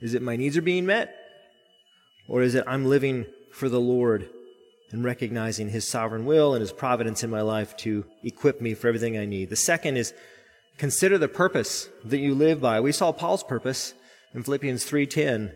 Is 0.00 0.14
it 0.14 0.22
my 0.22 0.36
needs 0.36 0.56
are 0.56 0.62
being 0.62 0.86
met? 0.86 1.16
Or 2.30 2.42
is 2.42 2.54
it 2.54 2.62
I'm 2.68 2.86
living 2.86 3.26
for 3.52 3.68
the 3.68 3.80
Lord 3.80 4.30
and 4.92 5.02
recognizing 5.02 5.68
His 5.68 5.86
sovereign 5.86 6.24
will 6.24 6.54
and 6.54 6.60
His 6.60 6.72
providence 6.72 7.24
in 7.24 7.28
my 7.28 7.42
life 7.42 7.76
to 7.78 8.06
equip 8.22 8.60
me 8.60 8.74
for 8.74 8.86
everything 8.86 9.18
I 9.18 9.26
need? 9.26 9.50
The 9.50 9.56
second 9.56 9.96
is, 9.96 10.14
consider 10.78 11.18
the 11.18 11.26
purpose 11.26 11.88
that 12.04 12.20
you 12.20 12.36
live 12.36 12.60
by. 12.60 12.80
We 12.80 12.92
saw 12.92 13.10
Paul's 13.10 13.42
purpose 13.42 13.94
in 14.32 14.44
Philippians 14.44 14.88
3.10 14.88 15.52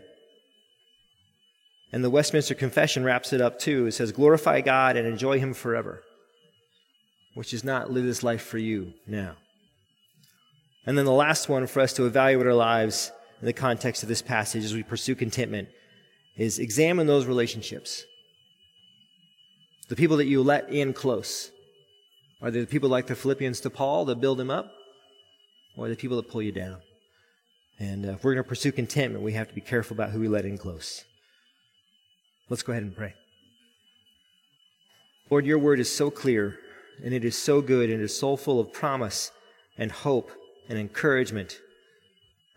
and 1.93 2.03
the 2.03 2.09
Westminster 2.09 2.53
Confession 2.53 3.05
wraps 3.05 3.31
it 3.31 3.39
up 3.39 3.57
too. 3.57 3.85
It 3.85 3.93
says, 3.93 4.11
glorify 4.11 4.59
God 4.59 4.97
and 4.97 5.07
enjoy 5.07 5.39
Him 5.39 5.53
forever, 5.53 6.03
which 7.35 7.53
is 7.53 7.63
not 7.63 7.89
live 7.89 8.03
this 8.03 8.21
life 8.21 8.43
for 8.43 8.57
you 8.57 8.91
now. 9.07 9.37
And 10.85 10.97
then 10.97 11.05
the 11.05 11.13
last 11.13 11.47
one 11.47 11.67
for 11.67 11.79
us 11.79 11.93
to 11.93 12.05
evaluate 12.05 12.45
our 12.45 12.53
lives 12.53 13.13
in 13.39 13.45
the 13.45 13.53
context 13.53 14.03
of 14.03 14.09
this 14.09 14.21
passage 14.21 14.65
as 14.65 14.73
we 14.73 14.83
pursue 14.83 15.15
contentment 15.15 15.69
is 16.37 16.59
examine 16.59 17.07
those 17.07 17.25
relationships. 17.25 18.03
The 19.87 19.95
people 19.95 20.17
that 20.17 20.25
you 20.25 20.41
let 20.41 20.69
in 20.69 20.93
close. 20.93 21.51
Are 22.41 22.51
they 22.51 22.59
the 22.59 22.67
people 22.67 22.89
like 22.89 23.07
the 23.07 23.15
Philippians 23.15 23.61
to 23.61 23.69
Paul 23.69 24.05
that 24.05 24.19
build 24.19 24.39
him 24.39 24.49
up? 24.49 24.71
Or 25.77 25.89
the 25.89 25.95
people 25.95 26.17
that 26.17 26.29
pull 26.29 26.41
you 26.41 26.51
down? 26.51 26.77
And 27.79 28.05
uh, 28.05 28.11
if 28.13 28.23
we're 28.23 28.33
going 28.33 28.43
to 28.43 28.49
pursue 28.49 28.71
contentment, 28.71 29.23
we 29.23 29.33
have 29.33 29.49
to 29.49 29.53
be 29.53 29.61
careful 29.61 29.95
about 29.95 30.11
who 30.11 30.19
we 30.19 30.27
let 30.27 30.45
in 30.45 30.57
close. 30.57 31.03
Let's 32.49 32.63
go 32.63 32.71
ahead 32.71 32.83
and 32.83 32.95
pray. 32.95 33.13
Lord, 35.29 35.45
your 35.45 35.59
word 35.59 35.79
is 35.79 35.93
so 35.93 36.09
clear, 36.09 36.59
and 37.03 37.13
it 37.13 37.25
is 37.25 37.37
so 37.37 37.61
good, 37.61 37.89
and 37.89 37.99
it 37.99 38.03
is 38.03 38.17
so 38.17 38.35
full 38.35 38.59
of 38.59 38.71
promise 38.71 39.31
and 39.77 39.91
hope 39.91 40.31
and 40.69 40.77
encouragement. 40.77 41.59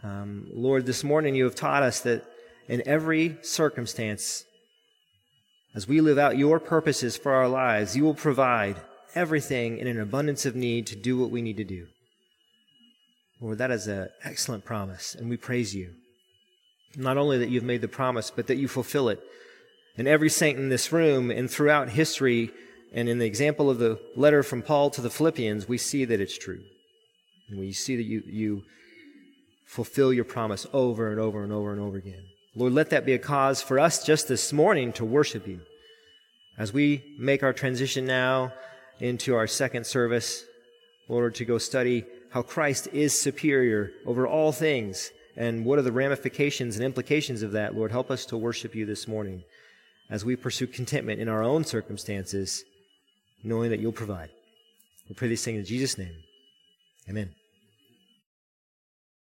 Um, 0.02 0.46
Lord, 0.52 0.86
this 0.86 1.02
morning 1.02 1.34
you 1.34 1.44
have 1.44 1.54
taught 1.54 1.82
us 1.82 2.00
that 2.00 2.24
in 2.68 2.86
every 2.86 3.38
circumstance, 3.42 4.44
as 5.74 5.88
we 5.88 6.00
live 6.00 6.18
out 6.18 6.38
your 6.38 6.60
purposes 6.60 7.16
for 7.16 7.32
our 7.32 7.48
lives, 7.48 7.96
you 7.96 8.04
will 8.04 8.14
provide 8.14 8.76
everything 9.14 9.78
in 9.78 9.86
an 9.86 10.00
abundance 10.00 10.46
of 10.46 10.54
need 10.54 10.86
to 10.86 10.96
do 10.96 11.18
what 11.18 11.30
we 11.30 11.42
need 11.42 11.56
to 11.56 11.64
do. 11.64 11.86
Lord, 13.40 13.58
that 13.58 13.70
is 13.70 13.86
an 13.86 14.08
excellent 14.24 14.64
promise, 14.64 15.14
and 15.14 15.28
we 15.28 15.36
praise 15.36 15.74
you. 15.74 15.94
Not 16.96 17.16
only 17.16 17.38
that 17.38 17.48
you've 17.48 17.64
made 17.64 17.80
the 17.80 17.88
promise, 17.88 18.30
but 18.30 18.46
that 18.48 18.56
you 18.56 18.68
fulfill 18.68 19.08
it 19.08 19.20
and 19.98 20.06
every 20.06 20.30
saint 20.30 20.58
in 20.58 20.68
this 20.68 20.92
room 20.92 21.30
and 21.30 21.50
throughout 21.50 21.90
history, 21.90 22.52
and 22.92 23.08
in 23.08 23.18
the 23.18 23.26
example 23.26 23.68
of 23.68 23.78
the 23.78 23.98
letter 24.14 24.44
from 24.44 24.62
Paul 24.62 24.90
to 24.90 25.00
the 25.00 25.10
Philippians, 25.10 25.68
we 25.68 25.76
see 25.76 26.04
that 26.04 26.20
it's 26.20 26.38
true. 26.38 26.60
And 27.50 27.58
we 27.58 27.72
see 27.72 27.96
that 27.96 28.04
you, 28.04 28.22
you 28.24 28.62
fulfill 29.66 30.12
your 30.12 30.24
promise 30.24 30.68
over 30.72 31.10
and 31.10 31.18
over 31.18 31.42
and 31.42 31.52
over 31.52 31.72
and 31.72 31.80
over 31.80 31.96
again. 31.96 32.27
Lord, 32.54 32.72
let 32.72 32.90
that 32.90 33.06
be 33.06 33.14
a 33.14 33.18
cause 33.18 33.62
for 33.62 33.78
us 33.78 34.04
just 34.04 34.28
this 34.28 34.52
morning 34.52 34.92
to 34.94 35.04
worship 35.04 35.46
you. 35.46 35.60
As 36.56 36.72
we 36.72 37.14
make 37.18 37.42
our 37.42 37.52
transition 37.52 38.04
now 38.04 38.52
into 39.00 39.34
our 39.34 39.46
second 39.46 39.86
service, 39.86 40.44
Lord, 41.08 41.34
to 41.36 41.44
go 41.44 41.58
study 41.58 42.04
how 42.30 42.42
Christ 42.42 42.88
is 42.92 43.18
superior 43.18 43.92
over 44.06 44.26
all 44.26 44.52
things 44.52 45.10
and 45.36 45.64
what 45.64 45.78
are 45.78 45.82
the 45.82 45.92
ramifications 45.92 46.76
and 46.76 46.84
implications 46.84 47.42
of 47.42 47.52
that, 47.52 47.76
Lord, 47.76 47.92
help 47.92 48.10
us 48.10 48.26
to 48.26 48.36
worship 48.36 48.74
you 48.74 48.84
this 48.84 49.06
morning 49.06 49.44
as 50.10 50.24
we 50.24 50.34
pursue 50.34 50.66
contentment 50.66 51.20
in 51.20 51.28
our 51.28 51.44
own 51.44 51.64
circumstances, 51.64 52.64
knowing 53.44 53.70
that 53.70 53.78
you'll 53.78 53.92
provide. 53.92 54.30
We 55.08 55.14
pray 55.14 55.28
these 55.28 55.44
things 55.44 55.60
in 55.60 55.64
Jesus' 55.64 55.96
name. 55.96 56.16
Amen. 57.08 57.37